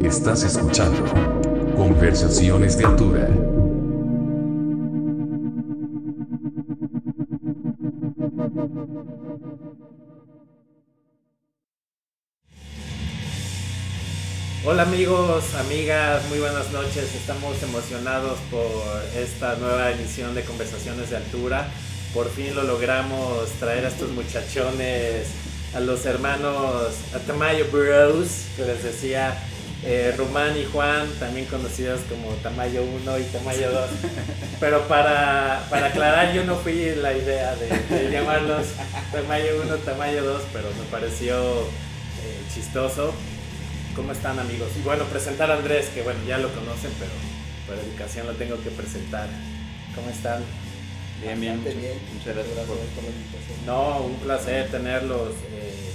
[0.00, 1.04] Estás escuchando
[1.76, 3.28] Conversaciones de Altura.
[14.66, 17.14] Hola amigos, amigas, muy buenas noches.
[17.14, 18.62] Estamos emocionados por
[19.16, 21.68] esta nueva emisión de Conversaciones de Altura.
[22.14, 25.26] Por fin lo logramos traer a estos muchachones,
[25.74, 26.94] a los hermanos
[27.26, 29.36] Tamayo Bros, que les decía
[29.82, 33.90] eh, Rumán y Juan, también conocidos como Tamayo 1 y Tamayo 2.
[34.60, 38.66] Pero para, para aclarar, yo no fui la idea de, llamarlos
[39.12, 43.12] Tamayo 1, Tamayo 2, pero me pareció eh, chistoso.
[43.94, 44.68] ¿Cómo están amigos?
[44.78, 47.12] Y bueno, presentar a Andrés, que bueno, ya lo conocen, pero
[47.66, 49.28] por educación lo tengo que presentar.
[49.94, 50.42] ¿Cómo están?
[51.22, 51.62] Bien, bien.
[51.64, 51.98] Bien.
[52.12, 52.76] Muchas gracias por...
[52.76, 53.66] por la invitación.
[53.66, 55.30] No, un placer tenerlos.
[55.52, 55.92] eh,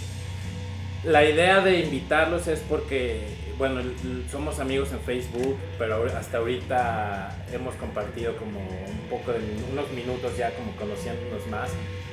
[1.03, 3.21] la idea de invitarlos es porque,
[3.57, 3.81] bueno,
[4.29, 9.39] somos amigos en Facebook, pero hasta ahorita hemos compartido como un poco de
[9.71, 11.69] unos minutos ya como conociéndonos más,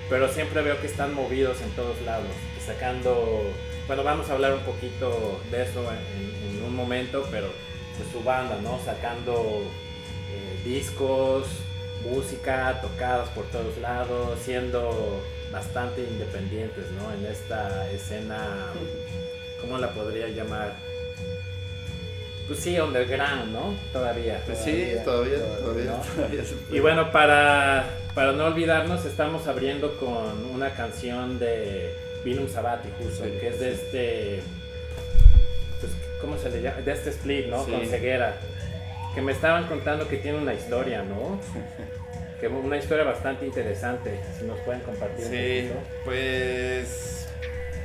[0.09, 2.31] pero siempre veo que están movidos en todos lados,
[2.65, 3.43] sacando,
[3.89, 8.23] bueno, vamos a hablar un poquito de eso en, en un momento, pero de su
[8.23, 8.79] banda, ¿no?
[8.85, 9.63] Sacando
[10.31, 11.47] eh, discos,
[12.11, 15.21] música, tocadas por todos lados, siendo
[15.53, 17.13] bastante independientes, ¿no?
[17.13, 18.67] En esta escena,
[19.61, 20.75] ¿cómo la podría llamar?
[22.47, 23.75] Pues sí, underground, ¿no?
[23.93, 24.41] Todavía.
[24.47, 26.15] Pues sí, todavía, Todavía, todavía, ¿no?
[26.15, 26.77] todavía se puede.
[26.77, 27.85] Y bueno, para,
[28.15, 31.93] para no olvidarnos, estamos abriendo con una canción de
[32.25, 33.81] Vinum Sabati, justo, Sí, que es de sí.
[33.85, 34.43] este.
[35.81, 36.81] Pues, ¿Cómo se le llama?
[36.83, 37.65] De este split, ¿no?
[37.65, 37.73] Sí.
[37.73, 38.37] Con ceguera.
[39.15, 41.41] Que me estaban contando que tiene una historia, ¿no?
[42.41, 44.19] que una historia bastante interesante.
[44.39, 45.89] Si nos pueden compartir un Sí, poquito.
[46.05, 47.27] pues,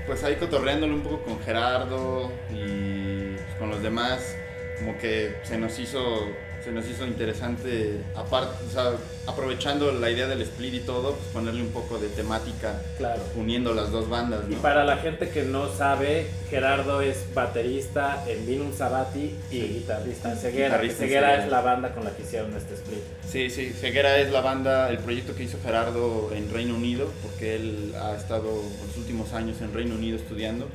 [0.05, 4.35] pues ahí cotorreándolo un poco con Gerardo y pues, con los demás,
[4.79, 6.27] como que se nos hizo,
[6.63, 8.91] se nos hizo interesante, aparte, o sea,
[9.25, 13.21] aprovechando la idea del split y todo, pues ponerle un poco de temática Claro.
[13.35, 18.45] uniendo las dos bandas, Y para la gente que no sabe, Gerardo es baterista en
[18.45, 20.67] Vinum Sabati y guitarrista en Ceguera.
[20.67, 22.99] Guitarrista en Ceguera es la banda con la que hicieron este split.
[23.27, 27.55] Sí, sí, Ceguera es la banda, el proyecto que hizo Gerardo en Reino Unido, porque
[27.55, 28.45] él ha estado
[28.87, 30.67] los últimos años en Reino Unido estudiando.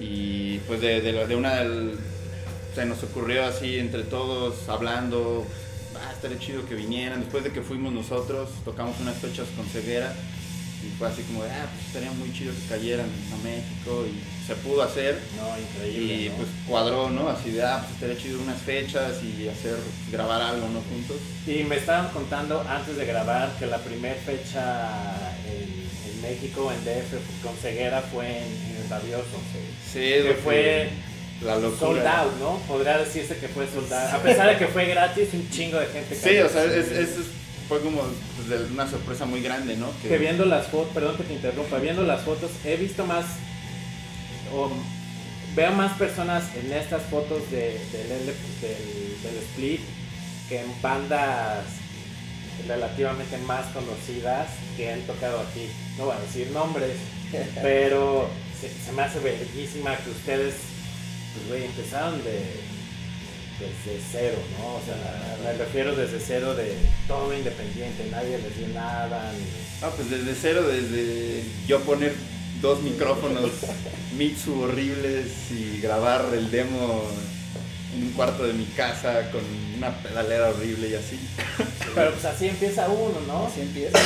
[0.00, 1.96] Y pues de, de, de una del-
[2.74, 5.46] se nos ocurrió así entre todos hablando,
[5.96, 7.20] ah, estaría chido que vinieran.
[7.20, 10.12] Después de que fuimos nosotros, tocamos unas fechas con Ceguera
[10.84, 14.46] y fue así como de, ah, pues estaría muy chido que cayeran a México y
[14.46, 15.20] se pudo hacer.
[15.36, 16.14] No, increíble.
[16.14, 16.34] Y ¿no?
[16.36, 17.28] pues cuadró, ¿no?
[17.28, 19.76] Así de, ah, pues estaría chido unas fechas y hacer,
[20.10, 20.80] grabar algo, ¿no?
[20.80, 21.16] Juntos.
[21.46, 24.90] Y me estaban contando antes de grabar que la primera fecha
[25.46, 29.38] en, en México, en DF, con Ceguera fue en, en el Rabioso.
[29.92, 30.90] Sí, Que lo fue
[31.44, 31.78] la locura.
[31.78, 32.58] sold out, ¿no?
[32.66, 34.14] Podría decirse que fue sold out.
[34.14, 36.14] A pesar de que fue gratis, un chingo de gente.
[36.14, 36.46] Sí, cayó.
[36.46, 37.10] o sea, es, es-
[37.68, 39.86] fue como pues, una sorpresa muy grande, ¿no?
[40.02, 43.24] Que viendo las fotos, perdón que te interrumpa, viendo las fotos, he visto más,
[44.54, 44.70] o
[45.56, 49.80] veo más personas en estas fotos de, del, del, del split
[50.48, 51.64] que en bandas
[52.68, 55.68] relativamente más conocidas que han tocado aquí.
[55.98, 56.96] No voy a decir nombres,
[57.62, 58.28] pero
[58.60, 60.54] se, se me hace bellísima que ustedes,
[61.34, 62.40] pues, güey, empezaron de
[63.60, 64.74] desde cero, ¿no?
[64.74, 66.74] O sea, me refiero desde cero de
[67.06, 72.14] todo independiente, nadie les dio nada, ni- Ah, pues desde cero, desde yo poner
[72.60, 73.50] dos micrófonos
[74.18, 77.04] Mitsu horribles y grabar el demo
[77.94, 79.42] en un cuarto de mi casa con
[79.76, 81.20] una pedalera horrible y así.
[81.94, 83.46] Pero pues así empieza uno, ¿no?
[83.46, 83.96] Así empieza.
[83.98, 84.04] es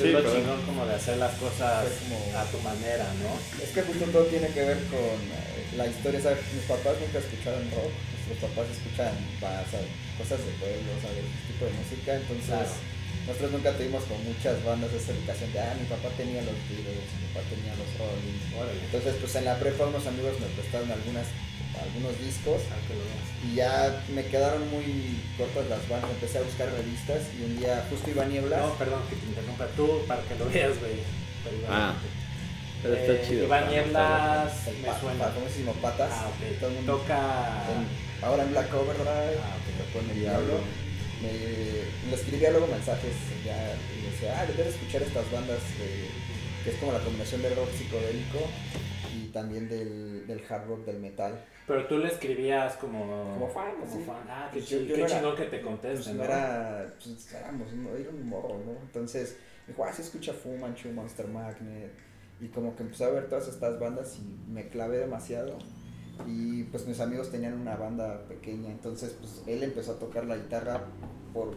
[0.00, 3.62] Sí, lo pero- chingón como de hacer las cosas como- a tu manera, ¿no?
[3.62, 6.20] Es que justo todo tiene que ver con eh, la historia.
[6.20, 6.38] ¿sabes?
[6.54, 7.92] Mis papás nunca escucharon rock.
[8.26, 9.12] Nuestros papás escuchan
[10.18, 12.10] cosas de pueblo, de ese tipo de música.
[12.16, 13.28] Entonces, Claro.
[13.30, 17.06] nosotros nunca tuvimos con muchas bandas esa educación de, ah, mi papá tenía los Beatles,
[17.22, 18.38] mi papá tenía los Rolling.
[18.58, 18.80] Órale.
[18.82, 21.26] Entonces, pues en la prepa unos amigos me prestaron algunas,
[21.78, 22.60] algunos discos.
[22.66, 22.82] Ah.
[23.46, 27.86] Y ya me quedaron muy cortas las bandas, empecé a buscar revistas y un día
[27.90, 28.58] justo iba Niebla.
[28.58, 30.98] No, perdón que te interrumpa tú para que lo veas, güey.
[31.70, 31.94] Ah.
[32.86, 33.44] Pero está Eh, chido.
[33.44, 35.24] Iván Nieblas me suena.
[35.28, 36.10] famosísimo Patas.
[36.12, 36.58] Ah, ok.
[36.60, 37.18] Todo el mundo Toca.
[37.72, 39.86] en- ahora en Black Overdrive, Ah, ok.
[39.92, 40.60] tocó en el Diablo.
[41.22, 41.32] Me,
[42.10, 46.08] le escribía luego mensajes ya, y decía, ah, debes escuchar estas bandas de-
[46.62, 48.38] que es como la combinación del rock psicodélico
[49.16, 51.40] y también del, del hard rock, del metal.
[51.66, 53.00] Pero tú le escribías como.
[53.34, 54.04] Como fan, Como sí.
[54.06, 54.16] fan.
[54.28, 56.24] Ah, qué, Pues yo- chi- yo qué chingón que te Pues conteste, no ¿no?
[56.24, 58.72] era, pues éramos, no, era un morro, ¿no?
[58.82, 59.36] Entonces
[59.66, 61.90] me dijo, ah, sí escucha Fu Manchu, Monster Magnet.
[62.40, 65.56] Y como que empecé a ver todas estas bandas y me clavé demasiado.
[66.26, 70.36] Y pues mis amigos tenían una banda pequeña, entonces pues él empezó a tocar la
[70.36, 70.82] guitarra
[71.34, 71.54] por,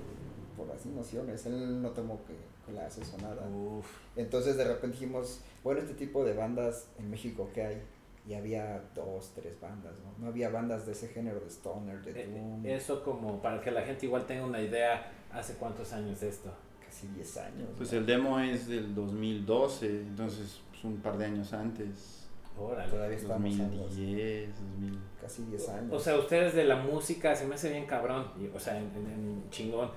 [0.58, 2.36] por las nociones, él no tomó que
[2.70, 3.48] clases o nada.
[3.50, 3.86] Uf.
[4.16, 7.82] Entonces de repente dijimos, bueno, este tipo de bandas en México, ¿qué hay?
[8.28, 10.24] Y había dos, tres bandas, ¿no?
[10.24, 13.72] No había bandas de ese género, de stoner, de Eh, doom, Eso como para que
[13.72, 16.52] la gente igual tenga una idea, ¿hace cuántos años esto?
[16.86, 17.70] casi 10 años.
[17.78, 18.00] Pues ¿no?
[18.00, 22.28] el demo es del 2012, entonces pues, un par de años antes.
[22.58, 22.92] Órale.
[22.92, 25.00] Todavía estamos en los 2010, 2000.
[25.22, 25.94] casi 10 años.
[25.94, 28.86] O sea, ustedes de la música, se me hace bien cabrón, y- o sea, en,
[28.96, 29.90] en- en chingón.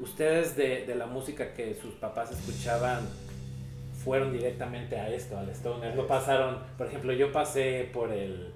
[0.00, 3.06] Ustedes de, de la música que sus papás escuchaban
[4.04, 5.94] fueron directamente a esto, al stoner.
[5.96, 8.52] No pasaron, por ejemplo, yo pasé por el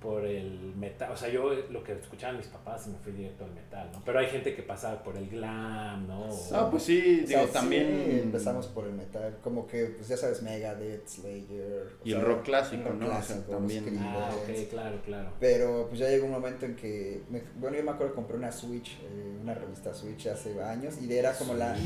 [0.00, 3.52] por el metal, o sea, yo lo que escuchaban mis papás me fui directo al
[3.52, 4.02] metal, ¿no?
[4.04, 6.22] Pero hay gente que pasaba por el glam, ¿no?
[6.30, 8.20] O- Ah, pues sí, O sea, digo, sí, también.
[8.24, 11.88] empezamos por el metal, como que, pues ya sabes, Megadeth, Slayer.
[12.02, 13.06] Y el rock clásico, rock ¿no?
[13.06, 13.98] O sea, clásico, también.
[14.00, 15.30] Ah, ok, claro, claro.
[15.38, 18.36] Pero pues ya llegó un momento en que, me- bueno, yo me acuerdo que compré
[18.38, 21.76] una Switch, eh, una revista Switch hace años, y era como la,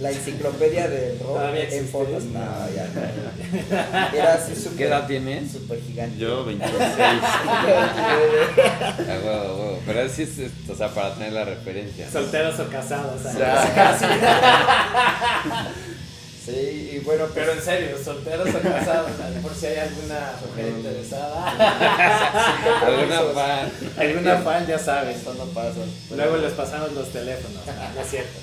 [0.00, 2.24] la enciclopedia del rock ¿Todavía en fotos.
[2.24, 2.40] No,
[2.74, 4.12] ya no.
[4.16, 4.78] Era así súper.
[4.78, 5.52] ¿Qué edad tienes?
[5.52, 6.16] Súper gigante.
[6.18, 6.82] Yo, 26.
[7.48, 9.80] Ah, huevo, huevo.
[9.86, 12.06] Pero sí es, es- o sea, para tener la referencia.
[12.06, 12.12] ¿no?
[12.12, 13.74] Solteros o casados, o sea, Ya.
[13.74, 14.04] casi.
[16.44, 19.10] Sí, y bueno, pues, Pero en serio, solteros o casados,
[19.42, 21.52] por si hay alguna mujer interesada.
[22.84, 23.70] ¿Alguna fan?
[23.96, 25.18] Alguna fan, ya sabes.
[25.20, 25.78] eso no pasa.
[26.10, 28.40] Luego les pasamos los teléfonos, no, no es cierto.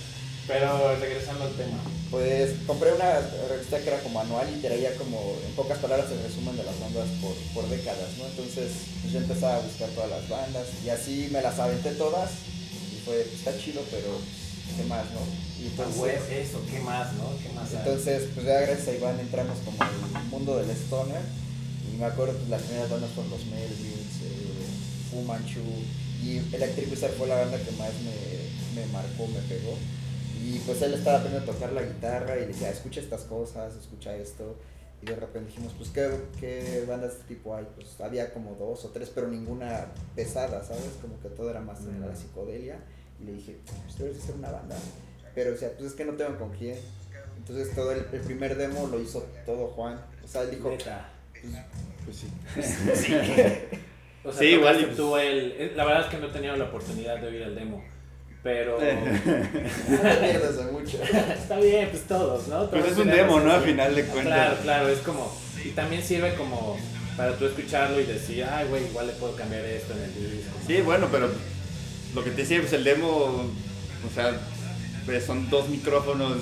[0.48, 1.78] Pero regresando al tema.
[2.12, 3.20] Pues compré una
[3.50, 6.80] revista que era como anual y traía como, en pocas palabras, el resumen de las
[6.80, 8.26] bandas por, por décadas, ¿no?
[8.26, 8.72] Entonces,
[9.02, 12.32] pues yo empezaba a buscar todas las bandas y así me las aventé todas
[12.92, 14.18] y fue, pues, está chido, pero
[14.76, 15.22] ¿qué más, no?
[15.62, 17.30] Y Pues, entonces, güey, eso, ¿qué más, no?
[17.44, 21.22] ¿Qué más entonces, pues ya gracias a Iván entramos como al mundo del stoner
[21.94, 24.66] y me acuerdo pues las primeras bandas fueron los Melvins, eh,
[25.12, 25.62] Fu Manchu
[26.24, 29.78] y Electric Wizard fue la banda que más me, me marcó, me pegó.
[30.41, 34.15] Y pues él estaba aprendiendo a tocar la guitarra y decía, escucha estas cosas, escucha
[34.15, 34.56] esto.
[35.01, 36.09] Y de repente dijimos, pues, ¿qué,
[36.39, 37.65] qué bandas de este tipo hay?
[37.75, 40.91] Pues había como dos o tres, pero ninguna pesada, ¿sabes?
[41.01, 42.15] Como que todo era más en la Mm.
[42.18, 42.80] psicodelia.
[43.21, 44.75] Y le dije, pues debes de hacer una banda.
[45.36, 46.77] Pero, o sea, pues es que no tengo con quién.
[47.38, 50.00] Entonces todo el, el primer demo lo hizo todo Juan.
[50.24, 51.09] O sea, él dijo, Neta.
[52.06, 52.27] Pues sí.
[54.25, 55.53] O sea, Sí, igual tú el.
[55.53, 57.81] eh, La verdad es que no he tenido la oportunidad de oír el demo.
[58.44, 58.77] Pero.
[61.33, 62.69] Está bien, pues todos, ¿no?
[62.69, 63.51] Pues Todos es un demo, ¿no?
[63.51, 63.65] A así.
[63.68, 64.57] final de Claro, cuentas.
[64.63, 65.31] claro, es como.
[65.63, 66.77] Y también sirve como
[67.18, 70.57] para tú escucharlo y decir, ay, güey, igual le puedo cambiar esto en el disco.
[70.65, 71.30] Sí, bueno, pero
[72.15, 74.31] lo que te decía, pues el demo, o sea,
[75.06, 76.38] pues son dos micrófonos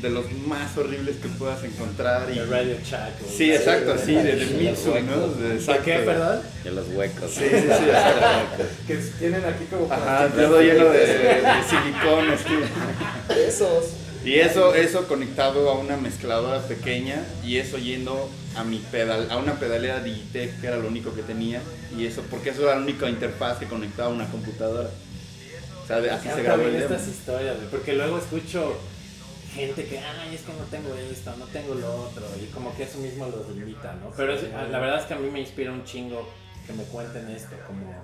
[0.00, 2.28] de los más horribles que puedas encontrar.
[2.34, 2.38] Y...
[2.38, 3.12] El Radio Shack.
[3.36, 4.94] Sí, exacto, Sí, de, de los Mitsu, ¿no?
[4.94, 5.38] huecos.
[5.40, 5.82] De, ¿De exacto.
[5.84, 6.40] qué, perdón?
[6.64, 7.30] De los huecos.
[7.30, 7.56] Sí, sí, sí,
[7.88, 8.64] exacto.
[8.86, 9.92] Que tienen aquí como.
[9.92, 13.40] Ajá, todo lleno de, de silicón, así.
[13.46, 13.84] Esos.
[14.24, 19.36] Y eso, eso conectado a una mezcladora pequeña y eso yendo a mi pedal, a
[19.38, 21.60] una pedalera Digitech que era lo único que tenía
[21.96, 24.90] y eso, porque eso era la única interfaz que conectaba a una computadora.
[25.82, 26.84] O sea, de- así se grabó el demo.
[26.84, 28.76] estas historias, porque luego escucho
[29.54, 32.84] gente que, ay, es que no tengo esto, no tengo lo otro, y como que
[32.84, 34.10] eso mismo los limita, ¿no?
[34.16, 36.28] Pero es- la verdad es que a mí me inspira un chingo
[36.66, 37.94] que me cuenten esto, como...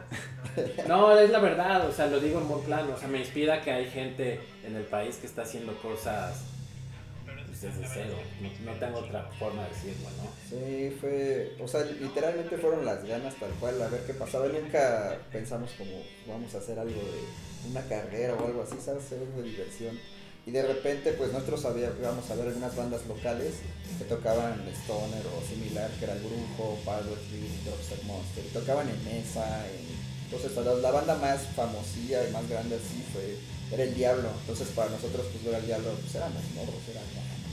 [0.89, 3.61] No, es la verdad, o sea, lo digo en buen plan, o sea, me inspira
[3.63, 6.45] que hay gente en el país que está haciendo cosas
[7.47, 10.31] pues, desde cero, no, no tengo otra forma de decirlo, ¿no?
[10.49, 14.47] Sí, fue, o sea, literalmente fueron las ganas tal cual, a ver qué pasaba.
[14.49, 15.93] Nunca pensamos como
[16.27, 19.05] vamos a hacer algo de una carrera o algo así, ¿sabes?
[19.13, 19.99] Algo de diversión.
[20.47, 21.61] Y de repente, pues nosotros
[22.01, 23.55] íbamos a ver algunas bandas locales
[23.99, 28.45] que tocaban Stoner o similar, que era el Brujo, Power Trip, Dropstep Monster.
[28.45, 30.05] Y tocaban en mesa, en...
[30.25, 33.39] Entonces, la, la banda más famosilla y más grande así fue,
[33.73, 34.29] era El Diablo.
[34.41, 37.01] Entonces, para nosotros, pues ver al Diablo, pues éramos morros, era...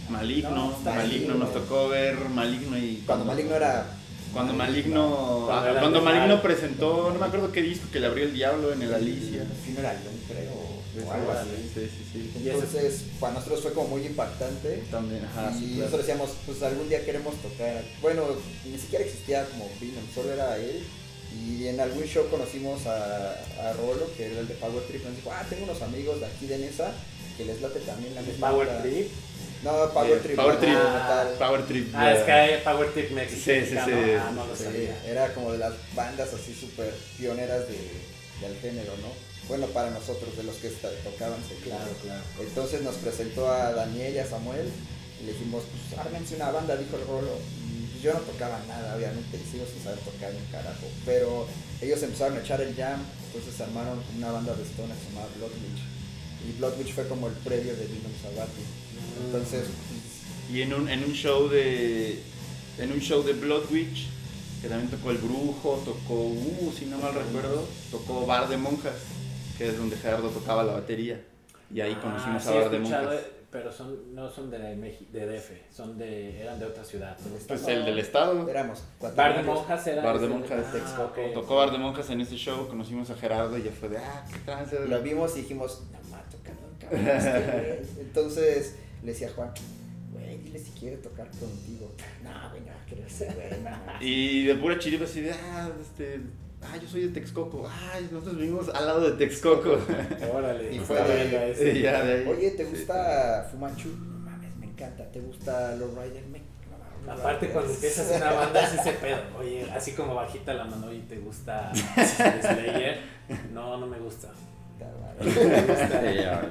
[0.10, 3.04] Maligno, No, Maligno, nos tocó ver Maligno y...
[3.06, 3.98] Cuando Maligno era...
[4.34, 6.02] Cuando Maligno, Cuando ah, era cuando.
[6.02, 9.46] Maligno presentó, no me acuerdo qué disco que le abrió el diablo en el Alicia.
[9.66, 10.71] Funeral, creo,
[11.10, 11.72] algo así.
[11.74, 14.84] Sí, Entonces, para nosotros fue como muy impactante.
[14.92, 15.80] También, ajá, y sí, claro.
[15.86, 17.84] nosotros decíamos, pues algún día queremos tocar.
[18.02, 18.24] Bueno,
[18.66, 20.84] ni siquiera existía como Venom, solo era él.
[21.48, 23.32] Y en algún show conocimos a,
[23.62, 25.06] a Rolo, que era el de Power Trip.
[25.06, 26.92] Nos dijo, ah, tengo unos amigos de aquí de Nesa
[27.38, 28.50] que les late también la misma.
[28.52, 28.82] Power onda".
[28.82, 29.08] Trip.
[29.64, 30.36] No, Power Eh, Trip.
[30.36, 30.74] Power no, Trip.
[30.74, 31.28] metal.
[31.40, 31.94] Power Trip.
[31.96, 33.42] Ah, es que Power Trip México.
[33.46, 33.92] Sí, sí, sí.
[34.20, 35.02] Ah, no lo Sí, sabía.
[35.08, 37.78] era como de las bandas así súper pioneras de,
[38.46, 39.31] del género, ¿no?
[39.48, 42.24] Bueno, para nosotros, de los que tocaban, Claro, claro.
[42.40, 44.70] Entonces nos presentó a Daniel y a Samuel
[45.22, 47.38] y le dijimos, pues ármense una banda, dijo el Rolo.
[47.68, 50.88] Y yo no tocaba nada, obviamente, y sigo sin saber tocar un carajo.
[51.06, 51.48] Pero
[51.82, 55.82] ellos empezaron a echar el jam, entonces armaron una banda de stoner llamada Bloodwitch.
[56.48, 58.64] Y Bloodwitch fue como el previo de Vinum Sabati.
[59.26, 59.66] Entonces,
[60.52, 62.20] Y en un, en un show de.
[62.80, 64.08] En un show de Bloodwitch,
[64.62, 68.96] que también tocó El Brujo, tocó, uh, si no mal recuerdo, tocó Bar de Monjas,
[69.62, 71.22] que es donde Gerardo tocaba la batería.
[71.74, 73.16] Y ahí conocimos Ah, a sí, Bar de Monjas.
[73.52, 77.18] Pero son, no son de, Meji- de DF, son de, eran de otra ciudad.
[77.50, 78.48] Pues el del estado.
[78.50, 78.82] éramos.
[79.16, 80.02] Bar de monjas era.
[80.04, 80.66] Bar de Monjas.
[80.68, 81.22] Ah, Texcoco.
[81.22, 81.34] ok.
[81.34, 84.26] Tocó Bar de Monjas en ese show, conocimos a Gerardo y ya fue de, ah,
[84.32, 84.80] qué trance.
[84.88, 88.06] Lo vimos y dijimos, no un cabrón este güey".
[88.08, 89.52] Entonces le decía a Juan,
[90.14, 91.92] güey, dile si quiere tocar contigo.
[92.24, 94.02] No, güey, no, quiero ese güey, no mames".
[94.02, 96.22] Y de pura chiripa así de, ah, este,
[96.64, 97.70] ah, yo soy de Texcoco.
[97.94, 99.78] Ay, nosotros vivimos al lado de Texcoco.
[100.34, 100.74] Órale.
[100.74, 101.72] Y fue de- verga ese.
[101.78, 102.28] Y ya de ahí.
[102.28, 103.90] Oye, ¿te gusta Fumanchu?
[103.90, 105.06] No mames, me encanta.
[105.12, 106.24] ¿Te gusta Low Rider?
[106.28, 106.42] Me
[107.10, 111.00] Aparte cuando empiezas una banda es ese pedo, oye, así como bajita la mano y
[111.00, 111.72] te gusta
[112.42, 113.00] Slayer,
[113.52, 114.28] no, no me gusta.
[115.20, 116.02] No me gusta.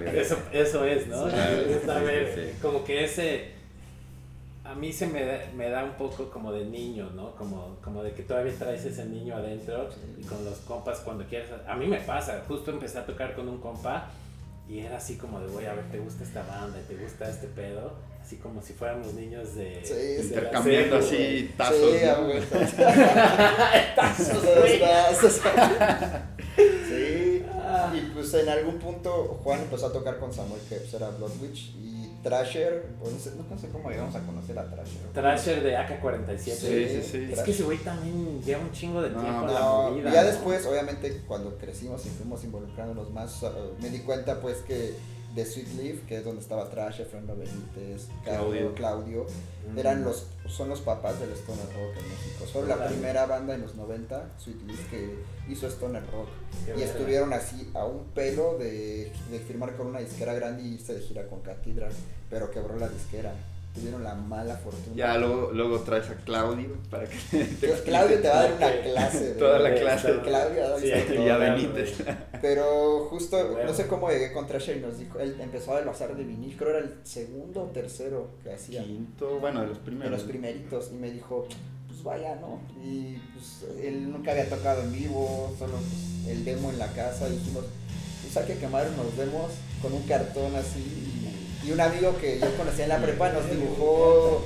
[0.01, 0.17] Sí.
[0.19, 1.31] Eso, eso es, ¿no?
[1.31, 2.59] Sí, Es a sí, ver, sí.
[2.61, 3.53] como que ese,
[4.71, 7.35] a mí se me da, me da un poco como de niño, ¿no?
[7.35, 11.49] Como, como de que todavía traes ese niño adentro y con los compas cuando quieres,
[11.67, 14.11] a mí me pasa, justo empecé a tocar con un compa
[14.69, 16.79] y era así como de, voy a ver, ¿te gusta esta banda?
[16.87, 17.95] ¿Te gusta este pedo?
[18.23, 19.81] Así como si fuéramos niños de...
[19.83, 21.09] Sí, de Intercambiando güey.
[21.09, 21.91] así tazos.
[21.91, 22.25] Sí, ¿no?
[22.27, 22.41] güey.
[23.97, 24.43] Tazos,
[24.81, 25.41] tazos.
[26.89, 27.45] Sí.
[27.71, 27.93] Ah.
[27.95, 32.00] Y pues en algún punto Juan empezó a tocar con Samuel, que era Bloodwitch, y
[32.23, 35.01] Thrasher, o no sé, no sé cómo llegamos a conocer a Thrasher.
[35.15, 36.39] Thrasher de AK-47.
[36.39, 37.29] Sí, sí, sí.
[37.33, 40.13] Es que ese güey también lleva un chingo de No, tiempo en la No, movida.
[40.13, 40.27] ya ¿no?
[40.29, 43.49] después, obviamente, cuando crecimos y fuimos involucrándonos más, uh,
[43.81, 44.95] me di cuenta pues que
[45.35, 49.27] de Sweet Leaf, que es donde estaba Thrasher, Fernando Benítez, Claudio, Claudio.
[49.73, 49.79] Mm.
[49.79, 52.47] eran los, son los papás del Stoner Rock en México.
[52.53, 55.19] Son la primera banda en los 90, Sweet Leaf, que
[55.49, 56.29] hizo Stoner Rock.
[56.67, 60.75] Qué y estuvieron así a un pelo de, de firmar con una disquera grande y
[60.75, 61.93] irse de gira con Cathedral,
[62.29, 63.33] pero quebró la disquera.
[63.75, 64.97] Tuvieron la mala fortuna.
[64.97, 68.83] Ya luego, luego traes a Claudio para que te Claudio te va a dar una
[68.83, 69.25] clase.
[69.27, 70.11] de- Toda la De clase.
[70.11, 70.91] esta- Claudio, Sí,
[71.25, 71.95] ya Benítez.
[72.43, 76.17] Pero justo, no sé cómo llegué con Thrasher y nos dijo, él empezó a bazar
[76.17, 79.85] de vinil, creo era el segundo o tercero que hacía, Quinto, bueno, de los de
[79.85, 80.13] primeros.
[80.13, 81.47] los primeritos, y me dijo,
[81.87, 82.61] pues vaya, ¿no?
[82.85, 87.29] Y pues él nunca había tocado en vivo, solo pues, el demo en la casa,
[87.29, 87.65] y dijimos,
[88.23, 91.10] pues hay que quemar unos demos con un cartón así,
[91.65, 94.45] y, un amigo que yo conocía en la prepa nos dibujó,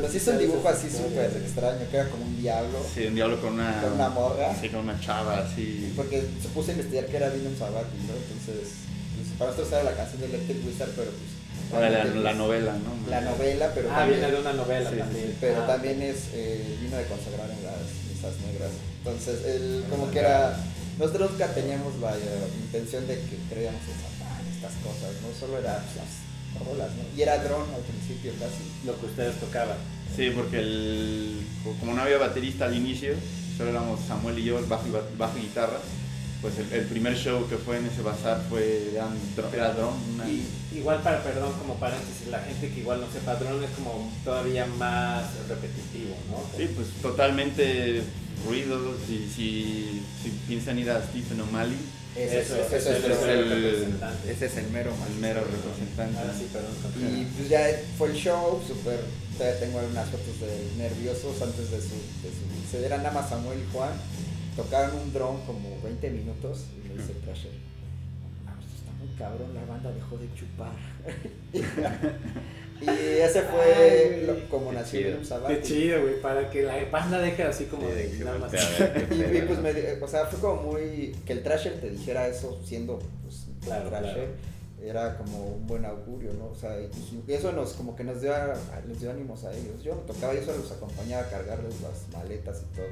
[0.00, 3.40] nos hizo un dibujo así súper extraño, que era como un diablo, Sí, un diablo
[3.40, 3.80] con una.
[3.82, 4.54] con una morra.
[4.60, 5.92] Sí, con una chava así.
[5.96, 8.14] Porque se puso a investigar que era Vinum Sabati, ¿no?
[8.14, 8.70] Entonces,
[9.16, 11.30] pues, para nosotros era la canción de Electric Wizard, pero pues.
[11.72, 13.10] La, obviamente, la pues, novela, ¿no?
[13.10, 14.20] La novela, pero Ah, también.
[14.20, 15.26] viene de una novela Sí, también.
[15.26, 15.36] sí.
[15.40, 17.82] Pero Ah, también es eh, vino de consagrar en las
[18.14, 18.70] misas negras.
[19.02, 20.54] Entonces, él como que era.
[20.98, 25.34] Nosotros nunca teníamos la eh, intención de que creíamos en Satán, estas cosas, ¿no?
[25.34, 26.06] Solo era pues,
[26.58, 27.02] rolas, ¿no?
[27.16, 28.86] Y era drone al principio casi.
[28.86, 29.76] Lo que ustedes tocaban.
[30.16, 31.40] Sí, porque el,
[31.80, 33.14] como no había baterista al inicio,
[33.56, 34.84] solo éramos Samuel y yo, el bajo
[35.18, 35.78] bajo y guitarra.
[36.40, 39.16] Pues el, el primer show que fue en ese bazar fue eran
[39.54, 39.94] era drum.
[40.14, 40.46] una- Y
[40.76, 44.66] igual para, perdón, como paréntesis, la gente que igual no sepa, drone es como todavía
[44.78, 46.42] más repetitivo, ¿no?
[46.58, 48.02] Sí, pues totalmente
[48.46, 48.96] ruidos.
[49.08, 51.78] Y si, si piensan ir a Stephen O'Malley,
[52.16, 54.30] Ese, Eso, ese- eso ese es el el- representante.
[54.32, 56.38] ese es el mero el mero representante.
[56.38, 56.72] Sí, perdón.
[57.20, 57.66] Y pues ya
[57.98, 59.00] fue el show, súper.
[59.36, 61.94] Todavía tengo unas fotos de nerviosos antes de su.
[62.22, 63.90] De su se eran nada más Samuel y Juan.
[64.56, 67.50] Tocaron un dron como 20 minutos y me dice Thrasher.
[69.04, 70.72] "Ah, esto está muy cabrón, la banda dejó de chupar.
[72.80, 72.88] y
[73.20, 75.10] ese fue Ay, lo- como nació chido.
[75.12, 75.54] William Sabati.
[75.54, 78.52] Qué chido, güey, para que la banda deje así como Sí, de nada más.
[78.52, 79.62] ver Y, y, pues ¿no?
[79.62, 81.14] me, o sea, fue como muy.
[81.26, 84.28] Que el Thrasher te dijera eso siendo pues, Claro, Thrasher.
[84.82, 86.48] Era como un buen augurio, ¿no?
[86.48, 88.54] O sea, y eso nos como que nos dio, a-
[88.86, 89.82] les dio ánimos a ellos.
[89.82, 92.86] Yo no tocaba, yo solo los acompañaba a cargarles las maletas y todo.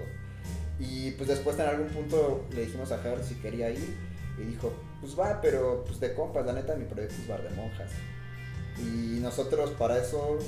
[0.80, 3.94] Y pues después en algún punto le dijimos a Javier si quería ir.
[4.40, 4.72] Y dijo,
[5.02, 7.90] pues va, pero pues de compas, la neta mi proyecto es Bar de Monjas.
[8.78, 10.38] Y nosotros para eso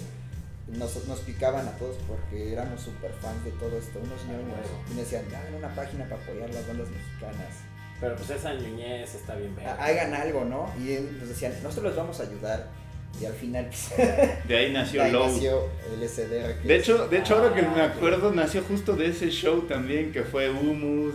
[0.69, 4.67] nos, nos picaban a todos porque éramos super fans de todo esto, unos ñoños.
[4.93, 7.55] Y decían, hagan una página para apoyar las bandas mexicanas.
[8.01, 9.75] Pero pues esa ñuñez está bien verga.
[9.79, 10.71] Ha- Hagan algo, ¿no?
[10.79, 12.69] Y nos decían, nosotros les vamos a ayudar.
[13.21, 13.93] Y al final, pues,
[14.49, 15.27] De ahí nació ahí Low.
[15.29, 16.61] nació el SDR.
[16.63, 19.63] que De hecho, de hecho ahora que me Ah, acuerdo, nació justo de ese show
[19.69, 21.15] también, que fue Humus,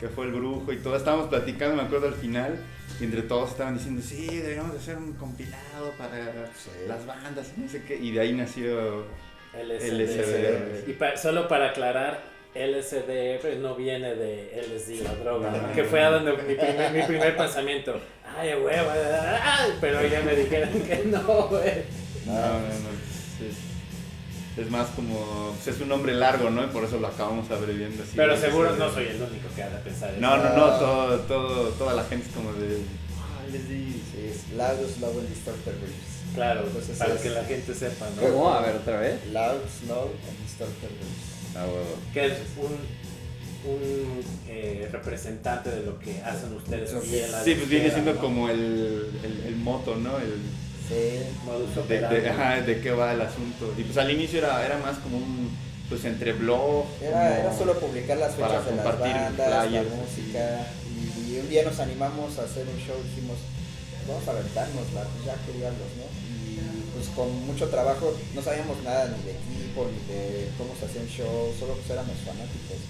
[0.00, 0.96] que fue el brujo y todo.
[0.96, 2.58] Estábamos platicando, me acuerdo al final,
[3.00, 6.16] y entre todos estaban diciendo, sí, deberíamos de hacer un compilado para
[6.56, 6.70] Sí.
[6.88, 7.96] las bandas y no sé qué.
[7.96, 9.04] Y de ahí nació.
[9.54, 10.84] SDR.
[10.86, 12.20] Y pa- solo para aclarar,
[12.54, 15.72] LSD no viene de LSD, la droga, ¿no?
[15.74, 18.00] que fue a donde mi primer, mi primer pensamiento.
[18.36, 18.90] Ay, huevo,
[19.42, 21.84] ay", pero ya me dijeron que no, güey.
[22.26, 23.65] No, no, no.
[24.56, 25.52] Es más como.
[25.62, 26.64] pues, es un nombre largo, ¿no?
[26.64, 28.12] Y por eso lo acabamos abreviando así.
[28.16, 30.20] Pero seguro no soy el único que ha de pensar eso.
[30.20, 30.78] No, no, no.
[30.78, 32.78] Todo, todo, toda la gente es como de.
[33.18, 34.02] Ah, les di.
[34.12, 36.34] Sí, es Loud, Slow and Distorted Riffs.
[36.34, 38.22] Claro, Entonces para es- que la gente sepa, ¿no?
[38.22, 38.52] ¿Cómo?
[38.52, 39.20] A ver, otra vez.
[39.32, 41.56] Loud, Slow and Distorted Riffs.
[41.56, 41.96] Ah, huevo.
[42.12, 46.90] Que es un, un eh, representante de lo que hacen ustedes.
[47.02, 48.20] Sí, y en la Sí, pues viene siendo ¿no?
[48.20, 50.18] como el, el, el moto, ¿no?
[50.18, 50.34] El,
[50.88, 52.20] Sí, Modus de, operandi.
[52.20, 53.74] de, ajá, de qué va el asunto.
[53.76, 55.50] Y pues al inicio era, era más como un.
[55.88, 56.84] Pues entre blog.
[57.00, 60.66] Era, era solo publicar las fechas de las bandas, la flyers, música.
[60.90, 63.38] Y, y un día nos animamos a hacer un show, dijimos,
[64.08, 66.06] vamos a aventárnosla, pues ya que diablos, ¿no?
[66.42, 66.58] Y
[66.90, 71.02] pues con mucho trabajo, no sabíamos nada ni de equipo, ni de cómo se hacía
[71.02, 72.82] un show, solo pues éramos fanáticos.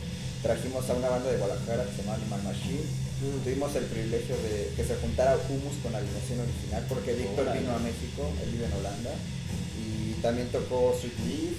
[0.43, 2.87] Trajimos a una banda de Guadalajara que se llama Animal Machine.
[3.21, 3.45] Mm.
[3.45, 7.73] Tuvimos el privilegio de que se juntara Humus con la alineación original, porque Víctor vino
[7.73, 9.13] a México, él vive en Holanda.
[9.81, 11.57] Y también tocó Sweet Leaf,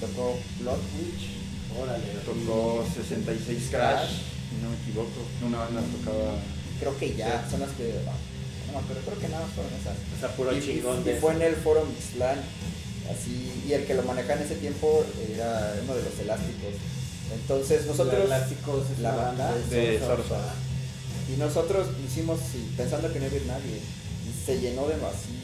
[0.00, 1.36] tocó Blood Witch,
[1.74, 2.06] Órale.
[2.24, 4.08] Tocó 66 Crash,
[4.48, 5.20] si no me equivoco.
[5.44, 6.38] Una banda tocaba.
[6.80, 7.92] creo que ya, son las que.
[8.04, 9.96] No, no acuerdo, creo que nada más fueron esas.
[10.16, 12.38] O sea, puro y, chingón y de fue en el foro Mixlan,
[13.12, 16.74] así, y el que lo manejaba en ese tiempo era uno de los elásticos.
[17.34, 20.54] Entonces nosotros, Elásticos es la banda de Sorsa.
[21.32, 24.94] Y nosotros hicimos sí, pensando que no iba a ir nadie, y se llenó de
[24.94, 25.34] así,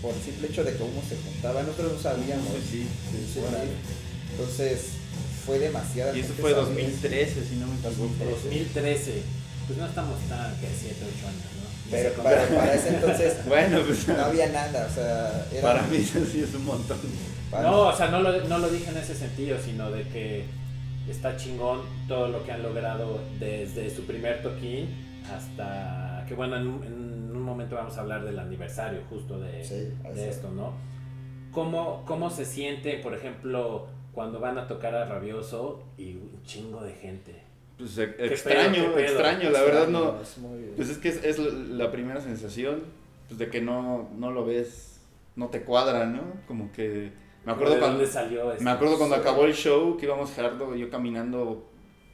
[0.00, 2.46] por el simple hecho de que uno se juntaba, nosotros no sabíamos.
[2.70, 3.40] Sí, sí, Sí.
[4.32, 4.80] Entonces
[5.44, 6.16] fue demasiada.
[6.16, 6.68] Y eso fue esa vez.
[6.68, 8.14] 2013, si no me equivoco.
[8.30, 9.22] 2013.
[9.66, 11.70] Pues no estamos tan que 7, 8 años, ¿no?
[11.90, 15.96] Pero para, para ese entonces Bueno, pues no había nada, o sea, era para mí
[15.96, 16.98] eso sí es un montón.
[17.50, 20.44] para- No, o sea, no lo, no lo dije en ese sentido, sino de que
[21.08, 24.88] está chingón todo lo que han logrado desde su primer toquín
[25.32, 29.64] hasta que, bueno, en, un- en un momento vamos a hablar del aniversario justo de,
[29.64, 29.74] Sí,
[30.14, 30.36] de es.
[30.36, 30.72] esto, ¿no?
[31.52, 36.82] ¿Cómo, ¿Cómo se siente, por ejemplo, cuando van a tocar a Rabioso y un chingo
[36.82, 37.42] de gente?
[37.76, 38.98] Pues e- pedo, extraño, qué pedo?
[38.98, 40.20] extraño, la verdad no.
[40.20, 42.82] Es muy- Pues es que es, es la primera sensación,
[43.28, 45.00] pues de que no, no lo ves,
[45.36, 46.22] no te cuadra, ¿no?
[46.46, 47.10] Como que
[47.44, 48.62] me acuerdo ¿De cuando dónde salió eso?
[48.62, 51.66] me acuerdo cuando acabó el show que íbamos Gerardo y yo caminando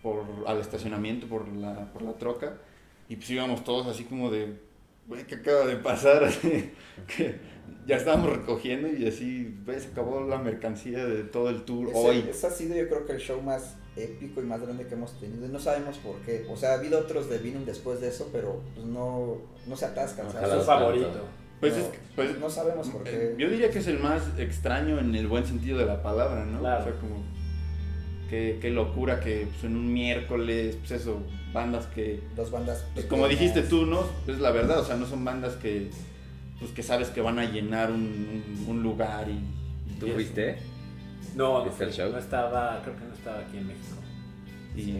[0.03, 2.59] por al estacionamiento por la por la troca
[3.09, 4.55] y pues íbamos todos así como de
[5.09, 6.25] güey, ¿qué acaba de pasar?
[6.25, 6.73] Así
[7.07, 7.37] que
[7.87, 12.25] ya estábamos recogiendo y así, se acabó la mercancía de todo el tour Ese, hoy.
[12.29, 15.19] ese ha sido yo creo que el show más épico y más grande que hemos
[15.21, 15.47] tenido.
[15.49, 16.45] No sabemos por qué.
[16.51, 19.85] O sea, ha habido otros de Vinum después de eso, pero pues no, no se
[19.87, 20.31] atascan.
[20.33, 20.51] ¿sabes?
[20.53, 21.13] Su favorito.
[21.61, 23.43] Pues no, es que- pues, no sabemos por Eh, qué.
[23.43, 26.59] Yo diría que es el más extraño en el buen sentido de la palabra, ¿no?
[26.59, 26.81] Claro.
[26.81, 27.23] O sea, como
[28.29, 31.19] qué, qué locura que pues, en un miércoles, pues eso,
[31.53, 32.85] bandas que, Dos bandas.
[32.95, 34.01] pues como dijiste tú, ¿no?
[34.27, 35.91] Es la verdad, o sea, no son bandas que,
[36.59, 39.33] pues que sabes que van a llenar un, un- un lugar y...
[39.33, 40.57] y ¿Tú fuiste?
[41.35, 42.13] No, no, ¿Viste el fui, show?
[42.13, 43.97] no estaba, creo que no estaba aquí en México.
[44.77, 44.99] Y Sí.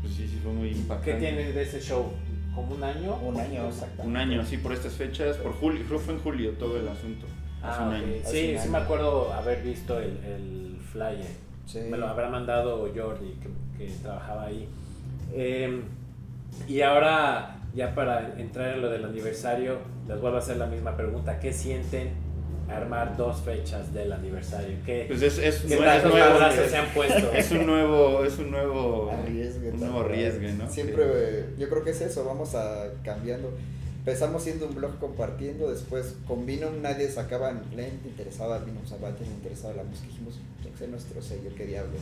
[0.00, 1.12] pues sí, sí fue muy impactante.
[1.12, 2.12] ¿Qué tiene de ese show?
[2.54, 3.14] ¿Como un año?
[3.16, 4.06] Un año, exactamente.
[4.08, 6.86] Un año, sí, por estas fechas, por julio, creo que fue en julio todo el
[6.88, 7.26] asunto.
[7.62, 7.94] Hace Ah, un ok.
[7.94, 8.12] año.
[8.24, 8.70] Hace Sí, un sí año.
[8.72, 11.51] me acuerdo haber visto el, el flyer.
[11.66, 11.80] Sí.
[11.90, 14.68] Me lo habrá mandado Jordi, que, que trabajaba ahí.
[15.34, 15.80] Eh,
[16.68, 20.96] y ahora, ya para entrar en lo del aniversario, les vuelvo a hacer la misma
[20.96, 21.40] pregunta.
[21.40, 22.10] ¿Qué sienten
[22.68, 24.76] armar dos fechas del aniversario?
[24.84, 27.32] ¿Qué, Pues es, es, qué es tantos nuevo, madrazos se han puesto?
[27.32, 30.70] es un nuevo, es un nuevo, Arriesgue, un nuevo riesgo, ¿no?
[30.70, 33.52] Siempre, eh, yo creo que es eso, vamos a cambiando.
[34.04, 39.30] Empezamos siendo un blog compartiendo, después con Vinum nadie sacaba, le interesaba Vinum Sabati, le
[39.30, 42.00] interesaba la música, dijimos, tiene que ser nuestro sello, qué diablos.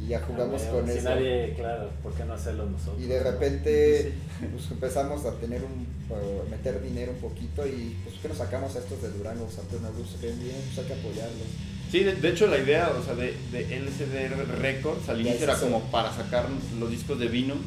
[0.00, 1.08] Y ya jugamos Ah, con si eso.
[1.08, 3.02] nadie, claro, ¿por qué no hacerlo nosotros?
[3.02, 4.12] Y de repente
[4.52, 8.76] pues, empezamos a tener un, a meter dinero un poquito y pues que nos sacamos
[8.76, 11.46] a estos de Durango, Saturno Blues, que bien, pues hay que apoyarlos.
[11.90, 15.58] Sí, de, de hecho la idea, o sea, de, de LCD Records al inicio era
[15.58, 16.46] como para sacar
[16.78, 17.58] los discos de Vinum,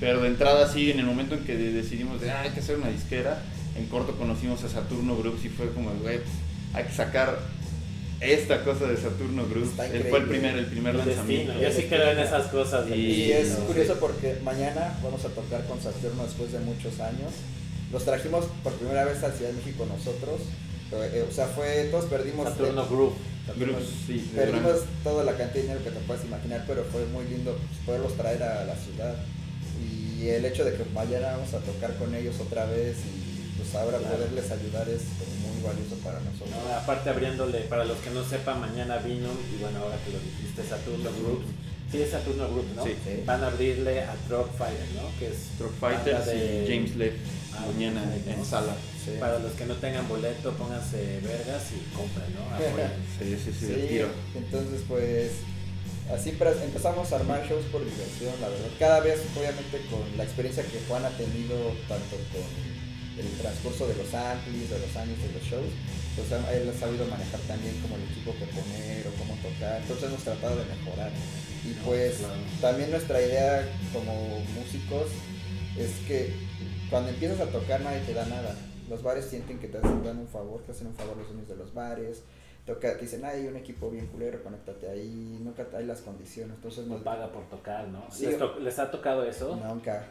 [0.00, 2.60] pero de entrada sí, en el momento en que de- decidimos de, ah, hay que
[2.60, 3.42] hacer una disquera,
[3.76, 6.20] en corto conocimos a Saturno Groups y fue como, güey,
[6.74, 7.38] hay que sacar
[8.20, 9.70] esta cosa de Saturno Groups.
[9.76, 9.86] Fue
[10.18, 11.52] el primer, el primer El lanzamiento.
[11.52, 11.68] destino.
[11.70, 12.88] Yo sí creo en esas cosas.
[12.88, 13.54] Y- es sí.
[13.66, 17.32] curioso porque mañana vamos a tocar con Saturno después de muchos años.
[17.92, 20.40] Los trajimos por primera vez a Ciudad de México nosotros.
[20.92, 23.14] Eh, o sea, fue, todos perdimos, Saturno Group.
[23.56, 24.72] Groups, sí, de perdimos
[25.04, 28.42] toda la cantidad de dinero que te puedas imaginar, pero fue muy lindo poderlos traer
[28.42, 29.14] a la ciudad.
[30.18, 33.74] Y el hecho de que mañana vamos a tocar con ellos otra vez y pues
[33.74, 34.16] ahora Claro.
[34.16, 35.02] poderles ayudar es
[35.42, 36.50] muy valioso para nosotros.
[36.50, 40.18] No, aparte abriéndole, para los que no sepan, mañana vino, y bueno, ahora que lo
[40.20, 41.42] dijiste, Saturno Group,
[41.90, 42.84] sí es Saturno Group, ¿no?
[42.84, 42.94] Sí.
[43.26, 45.08] Van a abrirle a Dropfire, ¿no?
[45.18, 47.14] Que es Truck Fighters de- y James Lev
[47.58, 48.74] Ah, mañana en sala.
[49.02, 49.12] Sí.
[49.18, 52.54] Para los que no tengan boleto, pónganse vergas y compren, ¿no?
[52.54, 52.90] Apoyen.
[53.18, 54.08] Sí, sí, sí, Sí, tiro.
[54.34, 55.30] entonces pues
[56.12, 58.68] así empezamos a armar shows por diversión, la verdad.
[58.78, 61.56] Cada vez, obviamente, con la experiencia que Juan ha tenido,
[61.88, 62.46] tanto con
[63.18, 65.72] el transcurso de los amplis, de los años de los shows,
[66.16, 69.80] pues él ha sabido manejar también como el equipo que poner o cómo tocar.
[69.80, 71.10] Entonces hemos tratado de mejorar.
[71.64, 72.34] Y No, pues claro.
[72.60, 74.12] también nuestra idea como
[74.54, 75.08] músicos
[75.76, 76.32] es que
[76.90, 78.54] cuando empiezas a tocar nadie te da nada.
[78.88, 81.48] Los bares sienten que te hacen dan un favor, te hacen un favor los dueños
[81.48, 82.22] de los bares.
[82.66, 86.56] Toca, te dicen, hay un equipo bien culero, conéctate ahí, nunca hay las condiciones.
[86.56, 88.04] Entonces No nos paga por tocar, ¿no?
[88.10, 88.26] Sí.
[88.26, 89.54] ¿Les, to- les ha tocado eso?
[89.56, 90.04] Nunca.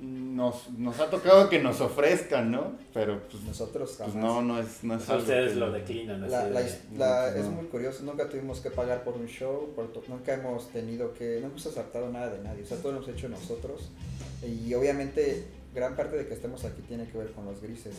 [0.00, 2.72] Nos, nos ha tocado que nos ofrezcan, ¿no?
[2.94, 4.14] Pero pues, Nosotros pues jamás.
[4.14, 6.22] no, no es, no es algo ustedes que- lo declinan.
[6.22, 6.60] así La, de- la-
[6.98, 7.50] la- no, es no.
[7.50, 11.38] muy curioso, nunca tuvimos que pagar por un show, por to- nunca hemos tenido que,
[11.40, 13.90] no hemos aceptado nada de nadie, o sea, todo lo hemos hecho nosotros.
[14.46, 17.94] Y obviamente gran parte de que estemos aquí tiene que ver con los grises.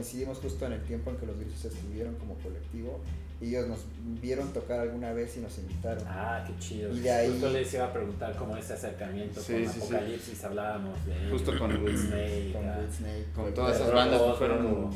[0.00, 3.00] Coincidimos justo en el tiempo en que los grises estuvieron como colectivo
[3.40, 3.78] y ellos nos
[4.20, 6.04] vieron tocar alguna vez y nos invitaron.
[6.06, 6.92] Ah, qué chido.
[6.94, 9.94] Y de ahí- Justo les iba a preguntar cómo ese acercamiento Sí, con sí, sí.
[9.94, 13.24] Apocalipsis hablábamos de Justo con- Snake, con White Snake.
[13.34, 14.90] Con todas esas bandas pues, fueron,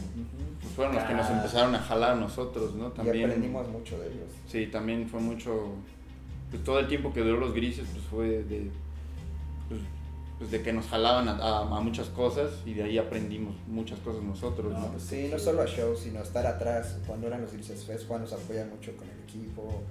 [0.61, 2.89] pues, fueron los que nos empezaron a jalar a nosotros, ¿no?
[2.89, 4.29] Y También, aprendimos mucho de ellos.
[4.47, 5.73] Sí, también fue mucho.
[6.51, 8.71] Pues todo el tiempo que duró los grises, pues fue de.
[10.41, 13.99] Pues, de que nos jalaban a, a- a muchas cosas y de ahí aprendimos muchas
[14.01, 14.87] cosas nosotros, No, ¿no?
[14.93, 16.97] pues, Sí, no solo a shows, sino estar atrás.
[17.07, 19.83] Cuando eran los Grises Fest, Juan nos apoya mucho con el equipo.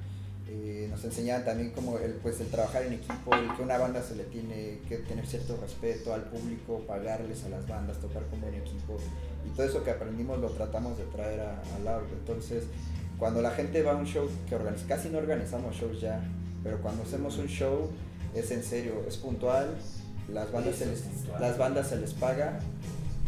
[0.51, 4.01] eh, nos enseñaban también como el, pues, el trabajar en equipo, el que una banda
[4.01, 8.47] se le tiene que tener cierto respeto al público, pagarles a las bandas, tocar como
[8.47, 8.97] un equipo.
[9.45, 11.99] Y todo eso que aprendimos lo tratamos de traer a, a.
[12.19, 12.63] Entonces,
[13.19, 16.19] cuando la gente va a un show que organiza, casi no organizamos shows ya,
[16.63, 17.87] pero cuando hacemos un show
[18.33, 19.77] es en serio, es puntual,
[20.33, 22.59] las bandas, se es les, las bandas se les paga,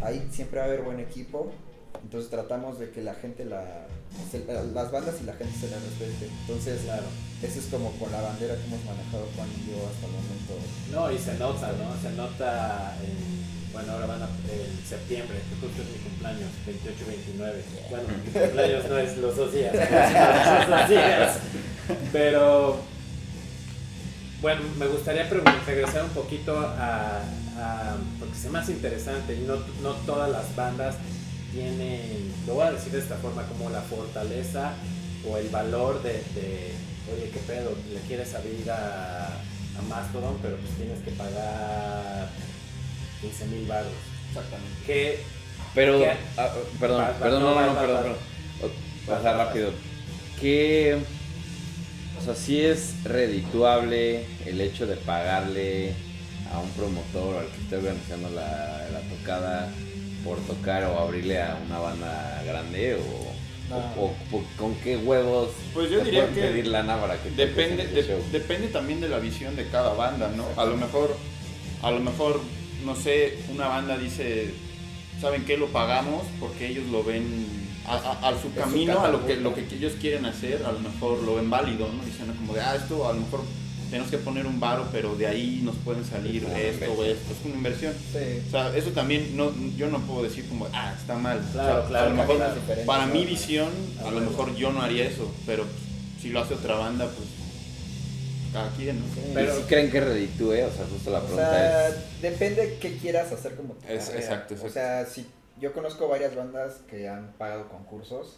[0.01, 1.51] ahí siempre va a haber buen equipo,
[2.03, 3.63] entonces tratamos de que la gente, la,
[4.31, 6.29] se- las bandas y la gente se las respete.
[6.41, 7.03] Entonces, Claro.
[7.43, 10.53] eso es como con la bandera que hemos manejado Juan y yo hasta el momento.
[10.91, 12.01] No, y se nota, ¿no?
[12.01, 16.97] Se nota en, bueno, ahora van a, en septiembre, que justo es mi cumpleaños, 28
[16.99, 17.63] y 29.
[17.89, 21.37] Bueno, mi cumpleaños no es los dos días, no es los dos días.
[22.11, 22.77] Pero,
[24.41, 25.29] bueno, me gustaría
[25.65, 27.19] regresar un poquito a,
[27.57, 30.95] a- porque se me hace interesante, y no, no todas las bandas
[31.51, 34.73] tienen, lo voy a decir de esta forma, como la fortaleza
[35.29, 36.71] o el valor de, de,
[37.13, 42.29] oye, qué pedo, le quieres abrir a, a Mastodon, pero pues tienes que pagar
[43.21, 43.91] 15 mil baros.
[44.29, 44.83] Exactamente.
[44.87, 45.19] Que
[45.75, 46.11] Pero, ¿Qué?
[46.37, 46.49] ah,
[46.79, 48.01] perdón, Va, va, perdón, no, no, no, va, no, va, perdón, va.
[48.01, 48.17] perdón.
[48.63, 49.43] O- Va, O sea, va, va.
[49.45, 49.71] rápido.
[50.39, 50.97] ¿Qué,
[52.21, 55.93] o sea, si es redituable el hecho de pagarle
[56.53, 59.71] a un promotor o al que esté organizando la, la tocada
[60.23, 62.99] por tocar o abrirle a una banda grande o,
[63.99, 64.05] o-
[64.35, 67.89] o con qué huevos Pues yo diría pueden que pedir lana para que Depende, en
[67.89, 68.19] ese de- show?
[68.31, 70.45] depende también de la visión de cada banda, ¿no?
[70.61, 71.15] A lo mejor,
[71.81, 72.41] a lo mejor,
[72.85, 74.51] no sé, una banda dice,
[75.21, 75.55] ¿saben qué?
[75.57, 77.23] Lo pagamos porque ellos lo ven
[77.87, 80.71] a, a- a su su camino, a lo que, lo que ellos quieren hacer, a
[80.71, 82.03] lo mejor lo ven válido, ¿no?
[82.05, 83.41] Dicen como de, ah, esto a lo mejor
[83.89, 87.33] tenemos que poner un varo, pero de ahí nos pueden salir una esto o esto,
[87.33, 87.93] es una inversión.
[88.13, 88.41] Sí.
[88.47, 91.41] O sea, eso también no, yo no puedo decir como, ah, está mal.
[91.51, 92.55] Claro, O sea, claro, a lo mejor claro.
[92.85, 93.69] para mi visión,
[94.01, 95.65] Ah, a lo mejor yo no haría eso, pero
[96.21, 97.27] si lo hace otra banda, pues
[98.53, 99.05] cada quien, ¿no?
[99.13, 99.21] Sí.
[99.33, 100.51] Pero- ¿Y si creen que reditúe?
[100.51, 101.95] O sea, justo la O pregunta sea, es...
[102.21, 104.19] depende qué quieras hacer como tu Es- carrera.
[104.23, 104.73] exacto, O exacto.
[104.73, 105.25] sea, si
[105.61, 108.37] yo conozco varias bandas que han pagado concursos,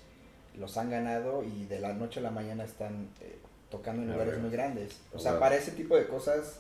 [0.55, 3.39] los han ganado y de la noche a la mañana están eh,
[3.71, 4.99] tocando en Ah, lugares muy grandes.
[5.13, 6.59] O sea, para ese tipo de cosas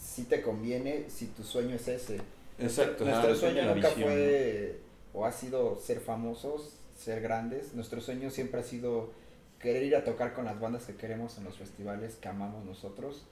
[0.00, 2.20] sí te conviene si tu sueño es ese.
[2.58, 3.04] Exacto.
[3.04, 4.80] Nuestro sueño nunca visión, fue
[5.12, 7.74] o ha sido ser famosos, ser grandes.
[7.74, 9.10] Nuestro sueño siempre ha sido
[9.58, 13.24] querer ir a tocar con las bandas que queremos en los festivales que amamos nosotros.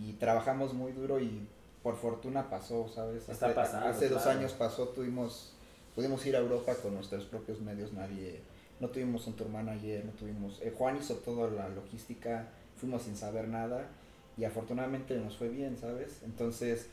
[0.00, 1.48] Y trabajamos muy duro y
[1.82, 3.28] por fortuna pasó, ¿sabes?
[3.28, 4.38] Está Hace- pasando, Hace dos claro.
[4.38, 5.53] años pasó, tuvimos,
[5.94, 8.40] pudimos ir a Europa con nuestros propios medios, nadie,
[8.80, 13.16] no tuvimos un tour manager, no tuvimos, eh, Juan hizo toda la logística, fuimos sin
[13.16, 13.88] saber nada
[14.36, 16.20] y afortunadamente nos fue bien, ¿sabes?
[16.24, 16.88] Entonces,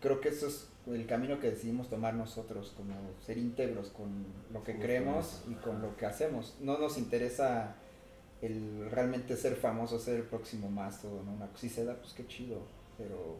[0.00, 4.62] creo que eso es el camino que decidimos tomar nosotros, como ser íntegros con lo
[4.62, 6.56] que Justo creemos y con lo que hacemos.
[6.60, 7.74] No nos interesa
[8.42, 11.32] el realmente ser famoso, ser el próximo más todo, ¿no?
[11.32, 12.60] Una, si se da, pues qué chido,
[12.98, 13.38] pero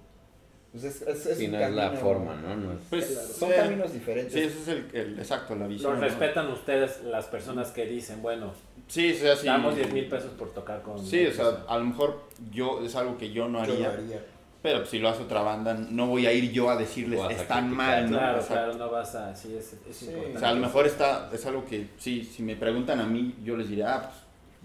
[0.75, 2.57] Pues es, es, es Si un no es la forma, ¿no?
[2.57, 4.33] no es- Pues, Son eh, caminos diferentes.
[4.33, 5.93] Sí, ese es el, el- exacto, la visión.
[5.93, 6.07] Los ¿no?
[6.09, 8.53] respetan ustedes las personas que dicen, bueno,
[8.89, 9.47] Sí, o sea, sí.
[9.47, 10.99] damos 10 mil pesos por tocar con...
[11.07, 13.95] Sí, o sea, a lo mejor yo es algo que yo no Yo haría, lo
[13.95, 14.21] haría.
[14.63, 17.67] pero pues, si lo hace otra banda, no voy a ir yo a decirles están
[17.69, 18.19] criticar, mal, ¿no?
[18.19, 18.55] Claro, Exacto.
[18.55, 19.37] claro, no vas a...
[19.37, 20.07] Sí, es, es Sí.
[20.07, 20.37] importante.
[20.37, 23.37] O sea, a lo mejor está, es algo que, sí, si me preguntan a mí,
[23.45, 24.15] yo les diría, ah, pues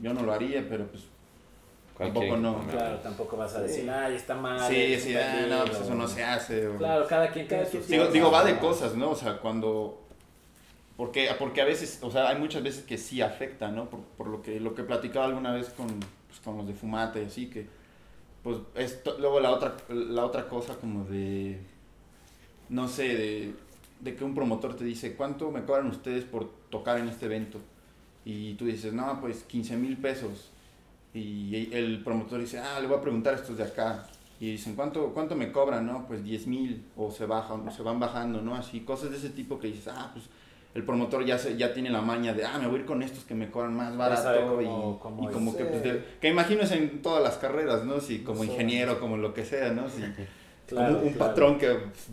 [0.01, 1.03] yo no lo haría, pero pues
[1.99, 2.65] tampoco no.
[2.67, 4.67] Claro, tampoco vas a decir, ay, está mal.
[4.71, 5.85] sí, es sí, ah, no, pues peligro".
[5.85, 6.67] eso no se hace.
[6.67, 7.91] o- Claro, cada quien Cada quien sus...
[7.91, 9.11] Digo, digo, va de cosas, ¿no?
[9.11, 10.01] O sea, cuando...
[10.97, 13.89] Porque, porque a veces, o sea, hay muchas veces que sí afecta, ¿no?
[13.89, 17.19] Por, por lo que lo que platicaba alguna vez con, pues, con los de Fumata
[17.21, 17.67] y así, que
[18.43, 21.59] pues esto, luego la otra, la otra cosa como de,
[22.69, 23.53] no sé, de,
[24.01, 27.59] de que un promotor te dice, ¿cuánto me cobran ustedes por tocar en este evento?
[28.25, 30.51] Y tú dices, no, pues 15 mil pesos.
[31.13, 34.05] Y el promotor dice, ah, le voy a preguntar a estos de acá.
[34.39, 35.85] Y dicen, ¿cuánto, cuánto me cobran?
[35.85, 38.55] No, pues 10 mil, o se bajan, o se van bajando, ¿no?
[38.55, 40.25] Así, cosas de ese tipo que dices, ah, pues
[40.75, 43.01] el promotor ya, se, ya tiene la maña de, ah, me voy a ir con
[43.01, 44.61] estos que me cobran más barato.
[44.61, 47.99] y, cómo- como que, pues, de- que imagino es en todas las carreras, ¿no?
[47.99, 49.89] Si como ingeniero, como lo que sea, ¿no?
[49.89, 50.01] Si,
[50.69, 51.29] Claro, como un claro.
[51.31, 51.67] patrón que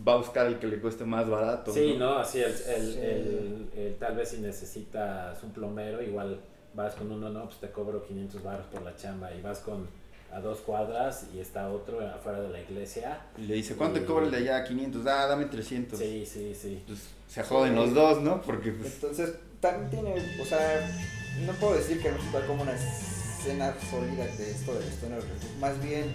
[0.05, 1.71] va a buscar el que le cueste más barato.
[1.71, 2.15] Sí, ¿no?
[2.15, 2.53] Así el, el,
[2.93, 2.99] Sí.
[2.99, 6.39] el- el- tal vez si necesitas un plomero, igual
[6.77, 9.87] vas con uno, no, pues te cobro 500 baros por la chamba y vas con
[10.31, 13.19] a dos cuadras y está otro afuera de la iglesia.
[13.37, 14.63] Y le dice, ¿cuánto Y- cobra el de allá?
[14.63, 15.97] 500, ah, dame 300.
[15.97, 16.83] Sí, sí, sí.
[16.85, 18.41] Pues se joden los dos, ¿no?
[18.41, 20.87] Porque pues, Entonces, también tiene, o sea,
[21.45, 25.23] no puedo decir que hay como una escena sólida de esto del stoner.
[25.59, 26.13] Más bien,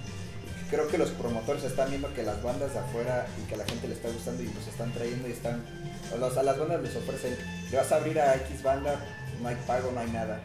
[0.71, 3.65] creo que los promotores están viendo que las bandas de afuera y que a la
[3.65, 5.65] gente le está gustando y los están trayendo y están,
[6.15, 7.35] o los- a las bandas les ofrecen,
[7.71, 9.01] le vas a abrir a X banda,
[9.43, 10.43] no hay pago, no hay nada.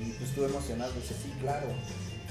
[0.00, 1.66] Y pues tú emocionado dices, sí, claro.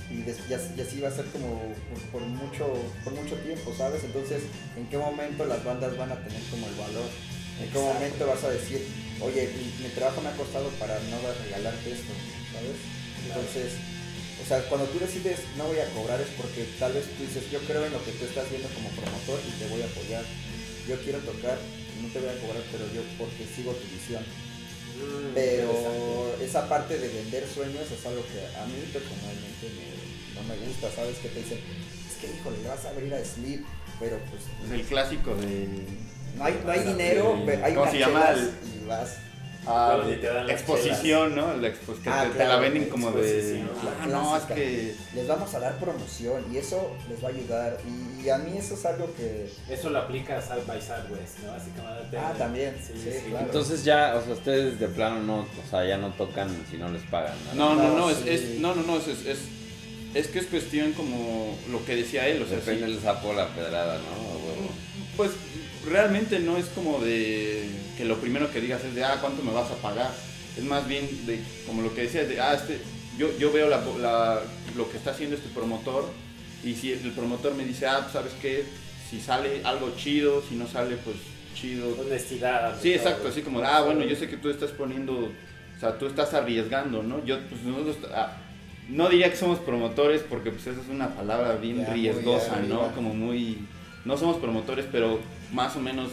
[0.10, 1.50] Y, des- y así- y así va a ser como
[1.90, 2.66] por, por mucho,
[3.04, 4.04] por mucho tiempo, ¿sabes?
[4.04, 4.44] Entonces,
[4.78, 7.10] ¿en qué momento las bandas van a tener como el valor?
[7.60, 7.94] ¿En qué Exacto.
[7.94, 8.86] momento vas a decir,
[9.22, 12.14] oye, mi, mi trabajo me ha costado para no regalarte esto,
[12.54, 12.78] ¿sabes?
[13.26, 13.74] Entonces,
[14.44, 17.50] o sea, cuando tú decides no voy a cobrar es porque tal vez tú dices,
[17.50, 20.22] yo creo en lo que tú estás viendo como promotor y te voy a apoyar.
[20.86, 21.58] Yo quiero tocar,
[22.04, 24.22] no te voy a cobrar, pero yo porque sigo tu visión.
[25.34, 30.56] Pero esa parte de vender sueños es algo que a mí personalmente me- no me
[30.68, 31.18] gusta, ¿sabes?
[31.18, 33.62] Que te dicen, es que híjole, le vas a abrir a Sleep,
[34.00, 35.68] pero pues es el clásico de...
[36.38, 38.34] no hay, no hay dinero, ve- hay ¿cómo se llama?
[38.36, 39.10] y vas.
[39.68, 41.56] Ah, Pero ni te dan las exposición, ¿no?
[41.58, 43.22] La expo- que Ah, te, la venden como de...
[43.22, 43.70] exposición,
[44.02, 44.96] Ah, no, es que...
[45.16, 47.78] Les vamos a dar promoción y eso les va a ayudar.
[47.88, 49.50] Y, y a mí eso es algo que...
[49.70, 51.52] Eso lo aplica a South by Southwest, ¿no?
[51.54, 53.30] Así como de- Ah, también, Sí, sí, sí.
[53.30, 53.46] claro.
[53.48, 56.90] Entonces ya, o sea, ustedes de plano no, o sea, ya no tocan si no
[56.90, 57.34] les pagan.
[57.56, 57.76] ¿no?
[57.76, 59.40] No, no, es, es- no, no, no, es, es, es,
[60.14, 63.30] es que es cuestión como lo que decía él, o sea, Depende sí, del sapo
[63.30, 64.66] o la pedrada, ¿no?
[65.18, 65.32] Pues
[65.90, 67.68] realmente no es como de
[67.98, 70.12] que lo primero que digas es de, ah, ¿cuánto me vas a pagar?
[70.58, 72.80] Es más bien de, como lo que decías, de, ah, este,
[73.18, 74.42] yo, yo veo la, la-
[74.76, 76.10] lo que está haciendo este promotor
[76.64, 78.64] y si el promotor me dice, ah, pues, ¿sabes qué?
[79.10, 81.18] Si sale algo chido, si no sale, pues
[81.56, 81.96] chido.
[82.02, 82.76] Honestidad.
[82.82, 86.08] Sí, exacto, así como, ah, bueno, yo sé que tú estás poniendo, o sea, tú
[86.08, 87.24] estás arriesgando, ¿no?
[87.26, 88.38] Yo, pues nosotros, ah,
[88.90, 92.92] no diría que somos promotores porque pues esa es una palabra bien Ya, riesgosa, ¿no?
[92.94, 93.60] Como muy,
[94.06, 95.20] no somos promotores, pero
[95.52, 96.10] más o menos,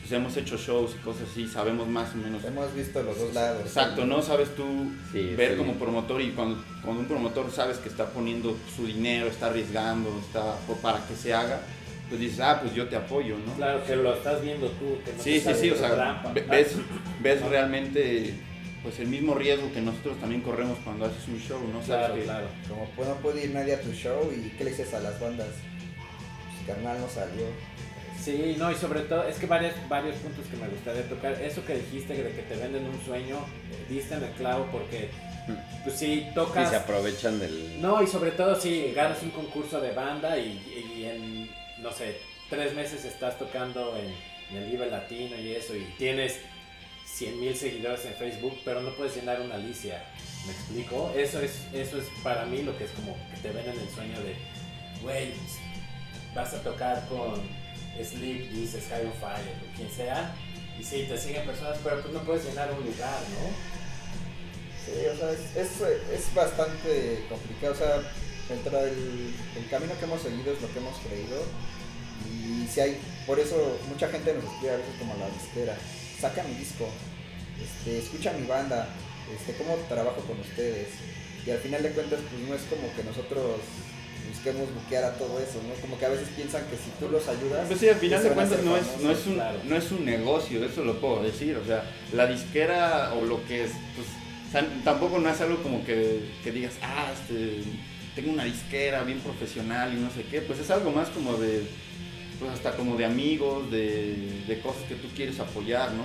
[0.00, 2.44] pues hemos hecho shows y cosas así, sabemos más o menos.
[2.44, 3.62] Hemos visto los dos lados.
[3.64, 4.20] Exacto, ¿no?
[4.22, 4.64] Sabes tú
[5.12, 5.56] Sí, ver sí.
[5.58, 10.08] como promotor y cuando, cuando un promotor sabes que está poniendo su dinero, está arriesgando,
[10.26, 11.60] está por- para que se haga,
[12.08, 13.52] pues dices, ah, pues yo te apoyo, ¿no?
[13.54, 14.98] Claro, que lo estás viendo tú.
[15.04, 16.32] Que no Sí, te sí, sí, o sea, trampa.
[16.32, 16.74] ve- ves,
[17.22, 18.34] ves realmente
[18.82, 21.80] pues el mismo riesgo que nosotros también corremos cuando haces un show, ¿no?
[21.84, 22.46] Sabes Claro, que- claro.
[22.68, 25.20] Como pues, no puede ir nadie a tu show y ¿qué le dices a las
[25.20, 25.48] bandas?
[26.72, 27.46] Carnal no salió.
[28.22, 31.32] Sí, no, y sobre todo, es que varios, varios puntos que me gustaría tocar.
[31.40, 33.36] Eso que dijiste de que te venden un sueño,
[33.72, 35.08] eh, diste en el clavo porque,
[35.84, 36.68] pues sí, Y tocas.
[36.68, 37.80] se aprovechan del...
[37.80, 40.50] No, y sobre todo si ganas un concurso de banda y,
[40.98, 41.50] y en,
[41.82, 42.18] no sé,
[42.50, 44.12] tres meses estás tocando en,
[44.54, 46.40] en el Vive Latino y eso, y tienes
[47.06, 50.04] 100 mil seguidores en Facebook, pero no puedes llenar una Alicia.
[50.46, 51.10] ¿Me explico?
[51.16, 54.20] Eso es, eso es para mí lo que es como que te venden el sueño
[54.20, 54.34] de,
[55.02, 55.32] güey,
[56.34, 57.40] vas a tocar con
[58.02, 60.34] Sleep, dices High on Fire, o quien sea,
[60.78, 63.80] y sí, te siguen personas, pero pues no puedes llenar un lugar, ¿no?
[64.84, 67.74] Sí, o sea, es, es, bastante complicado.
[67.74, 68.00] O sea,
[68.48, 71.36] dentro del el camino que hemos seguido es lo que hemos creído.
[72.24, 75.76] Y si hay, por eso mucha gente nos escribe a veces como la disquera,
[76.18, 76.88] saca mi disco,
[77.60, 78.88] este, escucha mi banda,
[79.34, 80.88] este, cómo trabajo con ustedes.
[81.44, 83.60] Y al final de cuentas, pues no es como que nosotros
[84.28, 85.74] busquemos buquear a todo eso, ¿no?
[85.80, 87.66] Como que a veces piensan que si tú los ayudas...
[87.66, 89.58] Pues sí, al final se de cuentas no es, no, es un, claro.
[89.64, 91.56] no es un negocio, eso lo puedo decir.
[91.56, 94.06] O sea, la disquera o lo que es, pues,
[94.48, 97.62] o sea, tampoco no es algo como que, que digas, ah, este,
[98.14, 100.40] tengo una disquera bien profesional y no sé qué.
[100.40, 101.62] Pues es algo más como de,
[102.38, 106.04] pues hasta como de amigos, de, de cosas que tú quieres apoyar, ¿no?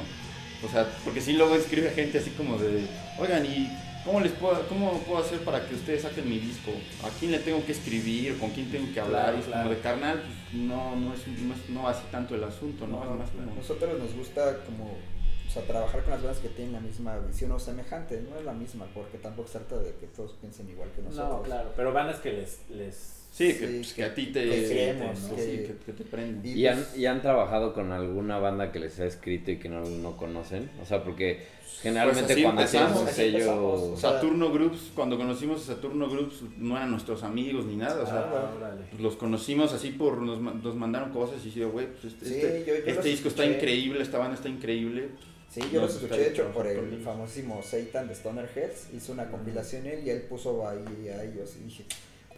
[0.65, 2.85] O sea, porque sí luego escribe gente así como de,
[3.19, 3.69] oigan, ¿y
[4.05, 6.71] cómo les puedo, cómo puedo hacer para que ustedes saquen mi disco?
[7.03, 8.37] ¿A quién le tengo que escribir?
[8.37, 9.23] ¿Con quién tengo que hablar?
[9.23, 9.63] Claro, y es claro.
[9.63, 13.03] como de carnal, pues, no, no es, no es no así tanto el asunto, ¿no?
[13.03, 13.55] No, es más como...
[13.55, 17.51] Nosotros nos gusta como o sea, trabajar con las bandas que tienen la misma visión
[17.51, 20.89] o semejante, no es la misma, porque tampoco se trata de que todos piensen igual
[20.95, 21.29] que nosotros.
[21.29, 22.59] No, claro, pero bandas que les...
[22.69, 24.43] les Sí, Sí, que, pues, que que- a ti te...
[24.47, 25.37] creemos, ¿no?
[25.37, 26.45] sí, Que- te prenden.
[26.45, 29.57] Y ¿Y han, pues- y han trabajado con alguna banda que les ha escrito y
[29.57, 30.69] que no, no conocen?
[30.81, 31.43] O sea, porque
[31.81, 33.97] generalmente así cuando empezamos, un sello...
[33.97, 38.05] sea, Saturno Groups, cuando conocimos a Saturno Groups, no eran nuestros amigos ni nada, o
[38.05, 38.83] sea, Ah, órale.
[38.89, 42.35] pues, los conocimos así por, nos, nos mandaron cosas y sí, güey, pues este, Sí,
[42.35, 45.09] este, yo- yo este disco está increíble, esta banda está increíble.
[45.49, 47.01] Sí, yo No, los escuché de hecho por el bien.
[47.01, 51.65] famosísimo Satan de Stonerheads, hizo una compilación él y él puso ahí a ellos y
[51.65, 51.83] dije,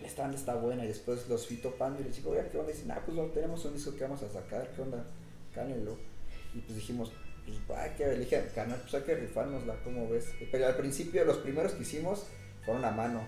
[0.03, 2.71] esta banda está buena y después los fui topando y les digo, oye, ¿qué onda?
[2.71, 5.03] Y dicen, ah, pues no, tenemos un disco que vamos a sacar, ¿qué onda?
[5.53, 5.97] Cánelo.
[6.53, 7.11] Y pues dijimos,
[7.45, 10.25] pues va, que le dije, canal, pues hay que rifárnosla, ¿cómo ves?
[10.51, 12.25] Pero al principio los primeros que hicimos
[12.65, 13.21] fueron a mano,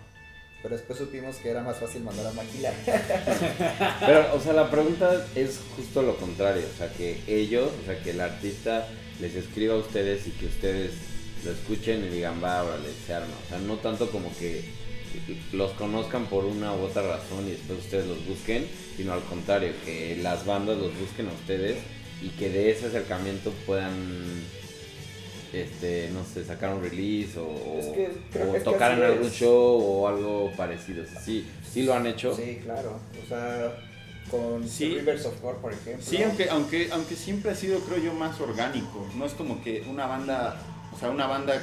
[0.62, 2.73] pero después supimos que era más fácil mandar a maquilar.
[4.01, 6.65] Pero, o sea, la pregunta es justo lo contrario.
[6.73, 8.86] O sea, que ellos, o sea, que el artista
[9.21, 10.91] les escriba a ustedes y que ustedes
[11.45, 13.34] lo escuchen y digan, va, órale, se arma.
[13.45, 14.65] O sea, no tanto como que
[15.53, 19.73] los conozcan por una u otra razón y después ustedes los busquen, sino al contrario,
[19.86, 21.77] que las bandas los busquen a ustedes
[22.21, 23.93] y que de ese acercamiento puedan,
[25.53, 28.91] este, no sé, sacar un release o, Es que creo o que es que tocar
[28.97, 29.34] en algún es.
[29.34, 31.03] show o algo parecido.
[31.03, 32.36] O sea, sí, sí lo han hecho.
[32.36, 33.75] Sí, claro, o sea,
[34.29, 34.89] con Sí.
[34.95, 36.05] Rivers of War, por ejemplo.
[36.05, 39.08] Sí, aunque, aunque, aunque siempre ha sido, creo yo, más orgánico.
[39.15, 40.62] No es como que una banda,
[40.93, 41.60] o sea, una banda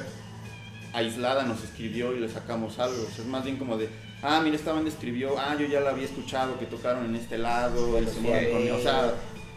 [0.97, 3.03] aislada nos escribió y le sacamos algo.
[3.03, 3.89] O sea, es más bien como de,
[4.21, 7.37] ah, mira, esta banda escribió, ah, yo ya la había escuchado, que tocaron en este
[7.37, 8.75] lado, y Los se mueven vi a conmigo.
[8.77, 9.13] O sea,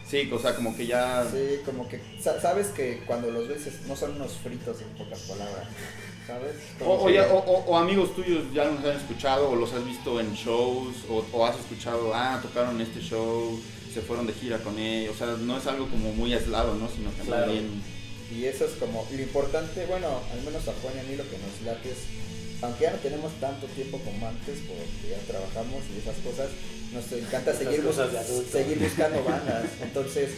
[0.07, 1.25] sí, o sea, como que ya...
[1.31, 4.89] Sí, como que sa- sabes que cuando los ves es- no son unos fritos en
[4.89, 5.67] pocas palabras,
[6.27, 6.53] ¿sabes?
[6.85, 10.19] O, o ya- o- o- amigos tuyos ya los han escuchado o los has visto
[10.19, 13.59] en shows o, has escuchado, ah, tocaron este show,
[13.93, 15.15] se fueron de gira con ellos.
[15.15, 16.87] O sea, no es algo como muy aislado, ¿no?
[16.87, 17.45] Sino que Claro.
[17.45, 18.00] también...
[18.31, 21.23] Y eso es como lo importante, bueno, al menos a Juan y a mí lo
[21.29, 21.97] que nos late es,
[22.61, 26.49] aunque ya no tenemos tanto tiempo como antes, porque ya trabajamos y esas cosas,
[26.93, 27.95] nos encanta seguir, bus-
[28.51, 29.65] seguir buscando bandas.
[29.81, 30.29] Entonces,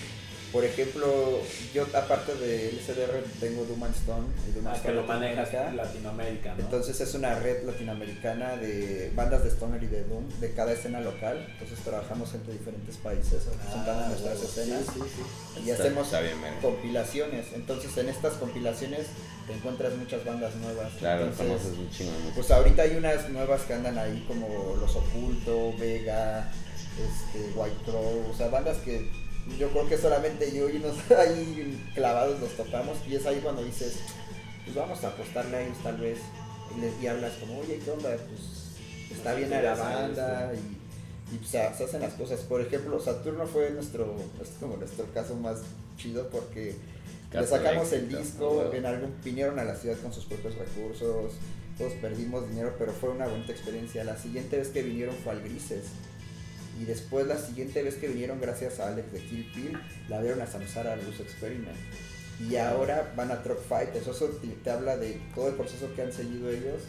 [0.54, 1.42] por ejemplo,
[1.74, 5.52] yo aparte de LCDR tengo Doom and Stone y Doom Ah, que Stone lo manejas
[5.52, 5.84] Latinoamérica.
[5.84, 6.60] Latinoamérica, ¿no?
[6.64, 11.02] Entonces es una red latinoamericana de bandas de stoner y de doom de cada escena
[11.02, 11.46] local.
[11.54, 15.62] Entonces trabajamos entre diferentes países representando Ah, nuestras escenas Sí, sí, sí.
[15.66, 16.60] y Está- hacemos está bien, verga.
[16.62, 17.46] compilaciones.
[17.56, 19.08] Entonces en estas compilaciones
[19.48, 20.92] te encuentras muchas bandas nuevas.
[21.00, 22.12] Claro, Entonces, un chingo.
[22.36, 26.50] Pues ahorita hay unas nuevas que andan ahí como Los Oculto, Vega,
[26.94, 29.10] este, White Crow, o sea, bandas que
[29.60, 33.64] yo creo que solamente yo y unos ahí clavados los topamos y es ahí cuando
[33.64, 34.00] dices,
[34.64, 36.20] pues vamos a apostarle a ellos tal vez
[36.76, 38.10] y, les, y hablas como, oye, ¿qué onda?
[38.10, 42.40] Pues está bien a la banda y, y pues, se, se hacen las cosas.
[42.42, 45.60] Por ejemplo, Saturno fue nuestro, es como nuestro caso más
[45.98, 46.76] chido porque
[47.34, 51.34] le sacamos el disco, en algún, vinieron a la ciudad con sus propios recursos,
[51.78, 54.04] todos perdimos dinero, pero fue una bonita experiencia.
[54.04, 55.86] La siguiente vez que vinieron fue al Grises.
[56.84, 60.42] Y después la siguiente vez que vinieron, gracias a Alex de Kill Pill, la vieron
[60.42, 61.78] a Samsara Blues Experiment.
[62.50, 64.06] Y ahora van a Truck Fighters.
[64.06, 66.82] Eso te, te habla de todo el proceso que han seguido ellos.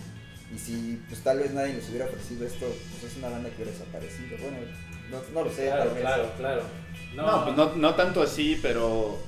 [0.53, 2.67] Y si pues tal vez nadie les hubiera ofrecido esto,
[3.01, 4.37] pues es una banda que hubiera desaparecido.
[4.41, 4.57] Bueno,
[5.11, 6.01] no, no lo sé, Claro, tal vez.
[6.01, 6.63] claro, claro.
[7.15, 9.19] No, pues no, no tanto así, pero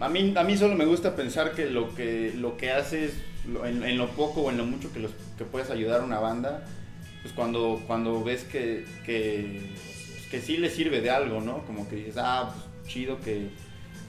[0.00, 3.12] a mí, a mí solo me gusta pensar que lo que, lo que haces,
[3.64, 6.64] en lo poco o en lo mucho que, los, que puedes ayudar a una banda,
[7.26, 9.58] pues cuando, cuando ves que, que,
[10.30, 11.64] que sí le sirve de algo, ¿no?
[11.66, 13.48] Como que dices, ah, pues chido que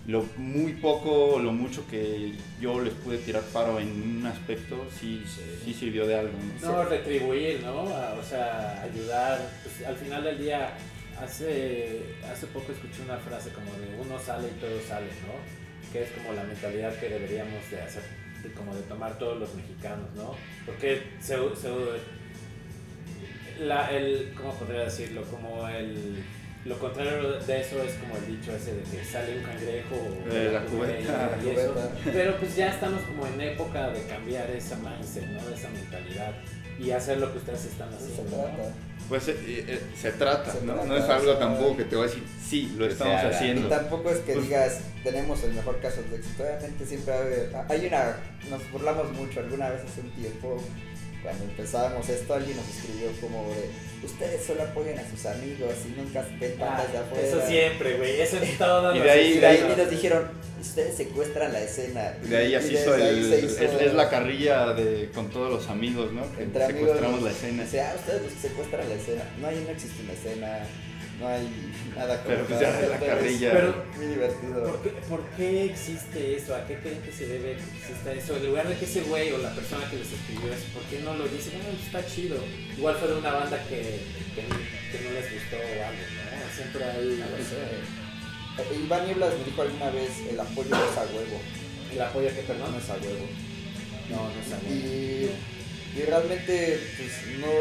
[0.06, 5.24] lo muy poco lo mucho que yo les pude tirar paro en un aspecto, sí,
[5.66, 6.72] sí sirvió de algo, ¿no?
[6.74, 7.82] No, retribuir, ¿no?
[7.86, 9.50] O sea, ayudar.
[9.64, 10.78] Pues, al final del día,
[11.20, 15.92] hace, hace poco escuché una frase como de uno sale y todo sale, ¿no?
[15.92, 18.04] Que es como la mentalidad que deberíamos de hacer,
[18.44, 20.36] de, como de tomar todos los mexicanos, ¿no?
[20.68, 22.17] Porque se, se-
[23.60, 25.24] la, el, ¿cómo podría decirlo?
[25.24, 26.24] Como el,
[26.66, 30.32] lo contrario de eso es como el dicho ese de que sale un cangrejo o
[30.32, 31.38] Eh, la una cubeta.
[31.44, 31.92] y eso.
[32.06, 35.40] Pero pues ya estamos como en época de cambiar esa mindset, ¿no?
[35.50, 36.34] Esa mentalidad
[36.80, 38.38] y hacer lo que ustedes están eso se haciendo.
[38.38, 38.44] ¿no?
[38.44, 38.72] trata.
[39.10, 40.74] Pues eh, eh, se trata, Se ¿no?
[40.74, 43.20] trata, no es algo sea, tampoco que te voy a decir, sí, lo estamos se
[43.28, 43.32] haga.
[43.32, 43.70] Y haciendo.
[43.70, 46.44] tampoco es que Pues- digas, tenemos el mejor caso de éxito.
[46.44, 47.14] Obviamente siempre
[47.70, 48.18] hay una,
[48.50, 50.62] nos burlamos mucho alguna vez hace un tiempo,
[51.28, 53.70] cuando empezábamos esto, alguien nos escribió como de,
[54.06, 57.24] ustedes solo apoyan a sus amigos y nunca ven bandas de afuera.
[57.24, 58.22] Ah, Eso siempre, güey.
[58.22, 58.96] Eso es todo.
[58.96, 60.30] Y de ahí- Y de ahí nos dijeron,
[60.62, 62.12] ustedes secuestran la escena.
[62.24, 65.52] De ahí así hizo ahí el, se hizo- es, es la carrilla de con todos
[65.52, 66.22] los amigos, ¿no?
[66.36, 66.82] Que Entre amigos.
[66.84, 67.64] secuestramos la escena.
[67.64, 69.24] Dice, ah, ustedes los que secuestran la escena.
[69.42, 70.60] No, ahí no existe una escena,
[71.20, 71.48] no hay
[71.96, 73.52] nada como Pero pues ya la carrilla.
[73.52, 74.64] Pero- Muy divertido.
[74.64, 76.56] ¿Por qué, por qué existe eso?
[76.56, 78.38] ¿A qué creen que se debe que exista eso?
[78.38, 81.00] En lugar de que ese güey o la persona que les escribió eso, ¿por qué
[81.00, 81.52] no lo dice?
[81.58, 82.38] Bueno, está chido.
[82.78, 83.80] Igual fue de una banda que,
[84.36, 86.56] que, que no les gustó o algo, ¿no?
[86.56, 87.18] Siempre hay...
[87.20, 87.26] No.
[88.64, 91.40] Eh, Iván Nieblas me dijo alguna vez, el apoyo no es a huevo.
[91.94, 92.76] El apoyo que No perdón.
[92.82, 93.26] es a huevo.
[94.10, 94.70] No, no es algo.
[94.70, 95.30] Y,
[95.98, 97.52] y realmente, pues no,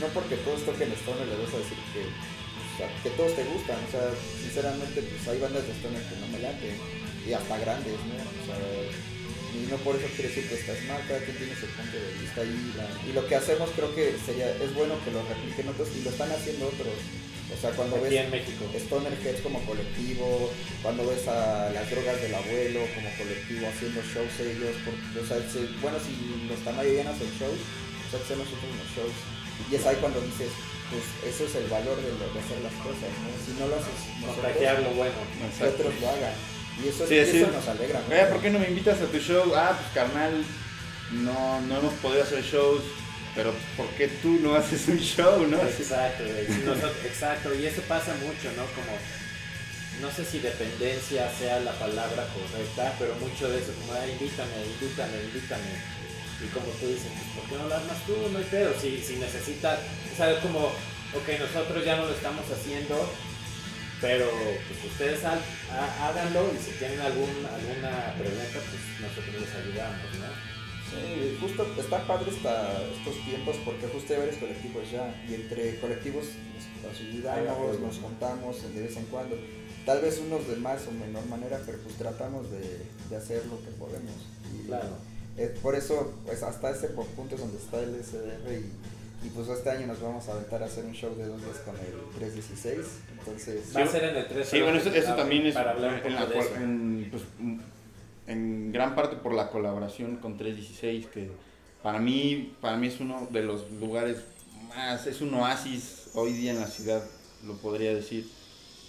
[0.00, 2.02] no porque todos toquen Stoner le vas a decir que,
[2.80, 3.76] sea, que todos te gustan.
[3.84, 4.08] O sea,
[4.40, 6.74] sinceramente, pues hay bandas de Stoner que no me laten.
[7.28, 8.16] Y hasta grandes, ¿no?
[8.16, 8.56] O sea,
[9.52, 12.10] y no por eso quiere decir que estás mal, cada quien tiene su punto de
[12.22, 15.68] vista y, la- y lo que hacemos creo que sería, es bueno que lo repliquen
[15.68, 16.94] otros y lo están haciendo otros.
[17.50, 18.62] O sea, cuando Aquí ves en México.
[18.78, 20.50] Stoner Heads como colectivo,
[20.86, 25.36] cuando ves a las drogas del abuelo como colectivo haciendo shows ellos, porque, o sea,
[25.50, 26.14] se- bueno, si
[26.46, 29.16] los no hacen shows, pues hay que hacer nosotros los shows.
[29.66, 30.54] Y es ahí cuando dices,
[30.90, 31.02] pues
[31.34, 33.30] eso es el valor de, lo- de hacer las cosas, ¿no?
[33.46, 35.14] Si no lo haces nosotros, Contagiar lo bueno.
[35.58, 36.34] que otros lo hagan.
[36.82, 37.38] Y eso, Sí, y sí.
[37.42, 38.00] eso nos alegra.
[38.00, 38.12] mucho.
[38.14, 39.52] Oye, ¿por qué no me invitas a tu show?
[39.54, 40.44] Ah, pues carnal,
[41.12, 42.82] no, no hemos podido hacer shows,
[43.34, 45.56] pero ¿por qué tú no haces un show, no?
[45.62, 46.24] Exacto,
[46.66, 48.64] nosotros- exacto, y eso pasa mucho, ¿no?
[48.74, 48.96] Como,
[50.00, 54.56] no sé si dependencia sea la palabra correcta, pero mucho de eso, como, ah, invítame,
[54.80, 55.99] invítame, invítame.
[56.42, 58.14] Y como tú dices, pues, ¿por qué no lo armas tú?
[58.32, 59.78] No hay pedo, si, si necesitas,
[60.16, 60.66] sea, como,
[61.12, 62.96] ok, nosotros ya no lo estamos haciendo,
[64.00, 65.36] pero pues ustedes ha-
[65.72, 70.50] ha- háganlo y si tienen algún, alguna pregunta, pues nosotros les ayudamos, ¿no?
[70.90, 75.78] Sí, justo está padre esta- estos tiempos porque justo hay varios colectivos ya y entre
[75.78, 76.24] colectivos
[76.82, 79.36] nos, ayudamos, nos juntamos de vez en cuando.
[79.86, 83.60] Tal vez unos de más o menor manera, pero pues tratamos de, de hacer lo
[83.62, 84.14] que podemos.
[84.52, 84.96] Y, Claro.
[85.36, 89.48] Eh, por eso, pues hasta ese punto es donde está el SDR y, y pues
[89.48, 91.92] este año nos vamos a aventar a hacer un show de dos días con el
[92.18, 92.78] 316.
[93.18, 95.70] Entonces, Va a ser en el 3 Sí, bueno, eso, eso para- también es para
[95.72, 96.22] hablar en, la
[96.56, 97.22] en, pues,
[98.26, 101.30] en gran parte por la colaboración con 316, que
[101.82, 104.18] para mí, para mí es uno de los lugares
[104.68, 107.02] más, es un oasis hoy día en la ciudad,
[107.44, 108.28] lo podría decir.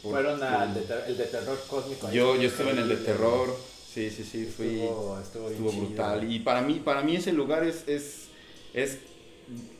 [0.02, 0.76] Fueron al
[1.08, 2.12] el de terror cósmico.
[2.12, 3.56] yo, yo estuve en el de terror,
[3.94, 5.86] sí, sí, sí, fui, Estuvo, estuvo, estuvo chido.
[5.88, 6.32] brutal.
[6.32, 8.28] Y para mí, para mí ese lugar es, es,
[8.74, 8.98] es,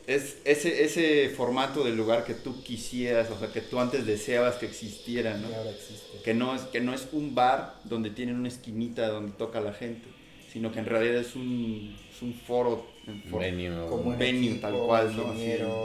[0.06, 4.56] es ese, ese formato del lugar que tú quisieras, o sea, que tú antes deseabas
[4.56, 5.48] que existiera, ¿no?
[5.50, 6.18] y ahora existe.
[6.24, 9.72] que no es que no es un bar donde tienen una esquinita donde toca la
[9.72, 10.08] gente
[10.52, 13.38] sino que en realidad es un, es un foro, un foro.
[13.42, 13.88] Venue.
[13.88, 15.22] Como un en venue, equipo, tal cual, ¿no?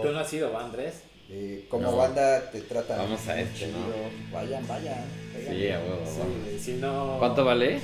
[0.01, 1.03] ¿Tú no has ido, Andrés?
[1.29, 1.95] eh, como No.
[1.95, 3.71] banda te tratan Vamos a este, chido.
[3.79, 4.33] ¿no?
[4.33, 5.05] Vayan, vayan.
[5.33, 5.55] vayan.
[5.55, 6.01] Sí, a huevo,
[6.51, 7.15] Sí, si no...
[7.17, 7.79] ¿Cuánto vale?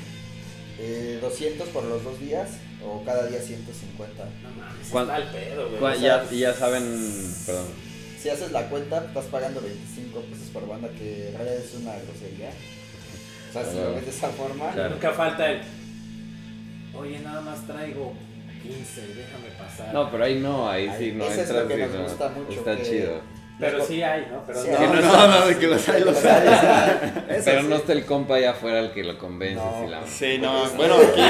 [0.86, 2.49] Eh, 200 por los dos días
[2.86, 4.23] o cada día 150.
[4.43, 5.79] No mames, ¿Cuán- está al pedo, güey.
[5.79, 7.67] ¿Cuál- O ya, sea, ya saben, perdón.
[8.21, 11.93] Si haces la cuenta, estás pagando 25 pesos por banda, que en realidad es una
[11.99, 12.49] grosería.
[13.49, 14.89] O sea, si lo ves de esa forma, Claro.
[14.91, 15.61] Nunca falta el...
[16.95, 18.13] Oye, nada más traigo
[18.61, 19.93] 15, déjame pasar.
[19.93, 21.63] No, pero ahí no, ahí sí Ahí- no eso es entras.
[21.63, 22.03] lo que nos no.
[22.03, 23.21] gusta mucho, Está que- chido.
[23.60, 24.43] Pero sí hay, ¿no?
[24.45, 26.43] Pero Sí no, no, no, de que los hay, los hay.
[27.45, 27.68] Pero sí.
[27.68, 29.56] no está el compa allá afuera el que lo convence.
[29.64, 29.82] No.
[29.84, 30.08] si la...
[30.08, 31.22] Sí, no, bueno, aquí,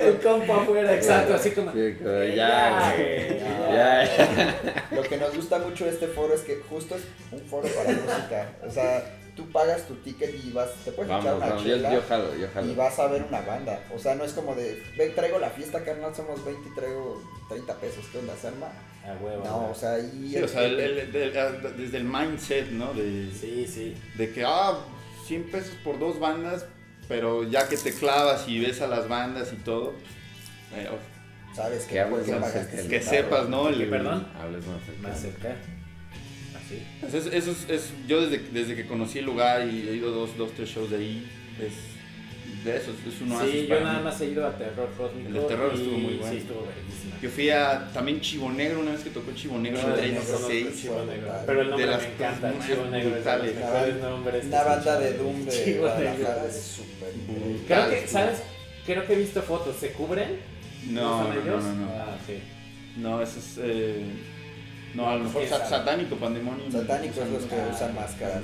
[0.00, 1.72] El compa afuera, exacto, así como...
[1.72, 3.40] Sí, como, "Eh, ya, güey, güey,
[3.72, 4.04] ya".
[4.04, 4.84] ya.
[4.92, 7.90] Lo que nos gusta mucho de este foro es que justo es un foro para
[7.90, 8.46] música.
[8.66, 9.04] O sea,
[9.38, 12.02] tú pagas tu ticket y vas, te puedes echar Vamos, una vamos, yo, chela yo
[12.08, 12.74] jalo, yo y jalo.
[12.74, 13.80] vas a ver una banda.
[13.94, 17.22] O sea, no es como de, ven, traigo la fiesta, carnal, somos 20 y traigo
[17.48, 18.04] 30 pesos.
[18.12, 18.66] ¿Qué onda, se arma?
[19.06, 19.42] A huevo.
[19.44, 20.32] No, o sea, ahí...
[20.34, 22.92] sí, o sea, el- el- el- desde el mindset, ¿no?
[22.92, 23.94] De, Sí, sí.
[24.16, 24.76] de que, ah,
[25.26, 26.66] 100 pesos por dos bandas,
[27.08, 29.94] pero ya que te clavas y ves a las bandas y todo,
[30.74, 30.88] eh,
[31.54, 33.48] Sabes Que que, hables ¿por qué más pagaste cerca del que ese sepas?
[33.48, 33.66] ¿no?
[33.68, 34.28] ¿Qué, El, perdón?
[34.38, 35.08] Hables más cerca.
[35.08, 35.56] Más cerca.
[36.68, 36.82] Así.
[37.00, 40.36] Pues eso, es, es- yo desde, desde que conocí el lugar y he ido dos,
[40.36, 41.26] dos tres shows de ahí,
[41.60, 41.72] es
[42.64, 44.04] de eso, es un oasis Sí, yo nada mí.
[44.04, 45.28] más he ido a Terror Cósmico.
[45.28, 46.32] El de Terror y- estuvo muy bueno.
[46.32, 47.14] Sí, estuvo buenísimo.
[47.22, 50.20] Yo fui a también Chivo Negro, una vez que tocó Chivo Negro No, en no
[50.20, 50.82] conozco 36.
[50.82, 51.42] Chivo Negro, brutal.
[51.46, 54.00] Pero el nombre De me las encanta, cosas Chivo Negro es de los brutales.
[54.02, 54.44] nombres.
[54.46, 55.12] Una banda de.
[55.14, 56.28] Doom de Chivo Negro.
[56.48, 57.08] es súper
[57.66, 58.42] Creo que, ¿sabes?
[58.86, 59.76] Creo que he visto fotos.
[59.76, 60.36] ¿Se cubren?
[60.90, 61.64] No, son no, no, ellos?
[61.64, 61.90] no, no.
[61.92, 62.34] Ah, ok.
[62.98, 63.58] No, eso es.
[63.62, 64.04] eh,
[64.94, 66.64] No, a lo mejor satánico, pandemonio.
[66.70, 68.42] Satánicos es los que usan máscaras.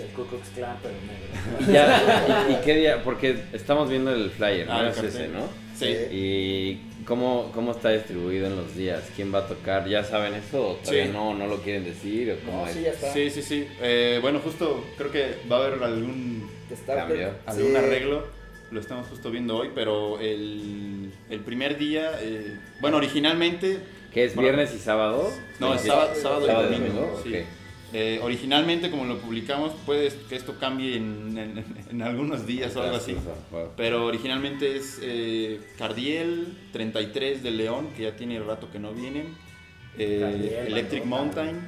[0.00, 1.70] El Ku Klux Klan, pero negro.
[1.70, 4.72] Y, ya, y, y qué día, porque estamos viendo el flyer, ¿no?
[4.72, 5.32] Ah, el es ese, cartel.
[5.34, 5.48] ¿no?
[5.78, 5.86] Sí.
[6.12, 9.02] ¿Y cómo, cómo está distribuido en los días?
[9.16, 9.86] ¿Quién va a tocar?
[9.88, 11.10] ¿Ya saben eso o todavía Sí.
[11.12, 12.32] no, no lo quieren decir?
[12.32, 12.74] ¿O cómo No, es?
[12.74, 13.12] sí, ya está.
[13.12, 13.66] Sí, sí, sí.
[13.80, 16.48] Eh, bueno, justo creo que va a haber algún,
[16.86, 17.32] Cambio.
[17.46, 17.76] algún sí.
[17.76, 18.26] arreglo.
[18.70, 23.78] Lo estamos justo viendo hoy, pero el, el primer día, eh, bueno, originalmente,
[24.12, 25.30] ¿Qué es Bueno, viernes y sábado?
[25.58, 27.00] no, es sábado, sábado y Sábado y domingo.
[27.00, 27.28] domingo, sí.
[27.30, 27.34] ok.
[27.94, 32.82] Eh, originalmente, como lo publicamos, puede que esto cambie en, en- en algunos días o
[32.82, 33.14] algo así.
[33.76, 39.34] Pero originalmente es eh, Cardiel, 33 de León, que ya tiene rato que no vienen.
[39.98, 41.04] eh, Cardiel, Electric.
[41.04, 41.60] Mountain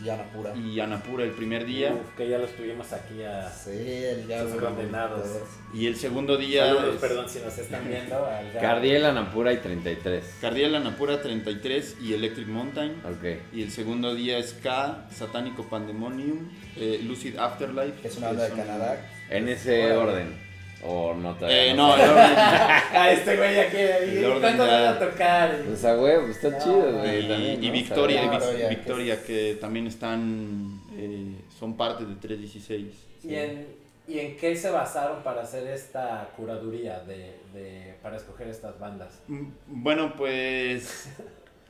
[0.00, 0.54] Y ya no pura.
[0.54, 1.92] y Anapura el primer día.
[1.92, 3.50] Uf, que ya los tuvimos aquí a...
[3.50, 5.26] Sí, el ya Esos condenados.
[5.74, 8.26] Y el segundo día Saludos, es perdón si nos están viendo.
[8.26, 8.52] al.
[8.60, 10.24] Cardiel, Anapura y 33.
[10.40, 13.02] Cardiel, Anapura 33 y Electric Mountain.
[13.04, 13.40] Ok.
[13.52, 18.06] Y el segundo día es K, Satánico Pandemonium, eh, Lucid Afterlife.
[18.06, 19.10] Es una banda de Canadá.
[19.28, 20.49] En ese orden.
[20.82, 21.66] O no todavía.
[21.66, 21.94] Eh, no
[23.10, 25.58] este güey ya ¿Cuándo van a tocar?
[25.66, 27.24] Pues a huevo, está No, chido, güey.
[27.24, 27.72] y, también, y ¿no?
[27.72, 32.86] Victoria, Victoria que también están, eh, son parte de 316.
[33.24, 33.66] ¿Y en,
[34.08, 39.20] ¿Y en qué se basaron para hacer esta curaduría de, de, para escoger estas bandas?
[39.28, 41.08] Mm, Bueno, pues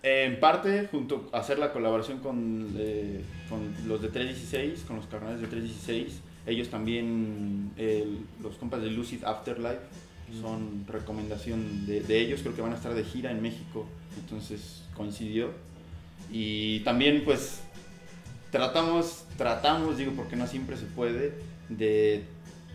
[0.04, 4.96] eh, en parte, junto a hacer la colaboración con, eh, con los de 316, con
[4.96, 6.20] los carnales de 316,
[6.50, 9.80] ellos también, el- los compas de Lucid Afterlife,
[10.40, 13.86] son recomendación de, de ellos, creo que van a estar de gira en México,
[14.20, 15.50] entonces coincidió.
[16.30, 17.60] Y también pues
[18.52, 21.34] tratamos, tratamos, digo porque no siempre se puede,
[21.68, 22.22] de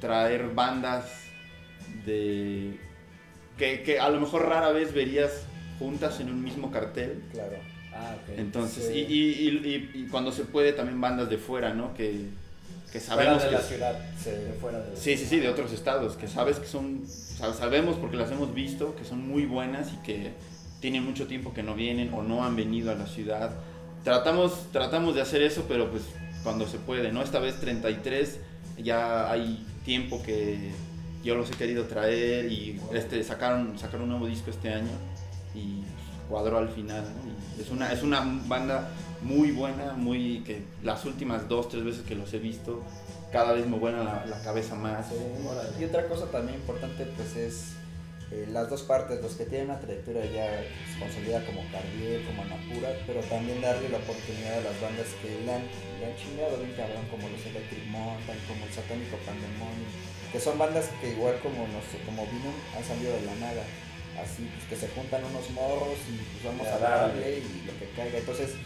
[0.01, 1.05] traer bandas
[2.05, 2.77] de
[3.57, 5.45] que, que a lo mejor rara vez verías
[5.79, 7.23] juntas en un mismo cartel.
[7.31, 7.57] Claro.
[7.93, 8.37] Ah, ok.
[8.37, 9.05] Entonces, Sí.
[9.07, 11.93] y- y- y- y cuando se puede también bandas de fuera, ¿no?
[11.93, 12.25] Que,
[12.95, 13.55] que fuera sabemos de que...
[13.55, 13.99] la ciudad.
[14.23, 14.29] Sí.
[14.61, 17.97] fuera de la Sí, sí, sí, de otros estados, que sabes que son, sa- sabemos
[17.97, 20.31] porque las hemos visto, que son muy buenas y que
[20.79, 23.51] tienen mucho tiempo que no vienen o no han venido a la ciudad.
[24.03, 26.03] Tratamos, tratamos de hacer eso, pero pues
[26.43, 27.21] cuando se puede, ¿no?
[27.21, 28.39] Esta vez 33,
[28.83, 30.71] ya hay tiempo que
[31.23, 34.91] yo los he querido traer y este, sacaron, sacaron un nuevo disco este año
[35.55, 35.81] y
[36.29, 37.31] cuadró al final, ¿no?
[37.57, 38.89] Y es, una, es una banda
[39.21, 42.83] muy buena, muy que las últimas dos, tres veces que los he visto,
[43.31, 45.07] cada vez me vuelan la, la cabeza más.
[45.07, 45.15] Sí.
[45.79, 47.75] Y otra cosa también importante pues es
[48.31, 50.49] eh, las dos partes, los que tienen una trayectoria ya
[50.97, 55.51] consolidada como Cardiel, como Anapura, pero también darle la oportunidad a las bandas que le
[55.53, 55.61] han,
[55.99, 59.93] le han chingado bien cabrón, como los Electric Mountain, como el Satánico Pandemonium,
[60.33, 63.61] que son bandas que igual como nos, como Venom han salido de la nada,
[64.17, 67.93] así pues que se juntan unos morros y pues vamos a darle y lo que
[67.93, 68.57] caiga, entonces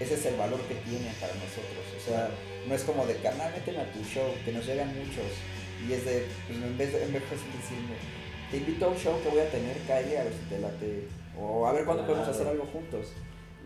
[0.00, 2.28] ese es el valor que tienen para nosotros, o sea,
[2.68, 5.30] no es como de carnal, méteme a tu show, que nos llegan muchos,
[5.88, 7.96] y es de, pues en vez de, en vez de decirme,
[8.50, 11.08] te invito a un show que voy a tener, calle a ver si te late,
[11.38, 13.08] o a ver cuándo podemos hacer algo juntos.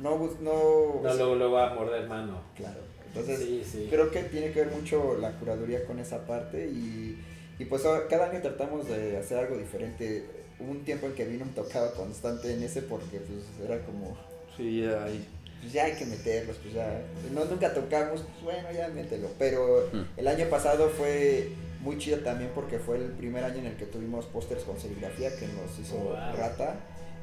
[0.01, 2.41] No, bus- no, No, luego, luego a morder mano.
[2.57, 2.81] claro.
[3.09, 3.87] Entonces, sí, sí.
[3.91, 7.19] creo que tiene que ver mucho la curaduría con esa parte y,
[7.59, 10.25] y pues cada año tratamos de hacer algo diferente.
[10.61, 14.17] Hubo un tiempo en que vino un tocado constante en ese porque pues era como,
[14.57, 15.27] Sí, hay.
[15.61, 17.01] Pues ya hay que meterlos, pues ya,
[17.33, 19.29] no, nunca tocamos, pues bueno, ya mételo.
[19.39, 21.51] Pero el año pasado fue
[21.81, 25.31] muy chido también porque fue el primer año en el que tuvimos pósters con serigrafía
[25.37, 26.17] que nos hizo Wow.
[26.37, 26.77] Rata.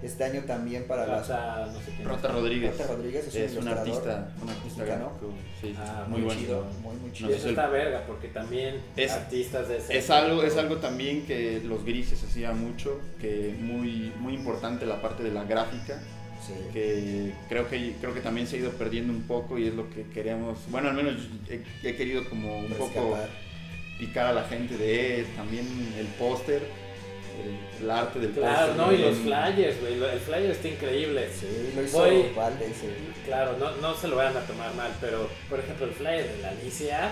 [0.03, 1.29] Este año también para las...
[1.29, 2.33] Rata, no sé quién Rata es.
[2.33, 2.77] Rodríguez.
[2.77, 5.11] Rata Rodríguez es, Es un un ilustrador artista, un artista mexicano.
[5.61, 6.41] Sí, Ah, muy, muy bueno.
[6.41, 7.29] chido, muy muy chido.
[7.29, 11.25] No Eso está verga, porque también Es- artistas de ese Es algo, es algo también
[11.25, 15.97] que los grises hacía mucho, que muy, muy importante la parte de la gráfica,
[16.47, 16.53] Sí.
[16.73, 19.89] que creo que creo que también se ha ido perdiendo un poco y es lo
[19.89, 21.15] que queremos, bueno al menos
[21.49, 23.17] he, he querido como un poco
[23.99, 25.65] picar a la gente de eh, también
[25.97, 26.61] el póster,
[27.43, 28.85] el, el arte del Claro, póster.
[28.85, 29.93] no, y los flyers, güey.
[29.93, 31.27] El flyer está increíble.
[31.37, 32.87] Sí, lo hizo Voy- Valde, sí.
[33.25, 36.41] Claro, no, no se lo vayan a tomar mal, pero por ejemplo, el flyer de
[36.41, 37.11] la Alicia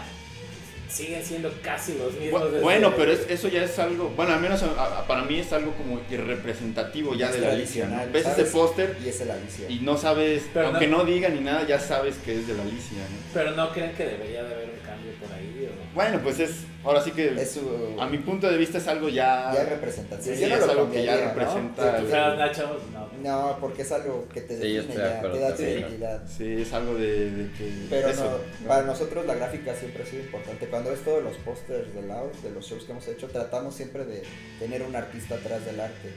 [0.89, 2.41] siguen siendo casi los mismos.
[2.41, 5.23] Bu- desde- Bueno, pero es- eso ya es algo, bueno, al menos a- a- para
[5.23, 7.99] mí es algo como irrepresentativo ya Es de la Alicia, ¿no?
[8.11, 9.69] Ves ese póster Y es el Alicia.
[9.69, 12.53] y no sabes, Pero aunque no- no, diga ni nada, ya sabes que es de
[12.55, 13.17] la Alicia, ¿no?
[13.33, 15.95] Pero no creen que debería de haber un cambio por ahí, ¿o?
[15.95, 16.51] Bueno, pues es,
[16.83, 17.95] ahora sí que Es su...
[17.99, 19.51] a mi punto de vista es algo ya...
[19.53, 20.35] ya representativo.
[20.35, 21.33] Sí, no es algo que ya cambiaría, ¿no?
[21.41, 22.79] representa- ¿Tú fueras Nacho?
[22.93, 23.02] No.
[23.23, 26.23] No, porque es algo que te define de ya, te da tu identidad.
[26.27, 27.71] Sí, es algo de, de que...
[27.89, 30.67] Pero eso, no, para nosotros la gráfica siempre ha sido importante.
[30.67, 34.05] Cuando es todos los pósters del lado, de los shows que hemos hecho, tratamos siempre
[34.05, 34.23] de
[34.59, 36.09] tener un artista atrás del arte.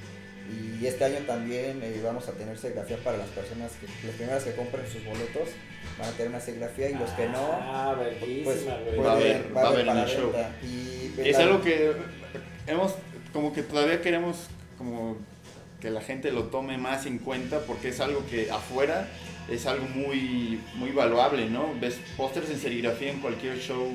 [0.81, 4.45] Y este año también eh, vamos a tener serigrafía para las personas que, las primeras
[4.45, 5.49] que compren sus boletos.
[5.99, 8.67] van a tener una serigrafía y los que no, Ah, pues güey.
[8.99, 10.33] Va a haber- va a haber en para el show.
[10.63, 11.93] Y Es la- algo que
[12.67, 12.95] hemos,
[13.33, 14.37] como que todavía queremos
[14.79, 15.17] como
[15.81, 19.09] que la gente lo tome más en cuenta porque es algo que afuera
[19.51, 21.72] es algo muy, muy valuable, ¿no?
[21.81, 23.89] Ves pósters en serigrafía en cualquier show,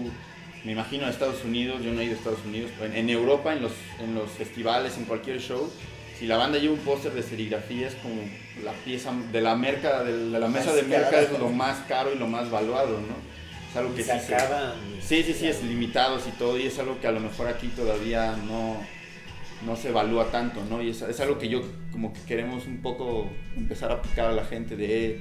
[0.64, 3.10] me imagino en Estados Unidos, yo no he ido a Estados Unidos, pero en, en
[3.10, 5.70] Europa, en los, en los festivales, en cualquier show,
[6.18, 8.22] si la banda lleva un póster de serigrafía es como
[8.64, 11.80] la pieza de la merca, de la, de la mesa de merca es lo más
[11.88, 13.32] caro y lo más valuado, ¿no?
[13.70, 15.02] Es algo que se sí se-.
[15.02, 17.68] Sí, sí, sí, es limitados y todo, y es algo que a lo mejor aquí
[17.70, 18.78] todavía no,
[19.66, 20.82] no se evalúa tanto, ¿no?
[20.82, 24.32] Y es, es algo que yo como que queremos un poco empezar a aplicar a
[24.32, 25.20] la gente de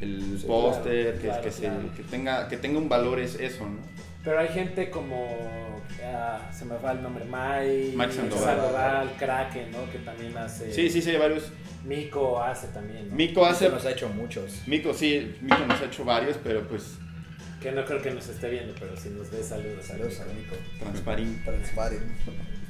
[0.00, 1.94] el Sí, póster, claro, que, claro, que, se- claro.
[1.96, 3.78] que tenga, que tenga un valor es eso, ¿no?
[4.24, 5.78] Pero hay gente como.
[6.04, 7.24] ah, se me va el nombre.
[7.24, 7.92] Mike.
[7.96, 8.44] Mike Sandoval.
[8.44, 9.90] Sandoval, Kraken, ¿no?
[9.92, 10.72] Que también hace.
[10.72, 11.52] Sí, sí, sí, hay varios.
[11.84, 13.08] Miko hace también.
[13.08, 13.14] ¿no?
[13.14, 13.68] Mico hace...
[13.68, 14.62] nos ha hecho muchos.
[14.66, 16.96] Mico, sí, Mico nos ha hecho varios, pero pues
[17.62, 19.84] Que no creo que nos esté viendo, pero si nos ve, saludos.
[19.86, 20.56] Saludos a Nico.
[20.80, 21.44] transparente.
[21.44, 22.02] Transparent.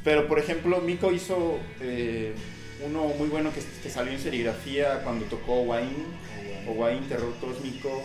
[0.07, 2.33] Pero por ejemplo, Miko hizo eh,
[2.87, 6.07] uno muy bueno que, que salió en serigrafía cuando tocó Wayne.
[6.69, 8.03] Owain, Terror Cósmico.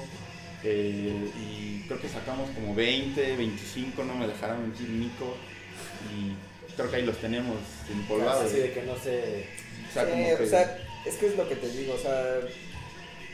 [0.63, 5.35] eh, y creo que sacamos como 20, 25, no me dejarán mentir, Nico.
[6.11, 7.57] Y creo que ahí los tenemos
[7.91, 8.45] empolvados.
[8.45, 9.45] Así de que no sé.
[9.89, 11.97] O sea, Sí, como que- o sea, es que es lo que te digo, o
[11.99, 12.39] sea,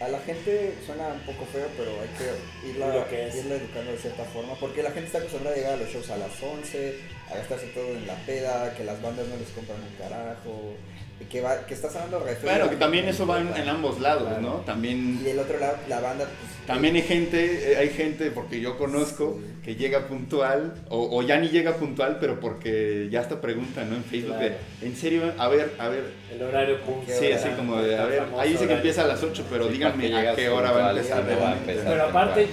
[0.02, 3.92] a la gente suena un poco feo, pero hay que irla, Lo que irla educando
[3.94, 6.32] de cierta forma, porque la gente está acostumbrada a llegar a los shows a las
[6.42, 6.96] 11,
[7.32, 10.76] a gastarse todo en la peda, que las bandas no les compran un carajo,
[11.20, 12.50] y que, va, que está sonando re feo.
[12.52, 14.42] Bueno, que también eso va en, en ambos lados, Claro.
[14.42, 14.60] ¿no?
[14.62, 16.68] Y También, del otro lado, la banda, pues...
[16.68, 19.62] también hay gente, eh, hay gente, porque yo conozco, Sí.
[19.64, 23.96] que llega puntual, o, o ya ni llega puntual, pero porque ya hasta preguntan, ¿no?
[23.96, 24.62] En Facebook, de, Claro.
[24.84, 27.12] en serio, a ver, a ver, El horario punto.
[27.12, 29.74] Sí, así como de, a ver, ahí dice que empieza a las 8, pero Sí,
[29.74, 31.16] díganme a qué hora va a puntual, empezar.
[31.18, 31.72] siempre va a realmente.
[31.72, 31.92] empezar.
[31.94, 32.48] Pero aparte,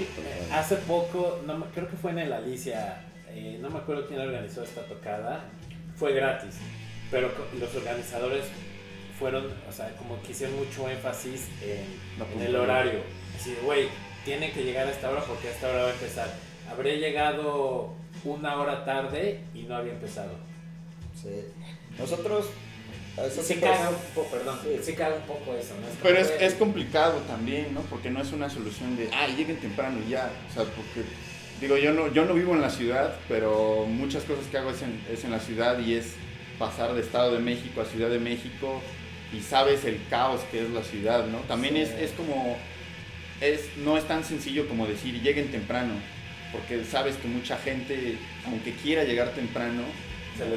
[0.53, 2.97] hace poco, no, me- creo que fue en el Alicia,
[3.35, 5.45] eh, no me acuerdo quién organizó esta tocada,
[5.97, 6.57] fue gratis,
[7.11, 8.45] pero los organizadores
[9.18, 13.01] fueron, o sea, como que hicieron mucho énfasis en, el horario.
[13.37, 13.89] Así de, güey,
[14.24, 16.28] tienen que llegar a esta hora porque a esta hora va a empezar.
[16.70, 20.32] Habré llegado una hora tarde y no había empezado.
[21.20, 21.45] Sí.
[21.99, 22.47] Nosotros...
[23.30, 24.93] siempre- caga un poco, perdón, Sí.
[24.95, 25.87] caga un poco eso, ¿no?
[26.03, 27.82] Pero es, es complicado también, ¿no?
[27.82, 30.30] Porque no es una solución de, ah, lleguen temprano y ya.
[30.51, 31.05] O sea, porque,
[31.65, 34.83] digo, yo no, yo no vivo en la ciudad, pero muchas cosas que hago es
[34.83, 36.15] en, es en la ciudad y es
[36.59, 38.81] pasar de Estado de México a Ciudad de México
[39.33, 41.39] y sabes el caos que es la ciudad, ¿no?
[41.41, 41.81] También Sí.
[41.83, 42.57] es, es como,
[43.41, 45.95] es, no es tan sencillo como decir, lleguen temprano,
[46.53, 49.83] porque sabes que mucha gente, aunque quiera llegar temprano,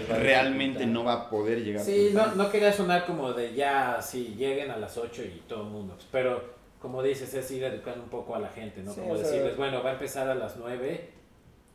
[0.10, 2.44] realmente no va a poder llegar Sí, no, temprano.
[2.44, 5.98] no quería sonar como de ya, sí, lleguen a las 8 y todo el mundo.
[6.12, 6.57] Pero
[6.88, 8.94] como dices, es ir educando un poco a la gente, ¿no?
[8.94, 11.10] Sí, como sea- decirles, bueno, va a empezar a las 9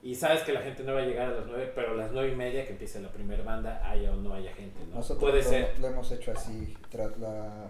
[0.03, 2.11] y sabes que la gente no va a llegar a las 9, pero a las
[2.13, 4.97] 9 y media que empiece la primera banda, haya o no haya gente, ¿no?
[4.97, 5.79] Nosotros Puede lo, ser.
[5.79, 6.75] lo hemos hecho así,
[7.21, 7.69] la-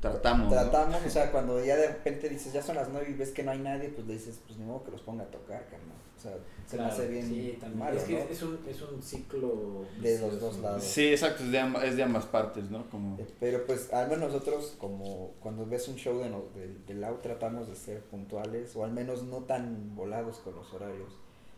[0.00, 0.52] Tratamos, ¿no?
[0.58, 3.42] tratamos, o sea, cuando ya de repente dices, ya son las 9 y ves que
[3.42, 5.99] no hay nadie, pues le dices, pues ni modo que los ponga a tocar, carnal.
[6.20, 6.32] O sea,
[6.66, 7.78] se me Claro, hace bien sí, también.
[7.78, 8.20] malo, es que ¿no?
[8.30, 10.84] es, un, es un ciclo De los dos lados.
[10.84, 12.84] Sí, exacto, es de, amb- es de ambas partes, ¿no?
[12.90, 13.18] Como...
[13.18, 16.94] Eh, Pero pues al menos nosotros como cuando ves un show de, no- de, de
[17.00, 21.14] Lau tratamos de ser puntuales o al menos no tan volados con los horarios.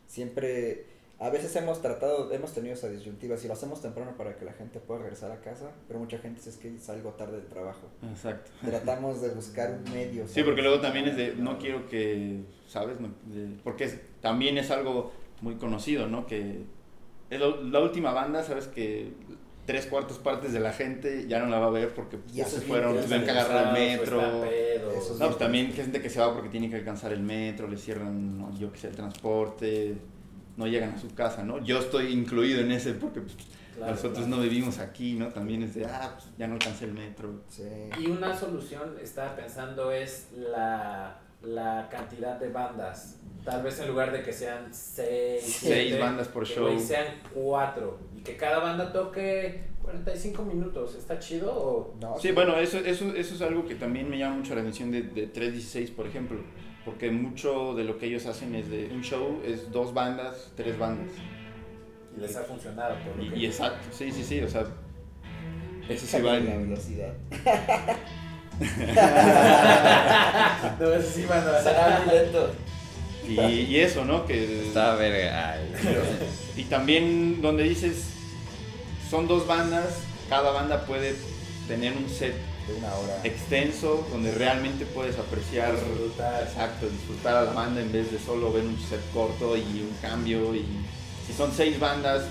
[0.06, 0.84] Siempre,
[1.18, 4.52] a veces hemos tratado, hemos tenido esa disyuntiva, si lo hacemos temprano para que la
[4.52, 7.88] gente pueda regresar a casa, pero mucha gente dice es que salgo tarde del trabajo.
[8.08, 8.50] Exacto.
[8.64, 10.26] Tratamos de buscar un medio.
[10.26, 10.44] Sí, ¿sabes?
[10.44, 13.00] porque luego también es de, no quiero que, ¿sabes?
[13.00, 15.12] No, de- porque es- también es algo
[15.42, 16.26] muy conocido, ¿no?
[16.26, 16.62] Que
[17.28, 18.68] es la, la última banda, ¿sabes?
[18.68, 19.12] Que
[19.66, 22.60] tres cuartos partes de la gente ya no la va a ver porque ya se
[22.60, 24.18] fueron, tuvieron que agarrar el metro.
[24.18, 24.94] pedos.
[24.96, 27.68] Eso es No, pues también gente que se va porque tiene que alcanzar el metro,
[27.68, 29.96] le cierran, no, yo que sé, el transporte,
[30.56, 31.62] no llegan a su casa, ¿no?
[31.62, 33.36] Yo estoy incluido en ese porque pues,
[33.76, 34.36] Claro, nosotros claro.
[34.36, 35.28] no vivimos aquí, ¿no?
[35.28, 37.42] También es de, ah, pues, ya no alcancé el metro.
[37.48, 37.62] Sí.
[37.98, 43.16] Y una solución, estaba pensando, es la, la cantidad de bandas.
[43.44, 46.78] Tal vez en lugar de que sean seis, Seis siete, bandas por que, show.
[46.78, 47.98] sean cuatro.
[48.16, 50.94] Y que cada banda toque 45 minutos.
[50.94, 51.94] ¿Está chido o...?
[52.00, 54.92] No, Sí, bueno, eso, eso, eso es algo que también me llama mucho la atención
[54.92, 56.38] de, de 316, por ejemplo,
[56.84, 60.78] porque mucho de lo que ellos hacen es de un show, es dos bandas, tres
[60.78, 61.10] bandas.
[62.16, 62.94] Y les ha funcionado.
[63.04, 64.60] Por lo Y, que- y exacto, sí, sí, sí, o sea,
[65.88, 67.12] eso sí Échale va la velocidad.
[70.78, 72.50] no, eso sí van a Será muy lento.
[73.28, 74.26] Y, y eso, ¿no?
[74.26, 75.52] Que, Está verga.
[75.52, 75.72] Ay,
[76.56, 78.04] y también donde dices,
[79.10, 79.98] son dos bandas,
[80.28, 81.14] cada banda puede
[81.68, 82.34] tener un set
[82.66, 83.20] de una hora.
[83.24, 86.42] extenso, donde realmente puedes apreciar, Disfrutar.
[86.42, 89.96] exacto, disfrutar a la banda en vez de solo ver un set corto y un
[90.00, 90.54] cambio.
[90.54, 90.64] Y
[91.26, 92.24] si son seis bandas,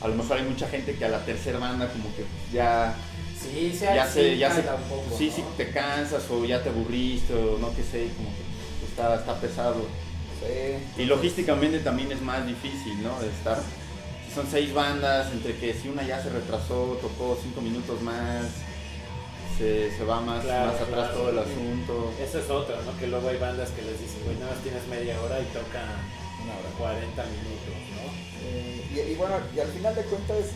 [0.00, 2.94] a lo mejor hay mucha gente que a la tercera banda como que ya,
[3.40, 5.36] Sí, sí, ya sí, se, ya se, poco, sí, ¿no?
[5.36, 9.40] sí te cansas o ya te aburriste o no que sé, como que está, está
[9.40, 9.86] pesado.
[10.40, 11.02] Sí.
[11.02, 13.18] Y logísticamente también es más difícil, ¿no?
[13.20, 13.58] De estar.
[14.28, 18.46] Si son seis bandas, entre que si una ya se retrasó, tocó cinco minutos más,
[19.58, 21.14] se, se va más, Claro, más atrás claro.
[21.18, 22.12] todo el asunto.
[22.22, 22.96] Eso es otro, ¿no?
[22.98, 25.88] Que luego hay bandas que les dicen, güey, nada más tienes media hora y tocan
[26.44, 26.70] Una hora.
[26.78, 28.06] 40 minutos, ¿no?
[28.46, 30.46] Eh, y, y bueno, y al final de cuentas,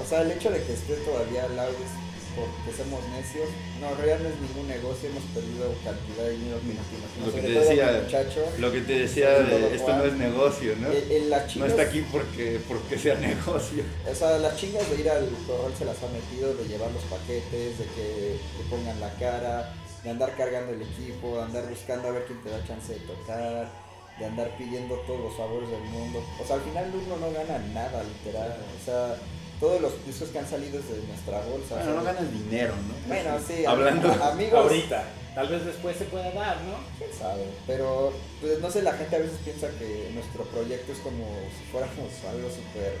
[0.00, 1.92] o sea, el hecho de que esté todavía al lado es
[2.36, 3.48] porque somos necios.
[3.80, 7.26] No, en realidad no es ningún negocio, hemos perdido cantidad de dinero que nos imaginamos.
[7.26, 8.40] Lo que te decía, muchacho.
[8.58, 10.88] Lo que te decía de esto no es negocio, ¿no?
[10.90, 13.82] el- el- las No está aquí porque, porque sea negocio.
[14.10, 17.02] O sea, las chingas de ir al corral se las ha metido, de llevar los
[17.04, 19.72] paquetes, de que te pongan la cara,
[20.02, 23.00] de andar cargando el equipo, de andar buscando a ver quién te da chance de
[23.00, 23.70] tocar,
[24.18, 26.22] de andar pidiendo todos los favores del mundo.
[26.42, 28.54] O sea, al final uno no gana nada, literal.
[28.80, 29.16] O sea,
[29.64, 31.76] todos los discos que han salido es de nuestra bolsa.
[31.76, 32.94] Bueno, o no ganas dinero, ¿no?
[33.08, 34.12] Bueno, sí, Hablando.
[34.12, 34.60] amigos.
[34.60, 35.04] Ahorita,
[35.34, 36.76] tal vez después se pueda dar, ¿no?
[36.98, 38.12] quién sabe, pero
[38.42, 41.24] pues, no sé, la gente a veces piensa que nuestro proyecto es como
[41.56, 42.92] si fuéramos algo súper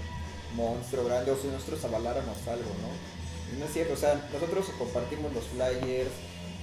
[0.56, 2.88] monstruo grande o si nosotros avaláramos algo, ¿no?
[3.52, 6.10] Y no es cierto, o sea, nosotros compartimos los flyers,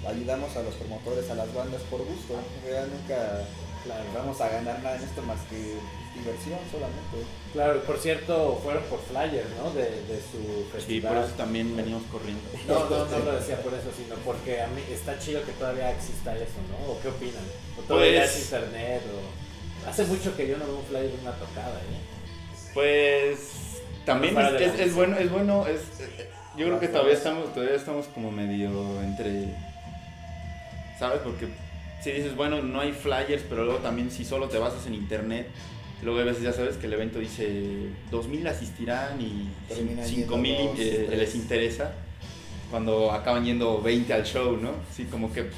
[0.07, 3.45] ayudamos a los promotores, a las bandas por gusto, en realidad nunca
[3.83, 4.03] Claro.
[4.15, 5.77] vamos a ganar nada en esto más que
[6.16, 7.18] diversión solamente.
[7.53, 9.72] Claro, y por cierto, fueron por flyer, ¿no?
[9.72, 11.18] De, de su Sí, por festival.
[11.26, 12.43] eso también venimos corriendo.
[12.68, 15.91] No, no, no lo decía por eso, sino porque a mí está chido que todavía
[15.91, 16.91] exista eso, ¿no?
[16.93, 17.43] ¿O qué opinan?
[17.78, 19.01] ¿O todavía Pues- es internet?
[19.16, 19.89] O...
[19.89, 22.72] Hace mucho que yo no veo un flyer de una tocada, ¿eh?
[22.74, 23.38] Pues
[24.05, 27.76] también es, es- es bueno, es bueno, es, eh, yo creo que todavía estamos, todavía
[27.76, 28.70] estamos como medio
[29.01, 29.53] entre,
[30.99, 31.20] ¿sabes?
[31.24, 31.47] Porque
[32.03, 35.47] si dices, bueno, no hay flyers, pero luego también si solo te basas en internet,
[36.03, 40.71] luego a veces ya sabes que el evento dice 2000 asistirán y Terminan 5000 yendo
[40.71, 41.93] dos, eh, les interesa,
[42.69, 44.71] cuando acaban yendo 20 al show, ¿no?
[44.95, 45.49] Sí, como que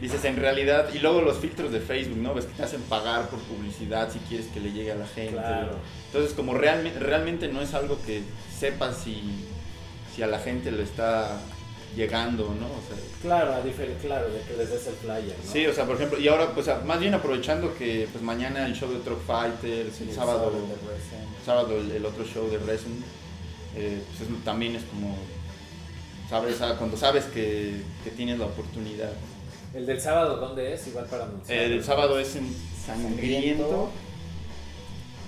[0.00, 2.34] dices en realidad, y luego los filtros de Facebook, ¿no?
[2.34, 5.32] Ves que te hacen pagar por publicidad si quieres que le llegue a la gente.
[5.32, 5.76] Claro.
[6.06, 8.22] Entonces, como realmente, realmente no es algo que
[8.58, 9.22] sepas si,
[10.14, 11.40] si a la gente le está
[11.96, 12.66] llegando, ¿no?
[12.66, 13.60] O sea, Claro, a
[14.00, 15.52] claro, de que les des el flyer, ¿no?
[15.52, 18.74] Sí, o sea, por ejemplo, y ahora, pues, más bien aprovechando que pues mañana el
[18.74, 21.44] show de Truck Fighters, el Sí, sábado, Resident.
[21.44, 23.02] sábado el, el otro show de Resin,
[23.76, 25.16] eh, pues es- también es como,
[26.28, 29.12] sabes, Ah, cuando sabes que, que tienes la oportunidad.
[29.74, 30.86] El del sábado, ¿dónde es?
[30.88, 31.58] Igual para anunciar.
[31.58, 32.54] El sábado es en
[32.86, 33.90] Sangriento,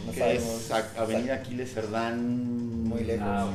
[0.06, 0.44] No que sabemos.
[0.64, 2.84] es a- Avenida Aquiles Cerdán.
[2.84, 3.26] Muy lejos.
[3.28, 3.48] Ah.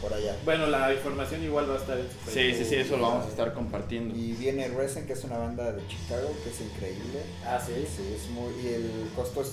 [0.00, 0.36] Por allá.
[0.44, 2.64] Bueno, la información igual va a estar en su Sí, Facebook.
[2.64, 4.14] sí, sí, eso lo vamos a estar compartiendo.
[4.16, 7.20] Y viene Resin, que es una banda de Chicago, que es increíble.
[7.44, 7.72] Ah, sí.
[7.74, 9.52] Sí, es muy, y el costo es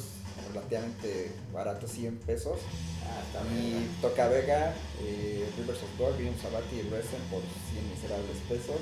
[0.53, 2.59] relativamente barato, 100 pesos.
[3.07, 3.89] Ah, está Y bien.
[4.01, 7.41] toca Vega, eh, Rivers of God, William Sabati y Resin por
[7.73, 8.81] 100 miserables pesos.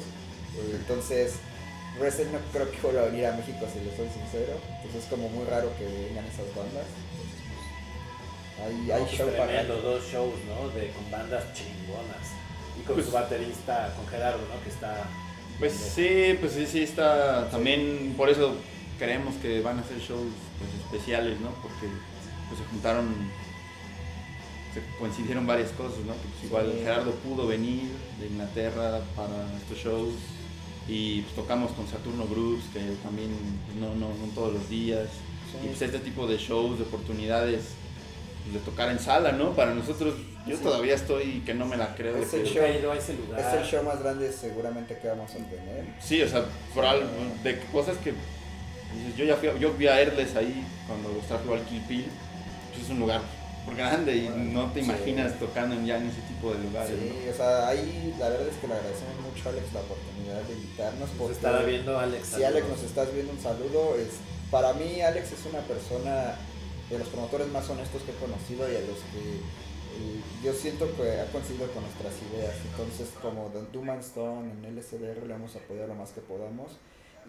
[0.76, 1.34] Entonces,
[2.00, 4.54] Resin no creo que vuelva a venir a México, si les soy sincero.
[4.78, 6.86] Entonces es como muy raro que vengan esas bandas.
[8.66, 9.46] Hay, hay No, show para...
[9.48, 10.70] tremendo, dos shows, ¿no?
[10.70, 12.28] De, con bandas chingonas.
[12.80, 14.64] Y con Pues- su baterista, con Gerardo, ¿no?
[14.64, 15.04] Que está...
[15.60, 17.50] Pues sí, pues sí, sí está.
[17.50, 18.56] También por eso
[18.98, 21.50] creemos que van a ser shows pues, especiales, ¿no?
[21.62, 21.88] Porque
[22.50, 23.14] pues, se juntaron,
[24.74, 26.14] se coincidieron varias cosas, ¿no?
[26.14, 26.80] Pues, igual Sí.
[26.84, 27.84] Gerardo pudo venir
[28.20, 30.14] de Inglaterra para estos shows
[30.88, 33.30] y pues, tocamos con Saturno Groups, que también
[33.68, 35.08] pues, no, no, no todos los días.
[35.52, 35.58] Sí.
[35.66, 37.62] Y pues este tipo de shows, de oportunidades
[38.52, 39.52] de tocar en sala, ¿no?
[39.54, 40.16] Para nosotros,
[40.46, 40.64] yo Sí.
[40.64, 42.18] todavía estoy que no me la creo.
[42.18, 43.40] Es el que- he ido a ese lugar.
[43.40, 45.86] Es el show más grande seguramente que vamos a tener.
[46.02, 46.44] Sí, o sea,
[46.76, 47.06] por algo,
[47.44, 51.54] de cosas que dices, yo ya fui, a- yo vi a Erles ahí cuando trajo
[51.54, 53.22] al Kill pues es un lugar
[53.78, 54.86] grande y no te Sí.
[54.90, 56.92] imaginas tocando ya en ese tipo de lugares.
[57.00, 57.32] Sí, ¿no?
[57.32, 60.54] o sea, ahí la verdad es que le agradecemos mucho a Alex la oportunidad de
[60.54, 61.00] invitarnos.
[61.00, 62.28] Nos Porque estará viendo Alex.
[62.28, 62.70] Si Alex saludos.
[62.82, 63.96] nos estás viendo, un saludo.
[63.96, 64.10] Es,
[64.52, 66.36] para mí, Alex es una persona
[66.90, 69.20] de los promotores más honestos que he conocido y a los que
[69.96, 72.56] eh, yo siento que ha coincidido con nuestras ideas.
[72.72, 76.72] Entonces, como Don Duman Stone en LSDR, le hemos apoyado lo más que podamos.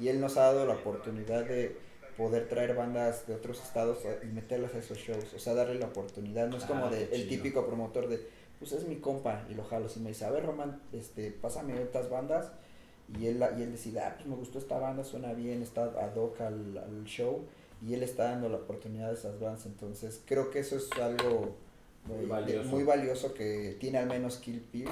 [0.01, 1.77] Y él nos ha dado la oportunidad de
[2.17, 5.35] poder traer bandas de otros estados y meterlas a esos shows.
[5.35, 6.49] O sea, darle la oportunidad.
[6.49, 8.27] No es como Ah, de, el típico promotor de,
[8.59, 9.87] pues es mi compa y lo jalo.
[9.95, 12.51] Y me dice, a ver, Román, este, pásame estas bandas.
[13.21, 16.17] Y él, y él decide, ah, pues me gustó esta banda, suena bien, está ad
[16.17, 17.45] hoc al, al show.
[17.87, 19.67] Y él está dando la oportunidad a esas bandas.
[19.67, 21.57] Entonces, creo que eso es algo
[22.07, 22.69] Muy eh, de- valioso.
[22.71, 24.89] muy valioso que tiene al menos Kill Pill.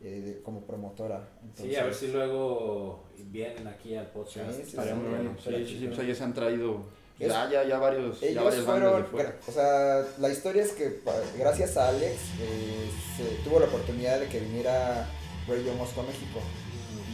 [0.00, 1.28] eh, de- como promotora.
[1.56, 4.50] Sí, a ver Entonces, si luego vienen aquí al podcast.
[4.52, 5.34] Sí, sí, Estaría sí, muy bueno.
[5.42, 6.84] sí, Sí, sí, sí, pues se han traído
[7.18, 9.36] Es- ya, ya, ya varios, ya Ellos varias bandas fueron, de fuera.
[9.48, 11.00] o sea, la historia es que
[11.36, 15.04] gracias a Alex eh, se tuvo la oportunidad de que viniera
[15.48, 16.38] Radio Moscow a México.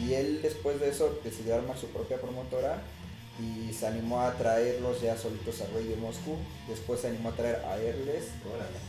[0.04, 2.82] Y él después de eso decidió armar su propia promotora
[3.40, 6.36] y se animó a traerlos ya solitos a Radio Moscow.
[6.68, 8.22] Después se animó a traer a Órale.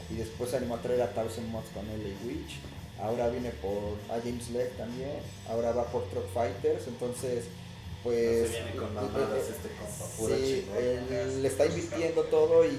[0.10, 2.58] y después se animó a traer a Thousand Mods con LA Witch.
[3.02, 5.18] Ahora viene por a James Legg también.
[5.50, 6.88] Ahora va por Truck Fighters.
[6.88, 7.46] Entonces,
[8.04, 8.52] pues.
[8.52, 11.14] se viene con eh, mamadas eh, este compa, puro Sí, chingón.
[11.14, 12.70] él le está invirtiendo todo y,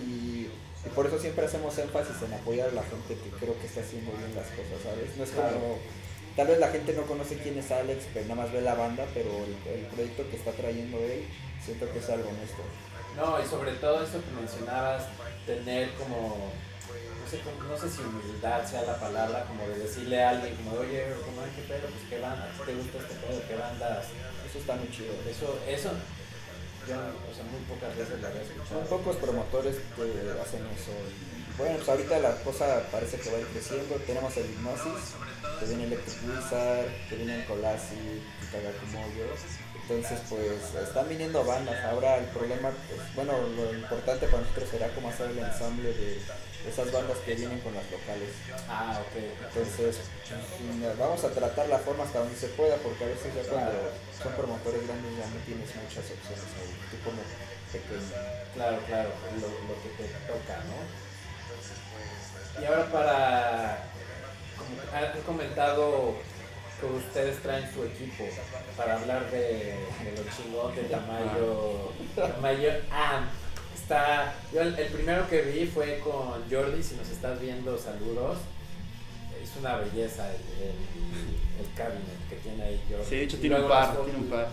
[0.86, 3.80] y por eso siempre hacemos énfasis en apoyar a la gente que creo que está
[3.80, 5.16] haciendo bien las cosas, ¿sabes?
[5.18, 5.54] No es Claro.
[5.58, 5.78] como,
[6.36, 9.06] tal vez la gente no conoce quién es Alex, pero nada más ve la banda,
[9.14, 11.24] pero el, el proyecto que está trayendo él,
[11.64, 12.62] siento que es algo honesto.
[13.16, 15.04] No, y sobre todo eso que mencionabas,
[15.46, 20.22] tener como, no sé, como- no sé si humildad sea la palabra, como de decirle
[20.22, 23.40] a alguien, como, oye, como, "Ay, qué pedo, pues qué banda, ¿te gusta este pedo?
[23.48, 24.04] ¿Qué bandas?
[24.48, 25.14] Eso está muy chido.
[25.28, 25.90] Eso, eso,
[26.86, 28.84] yo, o sea, muy pocas veces lo había Son escuchado.
[28.86, 30.02] pocos promotores que
[30.38, 30.92] hacen eso.
[31.58, 33.96] Bueno, pues ahorita la cosa parece que va a ir creciendo.
[34.06, 35.16] Tenemos el Hipnosis,
[35.58, 38.22] que viene Electric Wizard, que viene el Colasi,
[38.52, 39.26] Kagakumoyo.
[39.88, 41.84] Entonces, pues están viniendo bandas.
[41.84, 46.18] Ahora el problema, pues, bueno, lo importante para nosotros será cómo hacer el ensamble de
[46.66, 48.30] esas bandas que vienen con las locales.
[48.68, 49.14] Ah, ok.
[49.46, 50.02] Entonces,
[50.58, 53.72] mm, vamos a tratar la forma hasta donde se pueda, porque a veces ya cuando
[54.10, 56.74] son promotores grandes ya no tienes muchas opciones ahí.
[56.90, 57.22] Tú como
[57.70, 58.10] pequeño.
[58.54, 61.06] Claro, claro, lo, lo que te toca, ¿no?
[62.60, 63.84] Y ahora para,
[64.94, 66.14] han comentado
[66.80, 68.24] que ustedes traen su equipo
[68.76, 73.30] para hablar de, de lo chingón de Tamayo, Tamayo Amp.
[73.74, 78.38] Está, yo el, el primero que vi fue con Jordi, si nos estás viendo, saludos.
[79.42, 83.04] Es una belleza el, el, el cabinet que tiene ahí Jordi.
[83.04, 84.48] Sí, de hecho tiene un par, tiene un par.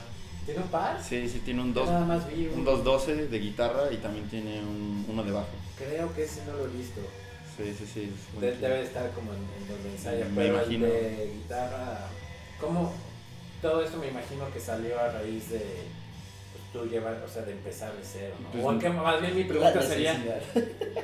[0.46, 1.02] ¿Tiene un par?
[1.02, 4.28] Sí, sí, tiene un Yo 2, Nada más vi un 212 de guitarra y también
[4.30, 5.48] tiene un, uno de bajo.
[5.78, 7.00] Creo que ese no lo he visto.
[7.58, 8.14] Sí, sí, sí.
[8.36, 10.86] es De- debe estar como en, en donde ensaya, Me pero imagino.
[10.88, 12.08] el de guitarra,
[12.60, 12.94] ¿cómo?
[13.62, 17.52] Todo esto me imagino que salió a raíz de pues, tú llevar, o sea, de
[17.54, 18.50] empezar de cero, ¿no?
[18.52, 20.20] Pues, o en qué, más bien mi pregunta sería.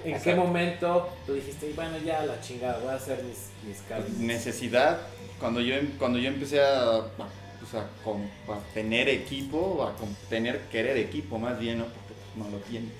[0.03, 3.37] ¿en qué momento tú dijiste, bueno, ya la chingada, voy a hacer mis,
[3.67, 4.17] mis Pues, cabines"?
[4.19, 4.99] necesidad
[5.39, 9.93] cuando yo em- cuando yo empecé a, pues, a, a tener equipo a
[10.29, 12.91] tener querer equipo más bien no porque no lo tienes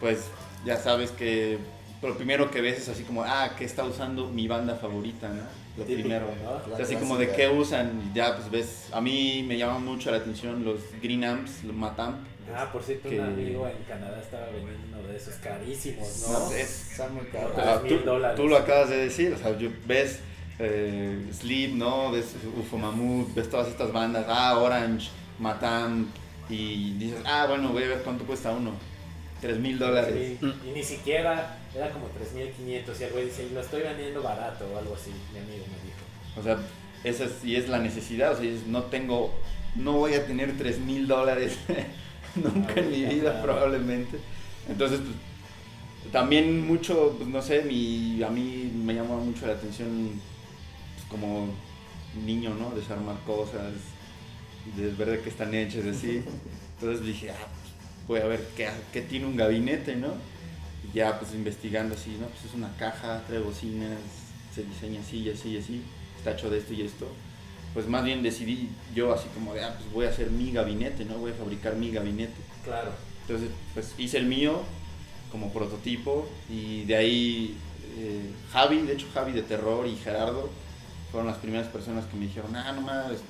[0.00, 0.24] pues
[0.64, 1.58] ya sabes que
[2.02, 5.42] lo primero que ves es así como ah qué está usando mi banda favorita no
[5.76, 6.72] lo Típico, primero ¿no?
[6.72, 9.78] O sea, así como de qué usan y ya pues ves a mí me llama
[9.78, 12.18] mucho la atención los green amps los matamp
[12.56, 16.38] Ah, por cierto, que- un amigo en Canadá estaba vendiendo uno de esos carísimos, ¿no?
[16.48, 17.50] No, es- Está muy caro.
[17.54, 18.36] Tres Ah, tú, dólares.
[18.40, 20.20] tú lo acabas de decir, o sea, yo- ves
[20.58, 22.10] eh, Sleep, ¿no?
[22.10, 26.08] Ves UFO Mammoth, ves todas estas bandas, ah, Orange, Matam,
[26.48, 28.72] y dices, ah, bueno, voy a ver cuánto cuesta uno.
[29.40, 30.38] 3 mil dólares.
[30.40, 34.66] Sí, y ni siquiera era como 3.500 y el güey dice, lo estoy vendiendo barato
[34.72, 36.38] o algo así, mi amigo me dijo.
[36.38, 36.58] O sea,
[37.04, 39.32] esa es, y es la necesidad, o sea, es, no tengo,
[39.76, 41.58] no voy a tener 3 mil dólares
[42.34, 43.42] nunca en mi vida claro.
[43.42, 44.18] probablemente.
[44.68, 50.10] Entonces, pues, también mucho, pues, no sé, mi, a mí me llama mucho la atención
[50.94, 51.48] pues, como
[52.24, 52.70] niño, ¿no?
[52.70, 53.72] Desarmar cosas,
[54.76, 56.22] de ver de qué están hechas, así.
[56.80, 57.46] Entonces dije, ah,
[58.08, 60.14] voy a ver qué, qué tiene un gabinete, ¿no?
[60.82, 62.26] Y ya, pues investigando así, ¿no?
[62.26, 63.98] Pues es una caja, trae bocinas,
[64.54, 65.82] se diseña así y así y así,
[66.16, 67.06] está hecho de esto y esto.
[67.74, 71.04] Pues más bien decidí yo así como de, ah, pues voy a hacer mi gabinete,
[71.04, 71.18] ¿no?
[71.18, 72.40] Voy a fabricar mi gabinete.
[72.64, 72.92] Claro.
[73.22, 74.62] Entonces, pues hice el mío
[75.30, 77.56] como prototipo y de ahí
[77.98, 80.48] eh, Javi, de hecho Javi de Terror y Gerardo
[81.10, 83.20] fueron las primeras personas que me dijeron, ah, no mames,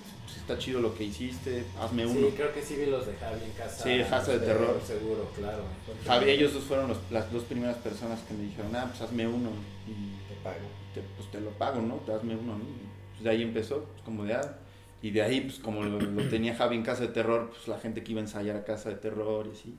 [0.49, 2.29] está chido lo que hiciste, hazme uno.
[2.29, 3.83] Sí, creo que sí vi los de Javi en casa.
[3.83, 4.81] Sí, Casa de Terror.
[4.85, 5.63] Seguro, claro.
[6.07, 9.27] Javi, ellos dos fueron los- las dos primeras personas que me dijeron, ah, pues hazme
[9.29, 9.51] uno
[9.87, 9.93] y
[10.29, 10.57] Te pago.
[10.95, 11.97] te, pues te lo pago, ¿no?
[11.97, 12.65] Te hazme uno, ¿no?
[12.65, 14.57] Y, pues de ahí empezó, pues como de, ah,
[15.03, 17.79] y de ahí, pues como lo, lo tenía Javi en Casa de Terror, pues la
[17.79, 19.75] gente que iba a ensayar a Casa de Terror y así,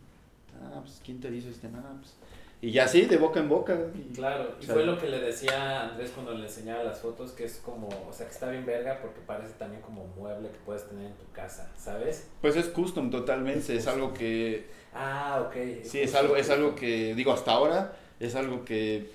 [0.61, 1.67] ah, pues ¿quién te dice este?
[1.67, 2.13] Ah, pues...
[2.61, 3.77] Y ya así, de boca en boca.
[3.95, 6.83] y- Claro, y O sea, fue lo que le decía a Andrés cuando le enseñaba
[6.83, 10.05] las fotos, que es como, o sea, que está bien verga porque parece también como
[10.07, 12.27] mueble que puedes tener en tu casa, ¿sabes?
[12.41, 15.83] Pues es custom totalmente, es algo que Ah, ok.
[15.83, 19.09] Sí, es algo, es algo que, digo, hasta ahora, es algo que,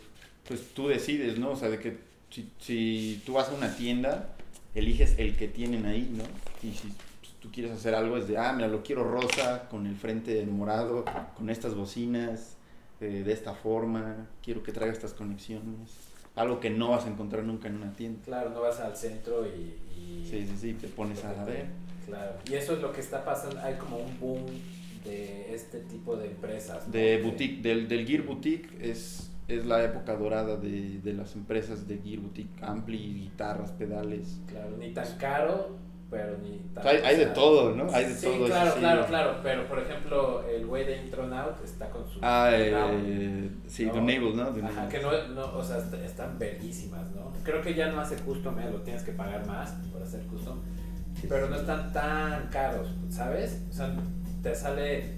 [0.46, 1.50] pues, tú decides, ¿no?
[1.50, 1.96] O sea, de que
[2.30, 4.28] si, si tú vas a una tienda,
[4.74, 6.24] eliges el que tienen ahí, ¿no?
[6.66, 6.88] Y si
[7.20, 10.44] pues, tú quieres hacer algo, es de, ah, mira, lo quiero rosa, con el frente
[10.46, 11.04] morado,
[11.36, 12.56] con estas bocinas,
[13.00, 15.90] eh, de esta forma, quiero que traiga estas conexiones.
[16.36, 18.20] algo que no vas a encontrar nunca en una tienda.
[18.24, 19.76] Claro, no vas al centro y...
[19.96, 21.66] y- Sí, sí, sí, te pones a ver.
[22.06, 22.32] Claro.
[22.50, 23.60] Y eso es lo que está pasando.
[23.60, 24.46] Hay como un boom
[25.04, 26.86] de este tipo de empresas.
[26.86, 26.92] ¿no?
[26.92, 31.34] De Que- boutique, del, del Gear Boutique es, es la época dorada de, de las
[31.36, 34.38] empresas de Gear Boutique, ampli, guitarras, pedales.
[34.48, 35.76] Claro, ni tan caro,
[36.10, 36.82] pero ni O tan...
[36.84, 37.86] sea, hay, hay de todo, ¿no?
[37.92, 38.46] Hay de sí, todo.
[38.46, 38.78] claro, sí.
[38.80, 39.36] claro, claro.
[39.42, 42.18] Pero, por ejemplo, el güey de Intronaut está con su...
[42.22, 43.94] Ah, eh, sí, No.
[43.94, 44.68] Donable, ¿no?
[44.68, 47.32] Ajá, que no, no, o sea, est- están verguísimas, ¿no?
[47.42, 48.70] Creo que ya no hace custom, ¿eh?
[48.70, 50.58] lo tienes que pagar más por hacer custom,
[51.28, 53.62] pero no están tan caros, ¿sabes?
[53.70, 53.92] O sea,
[54.42, 55.14] te sale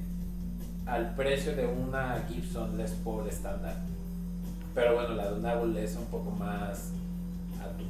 [0.86, 3.74] al precio de una Gibson Les Paul estándar.
[4.74, 6.92] Pero bueno, la Donable es un poco más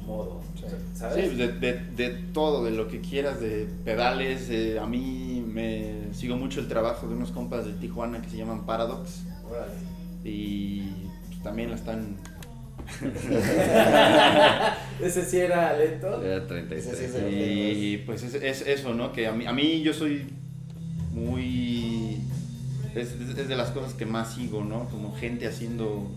[0.07, 0.63] modo, Sí.
[0.95, 1.29] ¿sabes?
[1.29, 4.49] Sí, de, de, de todo, de lo que quieras, de pedales.
[4.49, 8.37] eh, a mí me sigo mucho el trabajo de unos compas de Tijuana que se
[8.37, 9.73] llaman Paradox Órale.
[10.23, 10.81] y
[11.27, 12.17] pues, también la están...
[15.01, 16.21] Ese sí era lento.
[16.23, 16.99] Era 33.
[16.99, 19.11] Ese sí Y pues es, es eso, ¿no?
[19.11, 20.27] Que a mí, a mí yo soy
[21.13, 22.21] muy...
[22.95, 24.87] Es de las cosas que más sigo, ¿no?
[24.89, 26.09] Como gente haciendo...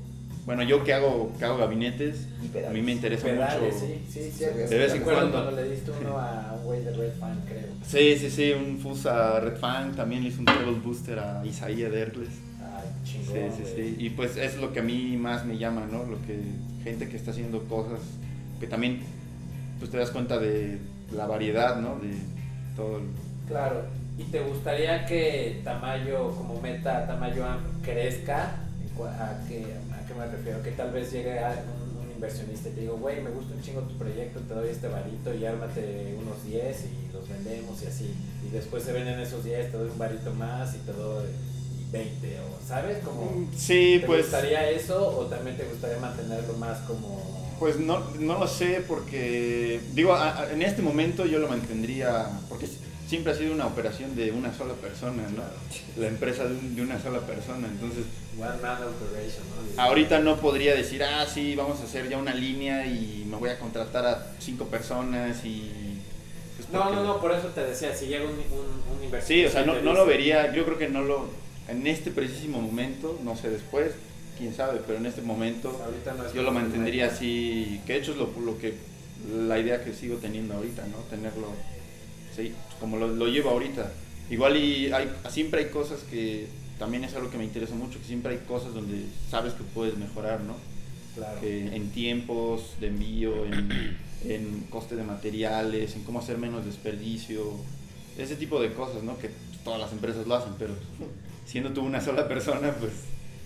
[0.47, 2.71] Bueno, yo que hago, que hago gabinetes, Y pedales.
[2.71, 3.87] a mí me interesa Pedales, mucho...
[3.87, 5.31] sí, sí, Sí, de vez en cuando.
[5.33, 7.67] cuando le diste uno a un güey de Red Fan, creo.
[7.87, 11.93] Sí, sí, sí, un Fusa Red Fang, también le hice un Treble Booster a Isaías
[11.93, 12.31] de Hercules.
[12.61, 13.51] Ay, Sí, chingón.
[13.57, 13.75] sí, güey.
[13.77, 13.97] sí.
[13.99, 16.05] Y pues es lo que a mí más me llama, ¿no?
[16.05, 16.41] Lo que
[16.85, 18.01] gente que está haciendo cosas
[18.59, 19.01] que también
[19.79, 20.79] pues te das cuenta de
[21.15, 21.99] la variedad, ¿no?
[21.99, 22.15] De
[22.77, 22.99] todo.
[22.99, 23.05] el-
[23.49, 23.83] Claro.
[24.19, 28.57] ¿Y te gustaría que Tamayo, como meta, Tamayo Amp crezca?
[28.83, 29.90] ¿En cua- ¿A qué, ¿A qué
[30.21, 30.63] me refiero?
[30.63, 33.63] Que tal vez llegue a un, un inversionista y te digo, güey, me gusta un
[33.63, 37.87] chingo tu proyecto, te doy este varito y ármate unos 10 y los vendemos y
[37.87, 38.15] así.
[38.47, 41.27] Y después se venden esos 10, te doy un varito más y te doy
[41.93, 42.99] 20, o ¿sabes?
[43.05, 44.23] Como, Sí, ¿Te pues...
[44.23, 47.41] gustaría eso o también te gustaría mantenerlo más como...
[47.59, 52.27] Pues no, no lo sé porque, digo, a- a- en este momento yo lo mantendría,
[52.49, 52.67] porque
[53.07, 55.43] siempre ha sido una operación de una sola persona, ¿no?
[56.01, 58.05] La empresa de, un- de una sola persona, entonces
[58.41, 59.43] One Man Operation,
[59.77, 59.83] ¿no?
[59.83, 63.51] ahorita no podría decir, ah, sí, vamos a hacer ya una línea y me voy
[63.51, 65.71] a contratar a cinco personas y...
[66.57, 69.29] pues, No, porque- no, no, por eso te decía, si llega un, un, un inversor.
[69.29, 71.29] Sí, o sea, no, no lo vería, yo creo que no lo,
[71.69, 73.93] en este preciso momento, no sé después,
[74.39, 77.99] quién sabe, pero en este momento Ahorita no es yo lo mantendría así, que de
[77.99, 78.75] hecho es lo, lo que,
[79.47, 80.97] la idea que sigo teniendo ahorita, ¿no?
[81.11, 81.49] Tenerlo,
[82.35, 83.93] sí, como lo, lo llevo ahorita.
[84.31, 86.47] Igual y hay, siempre hay cosas que,
[86.81, 89.99] también es algo que me interesa mucho, que siempre hay cosas donde sabes que puedes
[89.99, 90.55] mejorar, ¿no?
[91.15, 91.39] Claro.
[91.39, 97.53] Que en tiempos de envío, en, en coste de materiales, en cómo hacer menos desperdicio,
[98.17, 99.19] ese tipo de cosas, ¿no?
[99.19, 99.31] Que
[99.63, 100.73] todas las empresas lo hacen, pero
[101.45, 102.93] siendo tú una sola persona, pues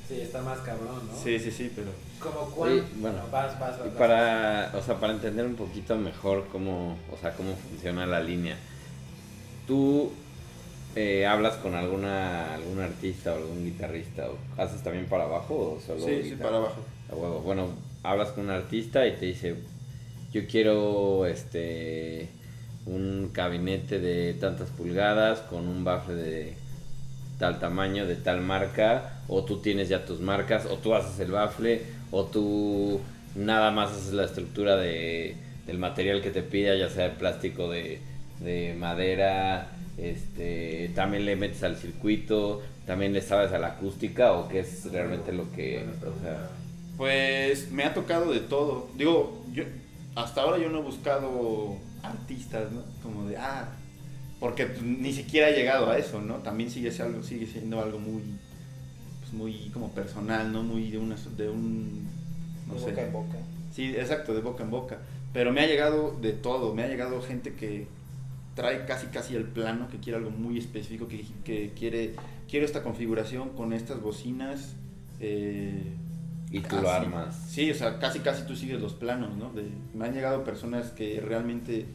[0.09, 1.19] Sí, está más cabrón, ¿no?
[1.21, 1.91] sí, sí, sí, pero...
[2.21, 2.73] Como cuál.
[2.73, 3.89] Oye, bueno, vas, vas, vas.
[3.99, 8.57] para, o sea, para entender un poquito mejor cómo, o sea, cómo funciona la línea,
[9.67, 10.13] ¿tú
[10.97, 15.81] eh, hablas con alguna algún artista o algún guitarrista o haces también para abajo o
[15.85, 16.43] solo Sí, sí, guitarra?
[16.45, 16.81] para abajo.
[17.11, 17.41] A huevo.
[17.41, 17.69] Bueno,
[18.03, 19.57] hablas con un artista y te dice,
[20.33, 22.29] yo quiero este
[22.87, 26.55] un gabinete de tantas pulgadas con un bafle de
[27.39, 31.33] tal tamaño, de tal marca, o tú tienes ya tus marcas, o tú haces el
[31.33, 33.01] bafle, o tú
[33.35, 35.35] nada más haces la estructura de,
[35.67, 38.01] del material que te pida, ya sea de plástico, de,
[38.41, 44.49] de madera, este, también le metes al circuito, también le sabes a la acústica, o
[44.49, 46.51] qué es realmente lo que, o sea,
[46.97, 48.89] Pues me ha tocado de todo.
[48.97, 49.65] Digo, yo
[50.15, 52.83] hasta ahora yo no he buscado artistas, ¿no?
[53.03, 53.69] Como de, ah,
[54.41, 56.37] porque ni siquiera he llegado a eso, ¿no?
[56.37, 58.23] También sigue, siendo algo, sigue siendo algo muy,
[59.21, 60.63] pues, muy como personal, ¿no?
[60.63, 62.13] Muy de, una, de un,
[62.67, 62.91] no De sé.
[62.91, 63.39] boca en boca.
[63.73, 64.99] Sí, exacto, de boca en boca.
[65.33, 67.89] Pero me ha llegado de todo, me ha llegado gente que
[68.55, 72.15] trae casi casi el plano, que quiere algo muy específico, que, que quiere,
[72.49, 74.75] quiero esta configuración con estas bocinas.
[75.21, 75.93] eh,
[76.51, 76.83] y tú casi.
[76.83, 77.47] lo armas.
[77.49, 79.51] Sí, o sea, casi casi tú sigues los planos, ¿no?
[79.51, 81.87] De- me han llegado personas que realmente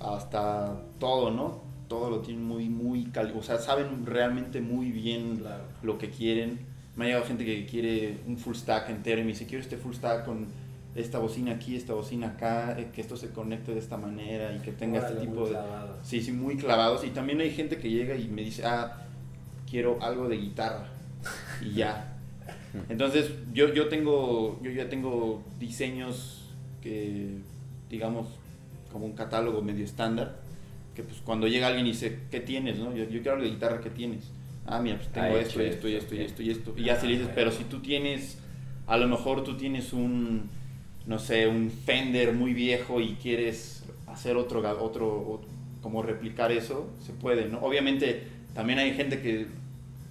[0.00, 1.62] hasta todo, ¿no?
[1.88, 5.64] Todo lo tienen muy, muy, cal- o sea, saben realmente muy bien Claro.
[5.82, 6.58] lo que quieren.
[6.96, 9.76] Me ha llegado gente que quiere un full stack entero y me dice, quiero este
[9.78, 10.46] full stack con
[11.00, 14.58] esta bocina aquí, esta bocina acá, eh, que esto se conecte de esta manera y
[14.58, 15.54] que tenga Órale, este tipo muy de...
[15.54, 15.98] clavado.
[16.02, 17.04] Sí, sí, muy clavados.
[17.04, 19.06] Y también hay gente que llega y me dice, ah,
[19.70, 20.88] quiero algo de guitarra.
[21.60, 22.14] Y ya.
[22.88, 27.38] Entonces, yo, yo tengo, yo ya tengo diseños que,
[27.90, 28.28] digamos,
[28.92, 30.36] como un catálogo medio estándar,
[30.94, 32.78] que pues cuando llega alguien y dice, ¿qué tienes?
[32.78, 32.94] No?
[32.94, 34.30] Yo, yo quiero algo de guitarra, ¿qué tienes?
[34.66, 36.74] Ah, mira, pues tengo Ah, esto, hecho esto, y esto, esto, y esto, y esto.
[36.76, 38.38] Y ya se le dices, pero si tú tienes,
[38.86, 40.48] a lo mejor tú tienes un,
[41.08, 45.40] no sé, un Fender muy viejo y quieres hacer otro, otro,
[45.82, 47.58] como replicar eso, se puede, ¿no?
[47.60, 49.46] Obviamente también hay gente que,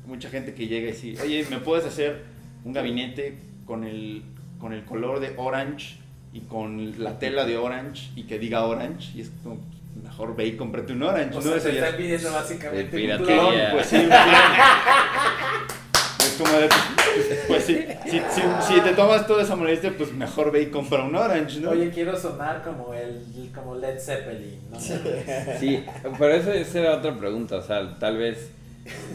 [0.07, 2.23] mucha gente que llega y dice, oye, ¿me puedes hacer
[2.65, 4.23] un gabinete con el,
[4.59, 5.97] con el color de orange
[6.33, 9.11] y con la tela de orange y que diga orange?
[9.15, 9.59] Y es como,
[10.03, 11.43] mejor ve y cómprate un orange, O ¿no?
[11.59, 14.17] sea, te están pidiendo básicamente un clon, pues sí, un clon.
[16.19, 16.69] Es como de,
[17.47, 21.03] pues sí, si, si- si te tomas toda esa molestia, pues mejor ve y compra
[21.03, 21.71] un orange, ¿no?
[21.71, 24.79] Oye, quiero sonar como el como Led Zeppelin, ¿no?
[24.79, 25.83] Sí,
[26.19, 28.49] pero eso, esa era otra pregunta, o sea, tal vez,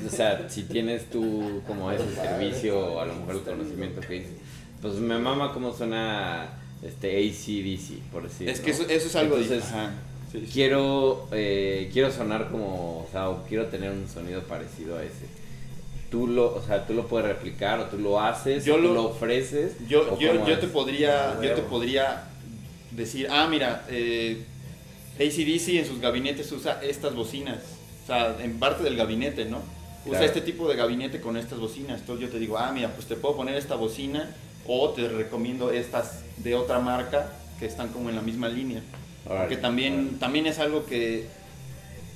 [0.07, 4.15] o sea, si tienes tú como ese servicio o a lo mejor el conocimiento que
[4.15, 4.33] dices,
[4.81, 6.49] pues me mama cómo suena
[6.83, 8.49] este ACDC, por decir.
[8.49, 9.91] es que eso, eso es algo Entonces, Ajá,
[10.33, 10.51] sí, sí.
[10.53, 15.27] quiero, eh, quiero sonar como, o sea, o quiero tener un sonido parecido a ese.
[16.13, 18.83] Tú lo, o sea, tú lo puedes replicar o tú lo haces, Yo o tú
[18.85, 19.73] lo- lo ofreces.
[19.89, 22.25] Yo, yo, yo te podría, Ah, yo te podría
[22.91, 24.45] decir, ah, mira, eh,
[25.19, 27.59] ACDC en sus gabinetes usa estas bocinas.
[28.05, 29.59] O sea, en parte del gabinete, ¿no?
[30.05, 30.25] Usa Claro.
[30.27, 32.01] este tipo de gabinete con estas bocinas.
[32.01, 34.29] Entonces yo te digo, ah, mira, pues te puedo poner esta bocina
[34.67, 38.83] o te recomiendo estas de otra marca que están como en la misma línea.
[39.25, 40.19] Órale, Porque también, órale.
[40.19, 41.27] también es algo que,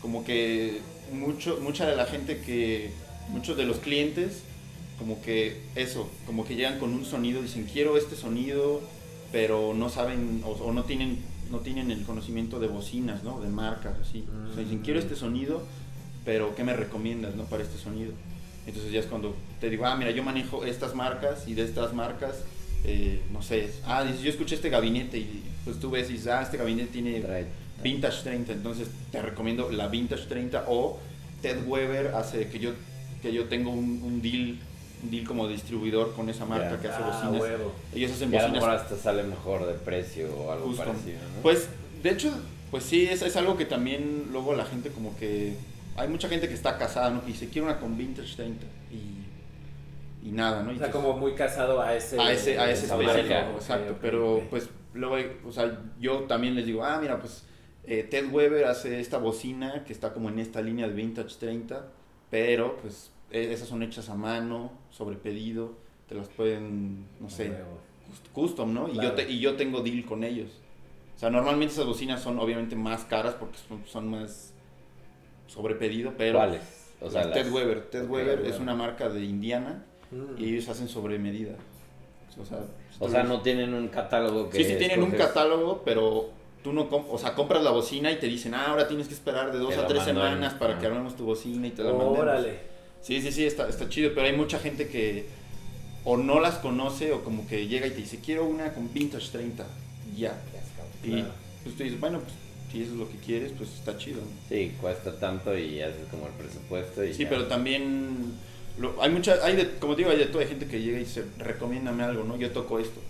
[0.02, 0.80] como que
[1.12, 2.90] mucho, mucha de la gente que,
[3.28, 4.42] muchos de los clientes,
[4.98, 8.80] como que eso, como que llegan con un sonido, dicen quiero este sonido,
[9.32, 11.18] pero no saben o, o no tienen
[11.50, 13.40] no tienen el conocimiento de bocinas, ¿no?
[13.40, 14.24] De marcas, así.
[14.50, 15.62] O sea, dicen quiero este sonido,
[16.24, 17.44] pero ¿qué me recomiendas, no?
[17.44, 18.10] Para este sonido.
[18.66, 21.94] Entonces ya es cuando te digo, ah, mira, yo manejo estas marcas y de estas
[21.94, 22.38] marcas,
[22.84, 26.26] eh, no sé, ah, dices, yo escuché este gabinete y pues tú ves y dices,
[26.28, 27.46] ah, este gabinete tiene Trae-
[27.80, 30.98] Vintage 30, entonces te recomiendo la Vintage 30 o
[31.42, 32.72] Ted Weber hace que yo
[33.26, 34.58] que yo tengo un, un deal
[35.02, 37.40] un deal como distribuidor con esa marca que hace Ah, bocinas.
[37.42, 37.72] huevo.
[37.94, 40.86] Ellos hacen Y a lo bocinas mejor hasta sale mejor de precio o algo custom.
[40.86, 41.42] parecido, ¿no?
[41.42, 41.68] Pues
[42.02, 42.32] de hecho,
[42.70, 45.54] pues sí, es, es algo que también luego la gente como que
[45.96, 47.20] hay mucha gente que está casada, ¿no?
[47.20, 50.72] Que dice, "Quiero una con Vintage 30" y y nada, ¿no?
[50.72, 53.96] Y O sea, entonces- como muy casado a ese a ese, a ese específico, exacto.
[54.00, 55.16] Pero pues luego,
[55.46, 57.44] o sea, yo también les digo, ah, mira, pues
[57.84, 61.86] eh, Ted Weber hace esta bocina que está como en esta línea de Vintage 30,
[62.30, 65.72] pero pues esas son hechas a mano, sobre pedido,
[66.08, 67.52] te las pueden, no sé,
[68.32, 68.88] custom, ¿no?
[68.88, 70.50] Y, yo te- y yo tengo deal con ellos.
[71.16, 74.52] O sea, normalmente esas bocinas son obviamente más caras porque son, son más
[75.46, 76.38] sobre pedido, pero...
[76.38, 76.62] ¿Cuáles?
[77.00, 77.82] O sea, las Ted las- Weber.
[77.90, 80.40] Ted Weber es una marca de Indiana Mm.
[80.40, 81.56] y ellos hacen sobre medida.
[82.40, 82.60] O sea,
[83.00, 86.30] O sea, no tienen un catálogo que Sí, sí tienen un catálogo, pero
[86.62, 89.14] tú no, com- o sea, compras la bocina y te dicen, ah, ahora tienes que
[89.14, 90.78] esperar de dos Te a tres semanas para Ah.
[90.78, 92.18] que armemos tu bocina y te la mandemos.
[92.20, 92.75] Órale.
[93.06, 95.26] Sí, sí, sí, está, está chido, pero hay mucha gente que
[96.04, 99.28] o no las conoce o como que llega y te dice, quiero una con Vintage
[99.30, 99.64] 30,
[100.14, 100.40] y ya.
[101.04, 101.28] Y Claro.
[101.62, 102.32] pues tú dices, bueno, pues
[102.72, 104.20] si eso es lo que quieres, pues está chido.
[104.48, 107.28] Sí, cuesta tanto y haces como el presupuesto y Sí, ya.
[107.28, 108.32] pero también
[108.78, 110.96] lo- hay mucha, hay de, como te digo, hay de toda hay gente que llega
[110.98, 112.36] y dice, recomiéndame algo, ¿no?
[112.36, 113.00] Yo toco esto.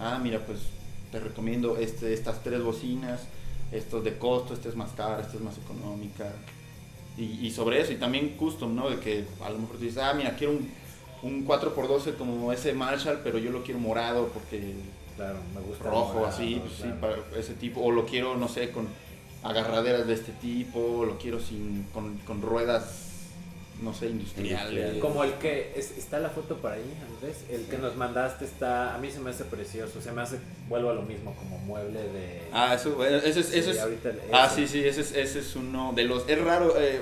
[0.00, 0.58] Ah, mira, pues
[1.12, 3.20] te recomiendo este, estas tres bocinas,
[3.70, 6.32] esto es de costo, esta es más cara, esta es más económica.
[7.16, 8.90] Y, y sobre eso, y también custom, ¿no?
[8.90, 10.68] De que a lo mejor tú dices, ah, mira, quiero un,
[11.22, 14.74] un 4x12 como ese Marshall, pero yo lo quiero morado porque
[15.16, 15.84] Claro, me gusta.
[15.88, 18.88] rojo, morado, así, pues sí, para ese tipo, o lo quiero, no sé, con
[19.44, 23.13] agarraderas de este tipo, o lo quiero sin, con, con ruedas,
[23.84, 24.72] no sé, industriales.
[24.72, 24.98] Industrial.
[25.00, 26.82] Como el que es- está la foto por ahí,
[27.14, 27.36] Andrés.
[27.50, 30.00] El que nos mandaste está, a mí se me hace precioso.
[30.00, 30.38] Se me hace,
[30.68, 32.40] vuelvo a lo mismo, como mueble de.
[32.52, 35.12] Ah, eso, bueno, ese es, Sí, eso es- ahorita el- ah, sí, sí, ese es,
[35.14, 37.00] ese es uno de los, es raro, eh,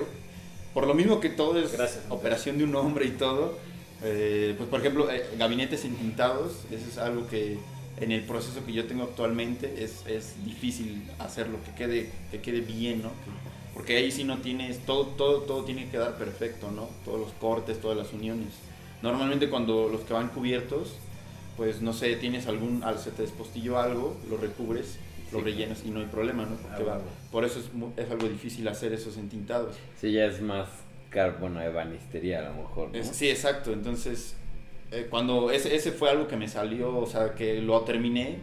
[0.73, 3.57] por lo mismo que todo es Gracias, operación de un hombre y todo,
[4.03, 7.57] eh, pues por ejemplo, eh, gabinetes entintados, eso es algo que
[8.01, 12.61] en el proceso que yo tengo actualmente es, es difícil hacerlo, que quede, que quede
[12.61, 13.09] bien, ¿no?
[13.09, 13.42] Que-
[13.73, 16.89] porque ahí sí no tienes, todo, todo, todo tiene que quedar perfecto, ¿no?
[17.05, 18.49] Todos los cortes, todas las uniones.
[19.01, 20.95] Normalmente cuando los que van cubiertos,
[21.57, 24.97] pues no sé, tienes algún, al- se te despostilló algo, lo recubres,
[25.31, 26.55] lo Sí, rellenas y no hay problema, ¿no?
[26.55, 27.09] Porque Ah, va- bueno.
[27.31, 27.65] por eso es,
[27.97, 29.75] es algo difícil hacer esos entintados.
[29.99, 30.67] Sí, ya es más
[31.09, 32.97] caro, bueno, ebanistería a lo mejor, ¿no?
[32.97, 33.71] Es- sí, exacto.
[33.73, 34.35] Entonces,
[34.91, 38.37] eh, cuando ese, ese fue algo que me salió, o sea, que lo terminé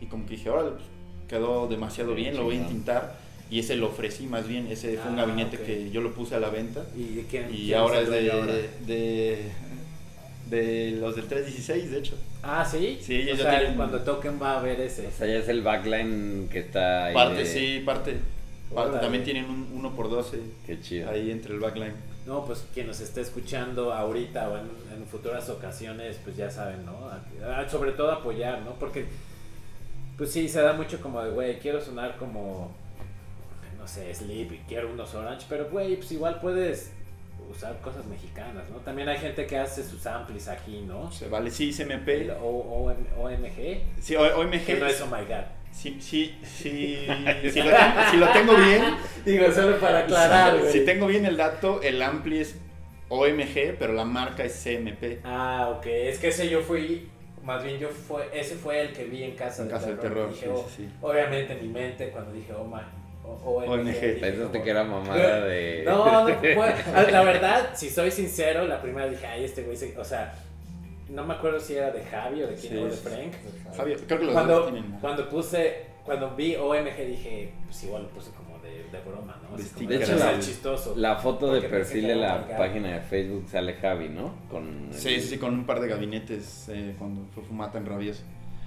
[0.00, 0.84] y como que dije, órale, pues,
[1.28, 3.25] quedó demasiado Sí, bien, lo voy a entintar.
[3.50, 6.34] Y ese lo ofrecí más bien, ese fue un Ah, gabinete que yo lo puse
[6.34, 6.84] a la venta.
[6.96, 7.48] ¿Y de quién?
[7.52, 8.52] Y quién ahora el es de, ahora?
[8.86, 9.38] de,
[10.50, 12.14] de los del 316, de hecho.
[12.42, 12.98] Ah, sí.
[13.00, 15.06] Sí, ellos o ya sea, tienen- cuando toquen va a haber ese.
[15.06, 17.14] O sea, ya es el backline que está ahí.
[17.14, 18.16] Parte, de- sí, parte.
[18.74, 18.98] parte.
[18.98, 21.08] También tienen un 1x12 Qué chido.
[21.10, 21.94] ahí entre el backline.
[22.26, 24.64] No, pues quien nos esté escuchando ahorita o en,
[24.96, 26.96] en futuras ocasiones, pues ya saben, ¿no?
[27.70, 28.72] Sobre todo apoyar, ¿no?
[28.74, 29.04] Porque
[30.18, 32.74] pues sí, se da mucho como de, güey, quiero sonar como,
[33.86, 36.90] no sé, Sleep y quiero unos Orange, pero güey, pues igual puedes
[37.48, 38.78] usar cosas mexicanas, ¿no?
[38.78, 41.12] También hay gente que hace sus amplis aquí, ¿no?
[41.12, 42.32] Se vale, sí, CMP.
[42.42, 44.64] O- O- OMG, Sí, O- OMG.
[44.64, 45.44] que no es Oh My God.
[45.70, 47.06] Sí, sí, sí,
[47.52, 47.70] si, lo,
[48.10, 48.82] si lo tengo bien,
[49.24, 50.72] Digo, solo para aclarar, güey.
[50.72, 52.56] si tengo bien el dato, el ampli es
[53.08, 55.20] OMG, pero la marca es CMP.
[55.22, 57.08] Ah, ok, es que ese yo fui,
[57.44, 59.98] más bien yo fue, ese fue el que vi en Casa, En del, Casa del
[60.00, 60.30] terror.
[60.30, 60.88] Terror, Dije, sí, oh, sí, sí.
[61.02, 62.80] Obviamente en mi mente cuando dije, oh my,
[63.26, 63.68] o- OMG.
[63.70, 63.84] OMG.
[63.86, 65.82] dije Pensaste que era mamada de.
[65.84, 70.04] No, no, fue- la verdad, si soy sincero, la primera dije, ay, este güey, o
[70.04, 70.34] sea,
[71.08, 72.90] no me acuerdo si era de Javi o de quién, Sí, o de.
[72.92, 73.32] Frank.
[73.76, 74.92] Javier, creo que los dos Cuando, tienen.
[75.00, 79.54] cuando puse, cuando vi OMG dije, pues igual lo puse como de, de broma, ¿no?
[79.56, 80.94] Así como de hecho, la- chistoso.
[80.96, 82.58] La foto de perfil de la marcado.
[82.58, 84.34] página de Facebook sale Javi, ¿no?
[84.50, 87.86] Con el- Sí, sí, sí, con un par de gabinetes eh, cuando fue Fumata en
[87.86, 88.22] Rabioso.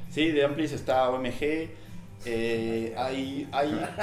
[0.10, 1.70] Sí, de Amplis está OMG.
[2.26, 3.72] Eh, hay, hay,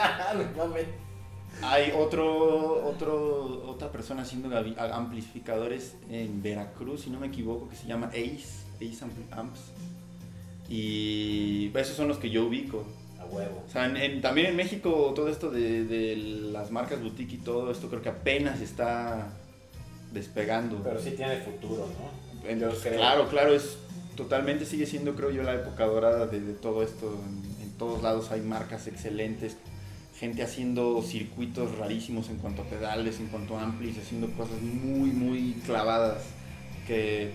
[1.63, 4.51] hay otro, otro, otra persona haciendo
[4.93, 9.61] amplificadores en Veracruz, si no me equivoco, que se llama Ace, Ace Amps.
[10.69, 12.85] Y esos son los que yo ubico.
[13.21, 13.63] A huevo.
[13.67, 17.39] O sea, en- en- también en México todo esto de, de las marcas boutique y
[17.39, 19.29] todo esto creo que apenas está
[20.13, 20.81] despegando.
[20.83, 22.49] Pero sí tiene futuro, ¿no?
[22.97, 23.77] Claro, claro, es
[24.17, 27.13] totalmente sigue siendo creo yo la época dorada de, de todo esto.
[27.29, 27.46] En
[27.79, 29.57] todos lados hay marcas excelentes,
[30.19, 35.11] gente haciendo circuitos rarísimos en cuanto a pedales, en cuanto a amplis, haciendo cosas muy
[35.11, 36.23] muy clavadas
[36.87, 37.31] que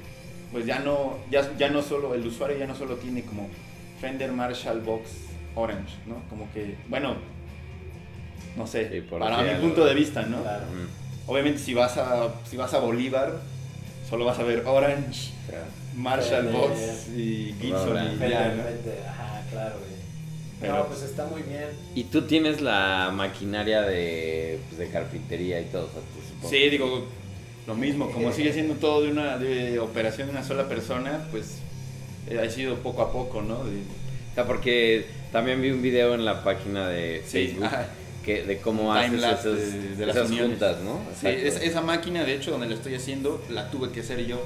[0.51, 3.47] pues ya no ya, ya no solo el usuario ya no solo tiene como
[3.99, 5.09] Fender Marshall Box
[5.55, 6.15] Orange, ¿no?
[6.30, 7.15] Como que bueno,
[8.57, 9.61] no sé, Sí, por para mi algo.
[9.68, 10.41] punto de vista, ¿no?
[10.41, 10.65] Claro.
[10.65, 13.39] Mm, Obviamente si vas a si vas a Bolívar
[14.09, 15.65] solo vas a ver Orange, claro.
[15.95, 16.47] Marshall.
[16.51, 18.63] Box y Gibson y Fender, ya, ¿no?
[18.63, 20.01] Fender, Ajá, claro, güey.
[20.61, 21.65] Pero- no, pues está muy bien.
[21.95, 26.49] Y tú tienes la maquinaria de, pues, de carpintería y todo, o sea, tú supongo.
[26.49, 27.05] Sí, digo
[27.67, 31.57] lo mismo, como sigue siendo todo de una de operación de una sola persona, pues
[32.29, 33.63] eh, ha sido poco a poco, ¿no?
[33.63, 33.81] De-
[34.31, 37.67] O sea, porque también vi un video en la página de Sí, Facebook
[38.25, 40.49] que, de cómo haces esas, de- de las esas uniones.
[40.51, 40.99] juntas, ¿no?
[41.19, 44.39] Sí, es- esa máquina, de hecho, donde la estoy haciendo, la tuve que hacer yo.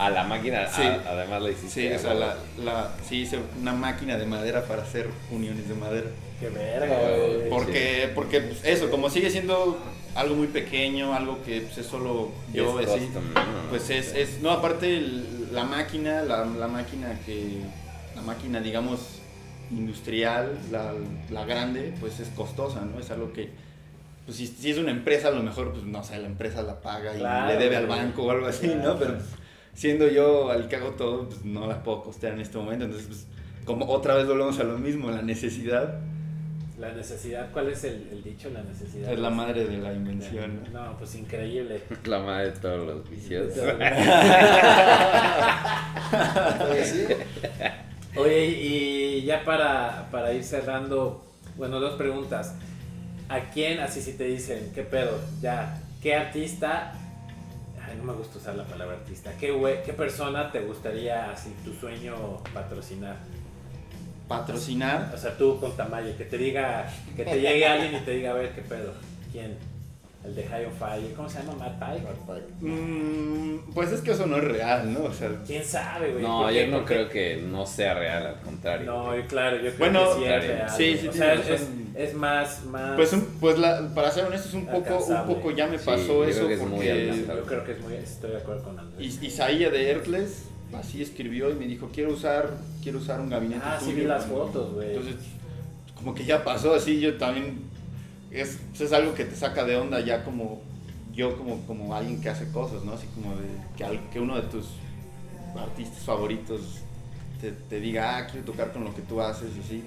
[0.00, 0.82] A la máquina, Sí.
[0.82, 1.88] a- además la hiciste.
[1.88, 5.74] Sí, o sea, la, la- sí hice una máquina de madera para hacer uniones de
[5.74, 6.06] madera.
[6.40, 7.50] Qué verga, güey.
[7.50, 9.78] Porque, porque pues, eso, como sigue siendo
[10.14, 13.68] algo muy pequeño, algo que pues, es solo yo, Es así, custom, ¿no?
[13.68, 17.58] pues es, es no, aparte el- la máquina, la, la máquina que,
[18.16, 19.00] la máquina digamos
[19.70, 20.94] industrial, la,
[21.30, 22.98] la grande, pues es costosa, ¿no?
[22.98, 23.50] Es algo que,
[24.24, 26.80] pues si, si es una empresa, a lo mejor, pues no sé, la empresa la
[26.80, 28.94] paga y Claro, le debe al banco o algo así, Claro.
[28.94, 28.98] ¿no?
[28.98, 29.18] Pero
[29.80, 33.08] siendo yo el que hago todo, pues no la puedo costear en este momento, entonces,
[33.08, 33.26] pues,
[33.64, 36.00] como otra vez volvemos a lo mismo, la necesidad
[36.78, 38.50] La necesidad, ¿cuál es el, el dicho?
[38.50, 39.10] La necesidad.
[39.10, 40.84] es la madre de la invención, ¿no?
[40.84, 41.80] No, pues increíble.
[42.04, 43.54] La madre de todos los vicios.
[46.66, 47.06] Pues sí.
[48.16, 51.24] Oye, y ya para, para ir cerrando,
[51.56, 52.54] bueno, dos preguntas.
[53.30, 56.99] ¿A quién, así si te dicen, qué pedo, ya, qué artista,
[57.90, 61.52] ay, no me gusta usar la palabra artista, qué, güey- qué persona te gustaría, así,
[61.64, 62.14] tu sueño
[62.54, 63.16] patrocinar?
[64.28, 68.12] Patrocinar, O sea, tú con Tamayo, que te diga, que te llegue alguien y te
[68.12, 68.92] diga, a ver, qué pedo,
[69.32, 69.56] ¿quién?
[70.22, 71.54] El de High on Fire, ¿cómo se llama?
[71.54, 72.70] Matt Pike.
[72.84, 75.04] mm, pues es que eso no es real, ¿no?
[75.04, 76.22] O sea, ¿Quién sabe, güey?
[76.22, 78.86] No, yo no creo que no sea real, al contrario.
[78.86, 80.70] No, claro, yo creo Bueno, que sí es real.
[80.70, 81.34] sí, sí o sea,
[81.96, 82.96] es, más, más...
[82.96, 85.86] Pues, un- pues la, para ser honesto, es un poco, un poco ya me Sí,
[85.86, 87.14] pasó yo eso creo que es muy porque.
[87.26, 89.00] Yo creo que es muy, estoy de acuerdo con Andrés.
[89.06, 90.44] Is- Isaías de Ertles
[90.78, 92.50] así escribió y me dijo, quiero usar,
[92.82, 94.46] quiero usar un gabinete Ah, sí vi las cuando-".
[94.46, 94.88] fotos, güey.
[94.90, 95.14] Entonces,
[95.94, 97.69] como que ya pasó así, yo también,
[98.30, 100.60] es, es algo que te saca de onda ya como,
[101.12, 102.92] yo como, como alguien que hace cosas, ¿no?
[102.92, 103.46] Así como de
[103.76, 104.66] que, al- que uno de tus
[105.56, 106.60] artistas favoritos
[107.40, 109.82] te, te diga, ah, quiero tocar con lo que tú haces, y así,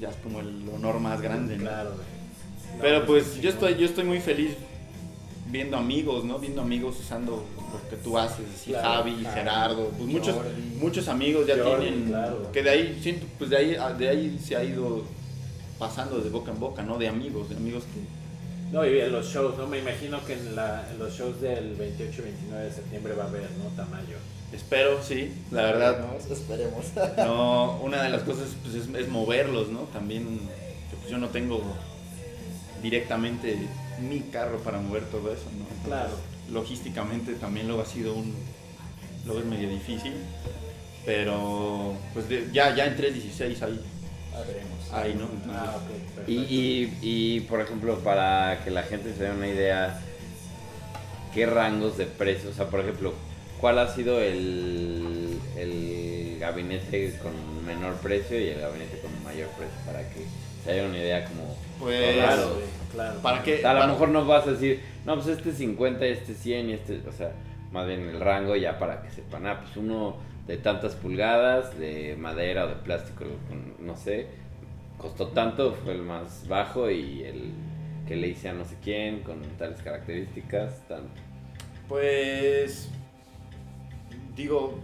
[0.00, 1.64] ya es como el honor más grande, ¿no?
[1.64, 1.90] Claro.
[1.90, 4.52] No, Pero pues sí, yo estoy, yo estoy muy feliz
[5.50, 6.38] viendo amigos, ¿no?
[6.38, 10.36] Viendo amigos usando lo que tú haces, así, Claro, Javi, Javi, Gerardo, pues muchos,
[10.80, 12.50] muchos amigos ya Jordi, tienen, claro.
[12.52, 15.02] que de ahí, siento, pues de ahí, de ahí se ha ido
[15.78, 16.98] pasando de boca en boca, ¿no?
[16.98, 18.00] De amigos, de amigos que...
[18.72, 19.66] No, y en los shows, ¿no?
[19.66, 23.24] Me imagino que en, la, en los shows del 28 y 29 de septiembre va
[23.24, 23.64] a haber, ¿no?
[23.76, 24.16] Tamayo.
[24.52, 25.98] Espero, sí, la verdad.
[26.00, 26.86] No, esperemos.
[27.18, 29.80] No, una de las cosas pues, es, es moverlos, ¿no?
[29.92, 30.40] También
[31.00, 31.62] pues, yo no tengo
[32.82, 33.56] directamente
[34.00, 35.60] mi carro para mover todo eso, ¿no?
[35.64, 36.10] Entonces, Claro.
[36.50, 38.32] Logísticamente también luego ha sido un...
[39.24, 40.12] Luego es medio difícil,
[41.04, 43.80] pero pues de- ya, ya en 316 hay,
[44.32, 44.75] Ah, veremos.
[44.92, 45.24] Ahí, ¿no?
[45.24, 46.30] Entonces, Ah, ok, perfecto.
[46.30, 46.98] Y, y,
[47.36, 50.00] y, por ejemplo, para que la gente se dé una idea,
[51.34, 52.52] ¿qué rangos de precios?
[52.52, 53.12] O sea, por ejemplo,
[53.60, 57.32] ¿cuál ha sido el, el gabinete con
[57.66, 59.76] menor precio y el gabinete con mayor precio?
[59.86, 60.24] Para que
[60.64, 61.56] se haya una idea como...
[61.78, 62.16] Pues,
[62.92, 63.20] Claro.
[63.20, 63.64] ¿para qué?
[63.66, 66.70] A lo mejor no vas a decir, no, pues este es 50, este es 100
[66.70, 67.32] y este, o sea,
[67.72, 72.16] más bien el rango ya para que sepan, ah, pues uno de tantas pulgadas, de
[72.18, 73.24] madera o de plástico,
[73.80, 74.28] no sé,
[74.98, 77.52] costó tanto, fue el más bajo y el
[78.06, 81.10] que le hice a no sé quién, con tales características, tanto.
[81.88, 82.88] Pues
[84.34, 84.78] digo,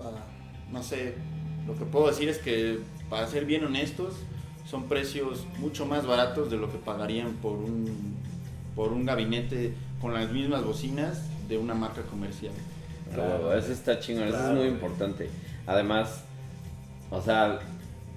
[0.00, 0.24] ah,
[0.70, 1.14] no sé,
[1.66, 4.14] lo que puedo decir es que para ser bien honestos,
[4.64, 8.16] son precios mucho más baratos de lo que pagarían por un
[8.74, 12.54] por un gabinete con las mismas bocinas de una marca comercial.
[13.12, 13.40] Claro.
[13.40, 15.28] Claro, eso está chingón, eso es muy importante.
[15.66, 16.24] Además,
[17.10, 17.58] o sea,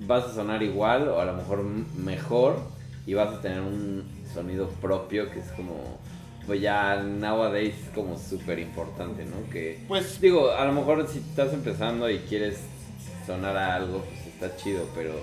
[0.02, 2.58] vas a sonar igual o a lo mejor mejor
[3.06, 4.04] y vas a tener un
[4.34, 6.00] sonido propio que es como,
[6.46, 9.50] pues ya nowadays es como súper importante, ¿no?
[9.52, 12.60] Que, Pues digo, a lo mejor si estás empezando y quieres
[13.26, 15.14] sonar a algo, pues está chido, pero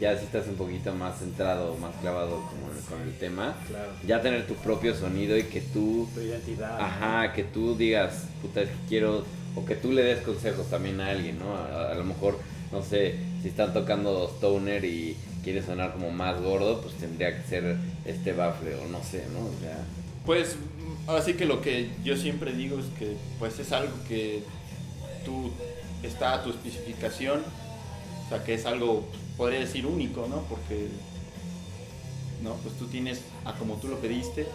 [0.00, 3.90] ya si estás un poquito más centrado, más clavado como con el tema, Claro.
[4.06, 6.80] ya tener tu propio sonido y que tú Tu identidad.
[6.80, 9.24] Ajá, que tú digas, puta, es que quiero,
[9.54, 11.54] o que tú le des consejos también a alguien, ¿no?
[11.56, 12.38] A, a lo mejor,
[12.72, 13.14] no sé,
[13.44, 17.76] si están tocando Stoner y quiere sonar como más gordo, pues tendría que ser
[18.06, 19.40] este bafle, o no sé, ¿no?
[19.40, 19.84] O sea,
[20.24, 20.56] Pues
[21.06, 24.42] ahora sí que lo que yo siempre digo es que pues es algo que
[25.26, 25.50] tú
[26.02, 27.42] está a tu especificación,
[28.24, 29.04] o sea que es algo
[29.36, 30.40] podría decir único, ¿no?
[30.48, 30.88] Porque
[32.42, 34.46] no, pues tú tienes a como tú lo pediste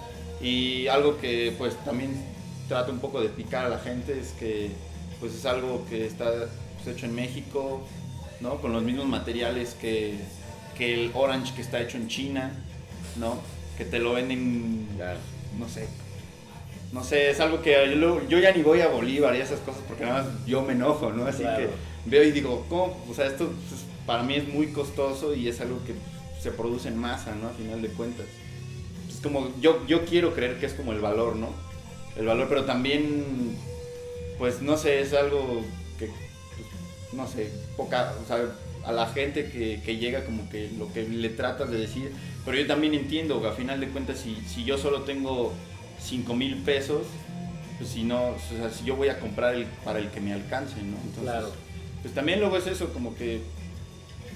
[0.42, 2.20] y algo que pues también
[2.68, 4.72] trata un poco de picar a la gente es que
[5.20, 6.32] pues es algo que está
[6.84, 7.84] pues, hecho en México,
[8.42, 8.62] ¿no?
[8.62, 10.16] Con los mismos materiales que,
[10.78, 12.52] que el Orange que está hecho en China,
[13.18, 13.38] ¿no?
[13.78, 14.88] Que te lo venden
[15.58, 15.88] no sé.
[16.92, 19.82] No sé, es algo que yo, yo ya ni voy a Bolívar y esas cosas
[19.88, 21.26] porque nada más yo me enojo, ¿no?
[21.26, 21.68] Así Claro.
[21.68, 22.98] que veo y digo, ¿cómo?
[23.10, 25.94] O sea, esto pues, para mí es muy costoso y es algo que
[26.42, 27.48] se produce en masa, ¿no?
[27.50, 28.26] A final de cuentas.
[29.08, 31.50] Es como, yo, yo quiero creer que es como el valor, ¿no?
[32.16, 33.56] El valor, pero también,
[34.40, 35.62] pues no sé, es algo
[37.14, 38.38] no sé, poca, o sea,
[38.86, 42.12] a la gente que, que llega como que lo que le tratas de decir,
[42.46, 45.54] pero yo también entiendo, a final de cuentas, si, si yo solo tengo
[46.02, 47.04] 5 mil pesos,
[47.78, 50.34] pues si no, o sea, si yo voy a comprar el, para el que me
[50.34, 50.98] alcance, ¿no?
[50.98, 51.52] Entonces, Claro.
[52.02, 53.42] pues también luego es eso, como que,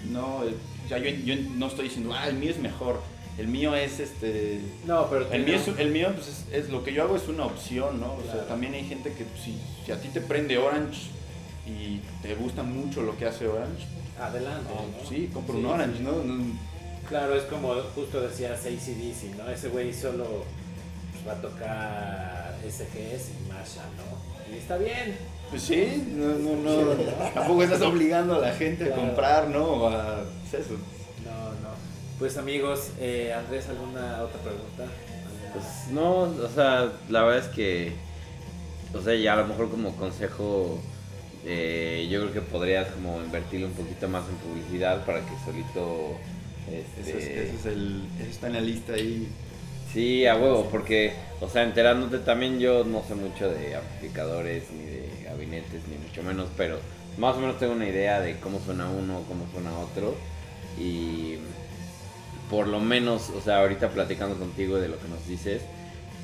[0.10, 0.54] no, eh,
[0.90, 3.02] ya yo, yo no estoy diciendo, ah, el mío es mejor,
[3.38, 4.60] el mío es este...
[4.86, 7.28] No, pero El mío, es, el mío pues, es, es- lo que yo hago es
[7.28, 8.14] una opción, ¿no?
[8.14, 8.40] O Claro.
[8.40, 11.08] sea, también hay gente que pues, si, si a ti te prende Orange
[11.66, 13.86] y te gusta mucho lo que hace Orange,
[14.20, 14.70] Adelante.
[15.02, 15.10] ¿no?
[15.10, 16.04] sí, compro Sí, un Orange, sí.
[16.04, 16.12] ¿no?
[16.24, 16.74] No-
[17.10, 19.50] Claro, es como justo decías ACDC, ¿no?
[19.50, 20.26] Ese güey solo
[21.12, 24.54] pues, va a tocar SGS y Masha, ¿no?
[24.54, 25.16] Y está bien.
[25.50, 26.96] Pues sí, no, no, no,
[27.34, 29.64] tampoco estás obligando a la gente a comprar, ¿no?
[29.66, 30.74] O a pues, eso.
[31.26, 31.76] No, no.
[32.20, 34.86] Pues amigos, eh, Andrés, ¿alguna otra pregunta?
[35.54, 37.92] pues no, o sea, la verdad es que,
[38.96, 40.80] o sea, ya a lo mejor como consejo,
[41.46, 46.18] eh, yo creo que podrías como invertirle un poquito más en publicidad para que solito...
[46.72, 49.28] Este, Eso, es, eso es el, eso está en la lista ahí.
[49.92, 54.86] Sí, a huevo, porque, o sea, enterándote también yo no sé mucho de amplificadores ni
[54.86, 56.80] de gabinetes, ni mucho menos, pero
[57.18, 60.16] más o menos tengo una idea de cómo suena uno, cómo suena otro,
[60.80, 61.36] y
[62.50, 65.62] por lo menos, o sea, ahorita platicando contigo de lo que nos dices,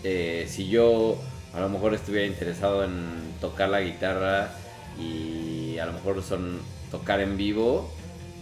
[0.03, 1.17] eh, si yo
[1.53, 3.07] a lo mejor estuviera interesado en
[3.39, 4.51] tocar la guitarra
[4.99, 6.59] y a lo mejor son
[6.91, 7.89] tocar en vivo,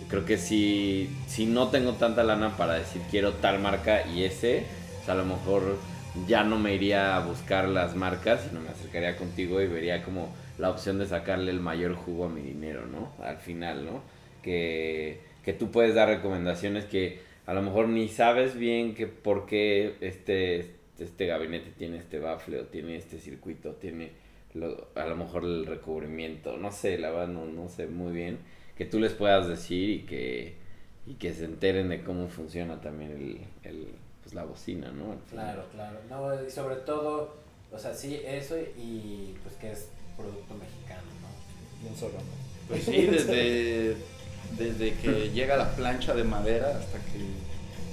[0.09, 4.65] creo que si, si no tengo tanta lana para decir quiero tal marca y ese,
[5.01, 5.77] o sea, a lo mejor
[6.27, 10.33] ya no me iría a buscar las marcas, sino me acercaría contigo y vería como
[10.57, 13.11] la opción de sacarle el mayor jugo a mi dinero, ¿no?
[13.23, 14.01] Al final, ¿no?
[14.41, 19.45] Que, que tú puedes dar recomendaciones que a lo mejor ni sabes bien que por
[19.45, 24.11] qué este, este gabinete tiene este bafle o tiene este circuito, tiene
[24.59, 28.39] lo- a lo mejor el recubrimiento, no sé, la verdad no, no sé muy bien,
[28.77, 30.55] que tú les puedas decir y que,
[31.05, 33.87] y que se enteren de cómo funciona también el, el,
[34.23, 35.15] pues la bocina, ¿no?
[35.31, 35.99] Claro, claro.
[36.09, 37.35] No, y sobre todo,
[37.71, 41.85] o sea, sí, eso y pues que es producto mexicano, ¿no?
[41.87, 42.17] Y un solo.
[42.67, 43.95] Pues sí, desde,
[44.57, 47.19] desde que llega la plancha de madera hasta que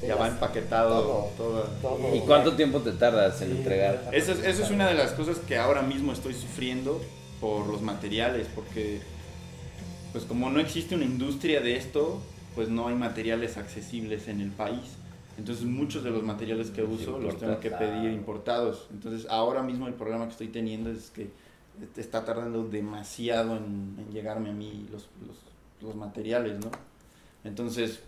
[0.07, 1.63] ya va empaquetado Todo, todo.
[1.83, 2.15] todo.
[2.15, 4.11] ¿Y cuánto tiempo te tardas en Sí, entregar?
[4.13, 7.01] Eso es, eso es una de las cosas que ahora mismo estoy sufriendo
[7.41, 9.01] por los materiales, porque
[10.13, 12.21] pues como no existe una industria de esto,
[12.55, 14.97] pues no hay materiales accesibles en el país.
[15.37, 18.87] Entonces muchos de los materiales que uso los tengo que pedir importados.
[18.93, 21.29] Entonces ahora mismo el problema que estoy teniendo es que
[21.97, 25.37] está tardando demasiado en, en llegarme a mí los, los,
[25.83, 26.71] los materiales, ¿no?
[27.43, 28.01] Entonces,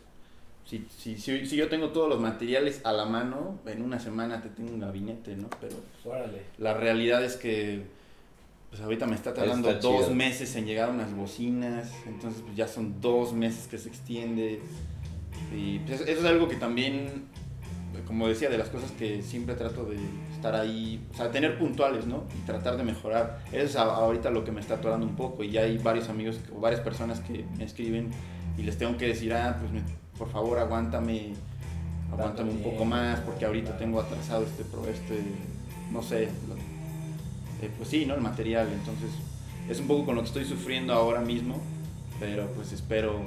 [0.67, 4.43] si, si, si, si, yo tengo todos los materiales a la mano, en una semana
[4.43, 5.49] te tengo un gabinete, ¿no?
[5.61, 6.43] Pero Órale.
[6.59, 7.85] la realidad es que
[8.71, 10.15] pues ahorita me está tardando Está dos chido.
[10.15, 14.61] meses en llegar unas bocinas, entonces pues ya son dos meses que se extiende.
[15.55, 17.27] Y pues, eso es algo que también,
[18.07, 19.97] como decía, de las cosas que siempre trato de
[20.35, 22.25] estar ahí, o sea, tener puntuales, ¿no?
[22.37, 23.39] Y tratar de mejorar.
[23.53, 26.09] Eso es a- ahorita lo que me está atorando un poco y ya hay varios
[26.09, 28.11] amigos o varias personas que me escriben
[28.59, 31.35] y les tengo que decir, ah, pues me- por favor aguántame,
[32.13, 35.23] aguántame un poco más porque ahorita tengo atrasado este, pro- este
[35.93, 36.57] no sé, lo-
[37.65, 38.15] eh, pues sí, ¿no?
[38.15, 39.11] El material, entonces
[39.69, 41.61] es un poco con lo que estoy sufriendo ahora mismo,
[42.21, 43.21] pero pues espero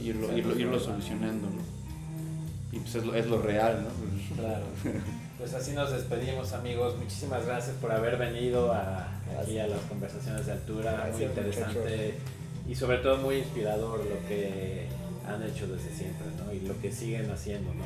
[0.00, 1.74] irlo, irlo, irlo solucionando, ¿no?
[2.72, 4.36] Y pues es lo, es lo real, ¿no?
[4.36, 4.64] Claro.
[5.36, 6.96] Pues así nos despedimos amigos.
[6.96, 9.08] Muchísimas gracias por haber venido a,
[9.42, 11.10] aquí a las conversaciones de altura.
[11.12, 12.14] muy interesante
[12.68, 14.86] y sobre todo muy inspirador lo que
[15.28, 16.52] han hecho desde siempre ¿no?
[16.52, 17.72] y lo que siguen haciendo.
[17.74, 17.84] ¿no?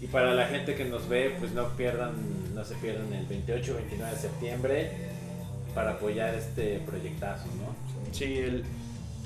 [0.00, 2.12] Y para la gente que nos ve, pues no pierdan,
[2.54, 4.90] no se pierdan el 28 29 de septiembre
[5.74, 7.46] para apoyar este proyectazo.
[7.46, 7.74] ¿no?
[8.12, 8.64] Sí, el,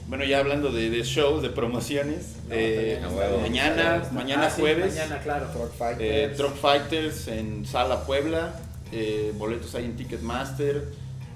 [0.09, 3.01] bueno, ya hablando de, de shows, de promociones, No, eh,
[3.43, 5.47] mañana, está- mañana Ah, sí, jueves, mañana, claro.
[5.49, 6.37] Truck eh, Fighters.
[6.37, 8.55] Truck Fighters en Sala Puebla,
[8.93, 10.85] eh, boletos hay en Ticketmaster,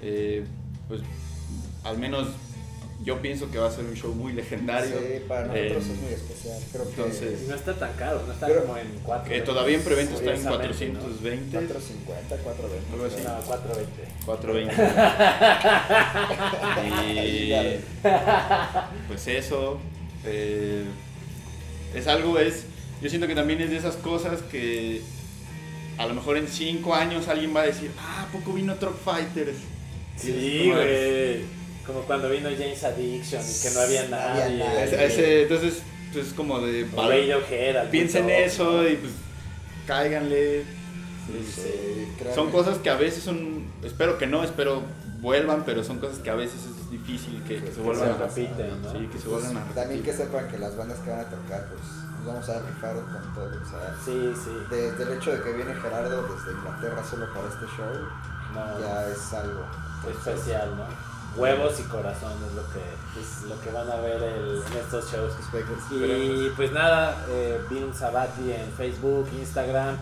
[0.01, 0.45] eh,
[0.87, 1.01] pues
[1.83, 2.27] al menos
[3.03, 4.95] yo pienso que va a ser un show muy legendario.
[4.97, 6.59] Sí, para nosotros Eh, es muy especial.
[6.71, 9.31] Creo que entonces- Y no está tan caro, no está Pero- como en 4.
[9.33, 10.99] que todavía en preventa está en Curiosamente, ¿no?
[10.99, 11.57] 420.
[11.57, 12.93] 450, 420.
[12.93, 13.15] Algo así.
[13.23, 14.03] No, 420.
[14.25, 14.71] 420.
[19.01, 19.79] y pues eso.
[20.25, 20.83] eh,
[21.95, 22.65] es algo, es.
[23.01, 25.01] Yo siento que también es de esas cosas que
[25.97, 28.95] a lo mejor en 5 años alguien va a decir, ah, ¿a poco vino Truck
[29.03, 29.57] Fighters?
[30.17, 31.41] Sí, güey.
[31.91, 35.05] Como cuando vino James Addiction y que no había había nadie.
[35.05, 35.81] ese- entonces,
[36.13, 36.87] pues es como de.
[36.95, 38.87] Radiohead, Piensen punto, eso ¿no?
[38.87, 39.11] y pues
[39.87, 40.63] cáiganle.
[41.27, 42.13] Sí, sí.
[42.17, 42.35] créanme.
[42.35, 43.65] Son cosas que a veces son.
[43.83, 44.81] Espero que no, espero
[45.21, 48.23] vuelvan, pero son cosas que a veces es difícil que, que se Que vuelvan se
[48.23, 48.91] a repiten, ¿no?
[48.91, 49.75] Sí, que se Pues, vuelvan a repetir.
[49.75, 51.81] También que sepan que las bandas que van a tocar, pues
[52.17, 53.45] nos vamos a rifar con todo.
[53.61, 54.51] O sea, Sí, sí.
[54.71, 58.07] desde el hecho de que viene Gerardo desde Inglaterra solo para este show,
[58.55, 59.63] No, ya es algo.
[60.09, 61.10] especial, ¿no?
[61.37, 62.79] Huevos y corazón es lo que,
[63.21, 65.33] es lo que van a ver el- en estos shows.
[65.93, 69.97] Y pues nada, eh, Vin Sabati en Facebook, Instagram.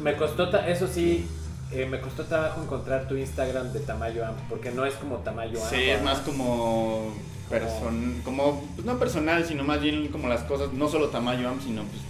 [0.00, 1.28] Me costó, ta- eso sí,
[1.72, 5.60] eh, me costó trabajo encontrar tu Instagram de Tamayo Amp, porque no es como Tamayo
[5.62, 5.70] Amp.
[5.70, 7.14] Sí, es más como
[7.48, 11.60] person, como pues no personal, sino más bien como las cosas, no solo tamaño AM,
[11.62, 12.02] sino pues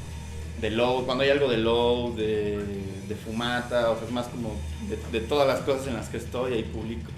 [0.60, 2.58] de low, cuando hay algo de low, de,
[3.08, 4.50] de fumata, o sea, es más como
[4.88, 7.10] de, de todas las cosas en las que estoy, ahí publico.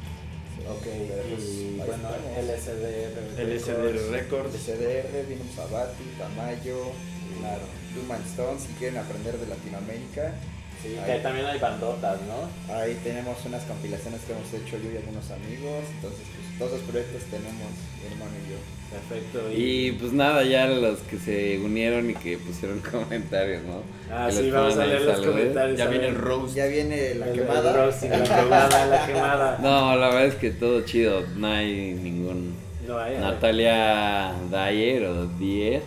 [0.71, 2.45] Ok, y bueno, estamos.
[2.45, 4.55] LSD, LSD Records.
[4.65, 6.93] CDR, Vinum Sabati, Tamayo,
[7.41, 7.63] Claro.
[7.97, 10.35] Human Stone, si quieren aprender de Latinoamérica.
[10.83, 11.17] Sí, Ahí.
[11.17, 12.75] que también hay bandotas, ¿no?
[12.75, 15.85] Ahí tenemos unas compilaciones que hemos hecho yo y algunos amigos.
[15.97, 18.57] Entonces, pues todos los proyectos tenemos mi hermano y yo.
[18.91, 19.41] Perfecto.
[19.57, 23.82] Y pues nada, ya los que se unieron y que pusieron comentarios, ¿no?
[24.12, 25.78] Ah, Que sí, vamos a leer los comentarios.
[25.78, 26.55] Ya viene el roast.
[26.57, 27.73] Ya viene la El- el quemada.
[27.73, 29.59] roasting, la quemada, la quemada.
[29.62, 32.55] No, la verdad es que todo chido, no hay ningún...
[32.87, 33.16] No hay.
[33.19, 35.82] Natalia Dyer o Dier,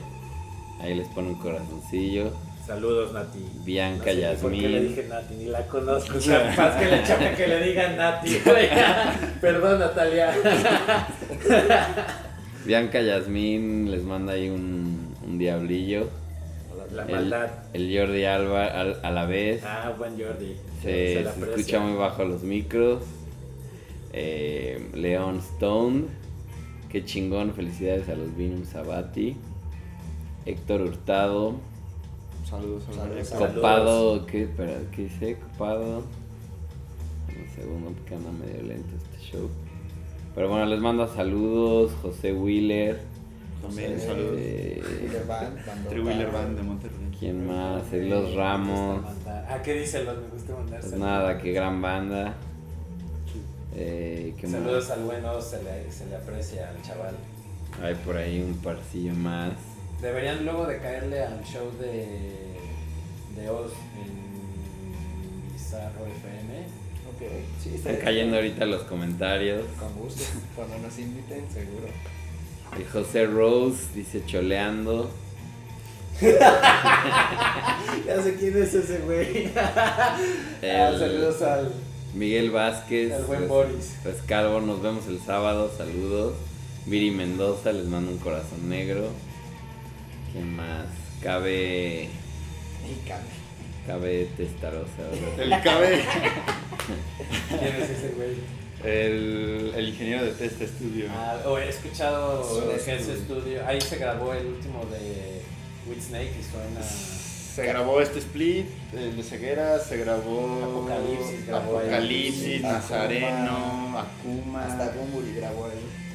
[0.79, 2.31] ahí les pone un corazoncillo.
[2.65, 3.39] Saludos, Nati.
[3.65, 5.33] Bianca No sé ni ¿Por qué le dije Nati?
[5.35, 6.17] Ni la conozco.
[6.17, 8.37] O sea, más que le chape que le digan Nati.
[9.41, 10.33] Perdón, Natalia.
[12.65, 16.07] Bianca Yasmín les manda ahí un, un diablillo.
[16.93, 17.47] La maldad.
[17.73, 19.63] el Jordi Alba al- a la vez.
[19.65, 20.55] Ah, buen Jordi.
[20.81, 21.55] Se, se aprecia.
[21.55, 23.01] escucha muy bajo los micros.
[24.13, 26.03] Eh, Leon Stone.
[26.91, 27.53] Qué chingón.
[27.55, 29.35] Felicidades a los Vinum Sabati.
[30.45, 31.55] Héctor Hurtado.
[32.61, 32.83] Saludos,
[33.25, 33.53] Saludos.
[33.55, 34.25] Copado.
[34.25, 35.37] ¿Qué, espera, ¿qué dice?
[35.37, 35.97] Copado.
[37.27, 39.49] Un segundo porque anda medio lento este show.
[40.35, 41.91] Pero bueno, les mando saludos.
[42.01, 43.01] José Wheeler.
[43.61, 44.35] También José, saludos.
[44.37, 45.57] eh, Wheeler Band.
[45.89, 46.97] Three Wheeler Band de Monterrey.
[47.19, 47.91] ¿Quién más?
[47.93, 49.03] Los Ramos.
[49.25, 50.03] Ah, ¿qué dice?
[50.03, 50.99] Los me gusta mandar Pues saludos.
[51.09, 52.33] nada, qué gran banda.
[53.75, 54.61] Eh, ¿qué más?
[54.61, 57.15] Saludos al bueno, se le, se le aprecia al chaval.
[57.81, 59.53] Hay por ahí un parcillo más.
[60.03, 62.05] Deberían luego de caerle al show de,
[63.37, 63.71] de Oz
[64.03, 66.59] en Bizarro FM.
[67.09, 67.31] Ok,
[67.63, 69.63] sí, Están está cayendo ahorita los comentarios.
[69.79, 70.23] Con gusto,
[70.55, 71.87] cuando nos inviten, seguro.
[72.77, 75.09] El José Rose dice choleando.
[78.05, 79.49] Ya sé quién es ese güey.
[79.55, 80.17] Ah,
[80.61, 81.71] El- saludos al,
[82.13, 83.11] Miguel Vázquez.
[83.13, 83.95] al buen Res- Boris.
[84.03, 86.33] Rescalvo, nos vemos el sábado, saludos.
[86.85, 89.07] Viri Mendoza, les mando un corazón negro.
[90.33, 90.87] ¿Quién más?
[91.21, 92.09] Cabe.
[93.07, 93.33] Cambia.
[93.87, 94.89] Cabe Testarosa.
[94.97, 95.39] ¿verdad?
[95.39, 96.03] El cabe,
[97.49, 98.35] ¿Quién es ese güey?
[98.83, 101.05] el, el ingeniero de Test Studio.
[101.09, 103.13] Ah, o he escuchado estudio.
[103.13, 103.67] estudio.
[103.67, 105.41] Ahí se grabó el último de
[105.87, 106.81] With Snake y suena.
[106.83, 111.77] Se grabó este split, el de ceguera, se grabó Apocalipsis grabó.
[111.77, 112.61] Apocalipsis.
[112.61, 114.65] Nazareno, Akuma.
[114.65, 116.12] Hasta Bumburi grabó ahí.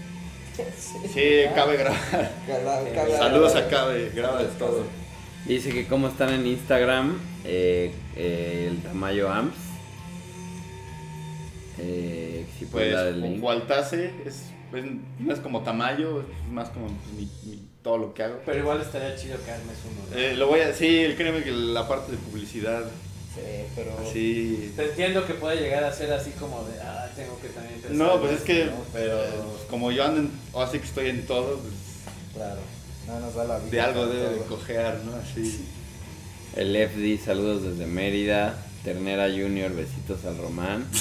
[1.14, 2.32] Sí, cabe grabar.
[2.46, 4.84] Graba- Saludos a Cabe, graba de todo.
[5.46, 9.56] Dice que cómo están en Instagram, eh, eh, el Tamayo Amps.
[11.78, 13.42] Eh, si puedes Pues dar el link.
[13.42, 14.34] Waltase es,
[14.72, 18.40] es- no es como Tamayo, es más como mi- mi- todo lo que hago.
[18.44, 20.00] Pero igual estaría chido que armes uno.
[20.10, 20.18] ¿no?
[20.18, 22.82] Eh, lo voy a, sí, créeme que la parte de publicidad,
[23.38, 24.12] Sí, pero.
[24.12, 24.72] sí.
[24.76, 27.96] Te entiendo que puede llegar a ser así como de, ah, tengo que también pensar.
[27.96, 28.70] No, pues es que.
[28.92, 29.30] Pero, eh,
[29.70, 31.74] como yo ando en, o así que estoy en todo, pues,
[32.34, 32.60] claro.
[33.06, 33.70] No nos da la vida.
[33.70, 35.16] de algo debe de cojear, ¿no?
[35.16, 35.64] Así.
[36.56, 38.54] El FD, saludos desde Mérida.
[38.84, 40.86] Ternera Junior, besitos al Román.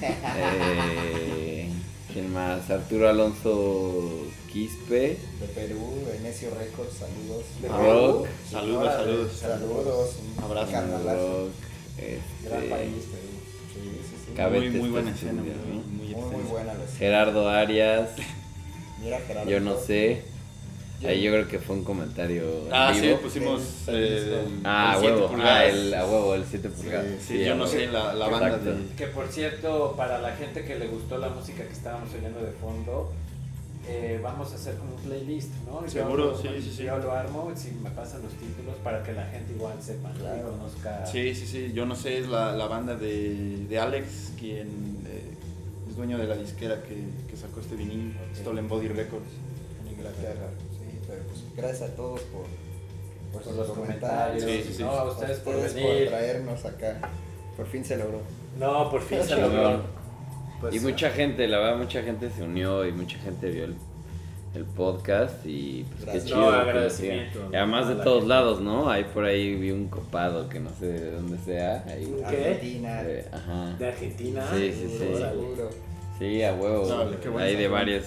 [0.00, 1.68] Eh,
[2.12, 2.70] ¿Quién más?
[2.70, 5.18] Arturo Alonso Quispe.
[5.40, 7.44] De Perú, Venecio Records, saludos.
[7.60, 8.22] De Rock.
[8.22, 8.34] Perú.
[8.50, 9.32] Saludos, saludos.
[9.38, 10.10] Saludos.
[10.38, 11.48] un Abrazo.
[11.98, 13.28] Este, Gran país, Perú.
[13.74, 14.42] Sí, sí, sí.
[14.42, 15.82] Muy, muy buena escena, muy, ¿no?
[15.82, 16.98] muy Muy, buena la escena.
[16.98, 18.10] Gerardo Arias.
[19.02, 19.50] Mira, Gerardo.
[19.50, 20.22] Yo no sé.
[21.06, 22.42] Ahí yo creo que fue un comentario.
[22.66, 23.18] en Ah, sí, vivo.
[23.18, 25.30] pusimos El- eh, Ah, el huevo.
[25.38, 27.06] Ah, el, a huevo, el 7 pulgadas.
[27.24, 27.76] Sí, yo a no huevo.
[27.78, 28.74] sé, la, la banda de...
[28.96, 32.50] Que por cierto, para la gente que le gustó la música que estábamos oyendo de
[32.50, 33.12] fondo,
[33.88, 35.82] eh, vamos a hacer como un playlist, ¿no?
[35.82, 36.82] Yo Seguro, lo- sí, sí, sí.
[36.84, 40.42] Yo lo armo, si me pasan los títulos para que la gente igual sepa, y
[40.42, 41.06] conozca.
[41.06, 44.68] Sí, sí, sí, yo no sé, es la, la banda de, de Alex, quien
[45.06, 45.34] eh,
[45.88, 49.26] es dueño de la disquera que, que sacó este vinil, Stolen Body Records.
[49.86, 50.48] En Inglaterra.
[50.78, 52.42] Sí, pero pues gracias a todos por,
[53.32, 54.82] por, Por sus los comentarios, Sí, sí, sí.
[54.82, 56.08] no, a ustedes por ustedes venir.
[56.08, 57.00] traernos acá.
[57.56, 58.20] Por fin se logró.
[58.58, 59.82] No, por fin se logró.
[60.60, 63.74] Pues, y mucha gente, la verdad, mucha gente se unió y mucha gente vio el,
[64.54, 66.24] el podcast y pues Gracias.
[66.24, 66.50] qué No, chido.
[66.50, 67.48] lo agradecimiento.
[67.52, 68.28] Y además de la todos gente.
[68.28, 68.90] lados, ¿no?
[68.90, 71.84] Hay por ahí vi un copado que no sé de dónde sea.
[71.88, 72.24] Ahí, ¿Qué?
[72.24, 73.02] Argentina.
[73.04, 73.76] eh, ajá.
[73.78, 74.44] ¿De Argentina?
[74.52, 74.98] Sí, sí, sí.
[74.98, 75.70] Seguro.
[76.18, 77.06] Sí, a huevo.
[77.32, 78.04] Buen Hay de varios.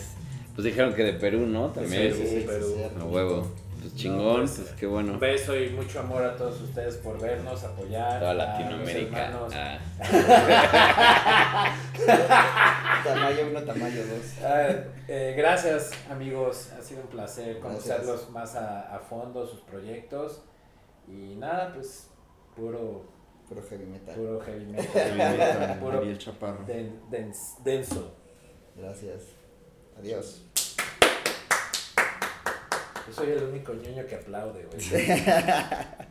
[0.55, 1.67] Pues dijeron que de Perú, ¿no?
[1.69, 2.13] También.
[2.13, 2.45] Sí, sí, sí.
[2.45, 2.65] Perú.
[2.99, 3.47] A huevo.
[3.81, 5.13] Pues chingón, pues, pues qué bueno.
[5.13, 8.19] Un beso y mucho amor a todos ustedes por vernos, apoyar.
[8.19, 9.25] Toda a los Latinoamérica.
[9.25, 9.53] hermanos.
[9.55, 9.79] Ah.
[13.03, 14.43] Tamayo 1, tamaño 2.
[14.43, 14.69] Ah,
[15.07, 17.97] eh, gracias amigos, ha sido un placer Gracias.
[17.97, 20.43] conocerlos más a, a fondo, sus proyectos
[21.07, 22.09] y nada, pues
[22.55, 23.05] puro,
[23.49, 24.15] Puro heavy metal.
[24.15, 26.63] puro heavy metal, puro Ariel Chaparro.
[26.65, 28.13] den- dens- denso.
[28.77, 29.23] Gracias.
[29.97, 30.45] Adiós.
[33.11, 34.81] Soy el único ñoño que aplaude, güey.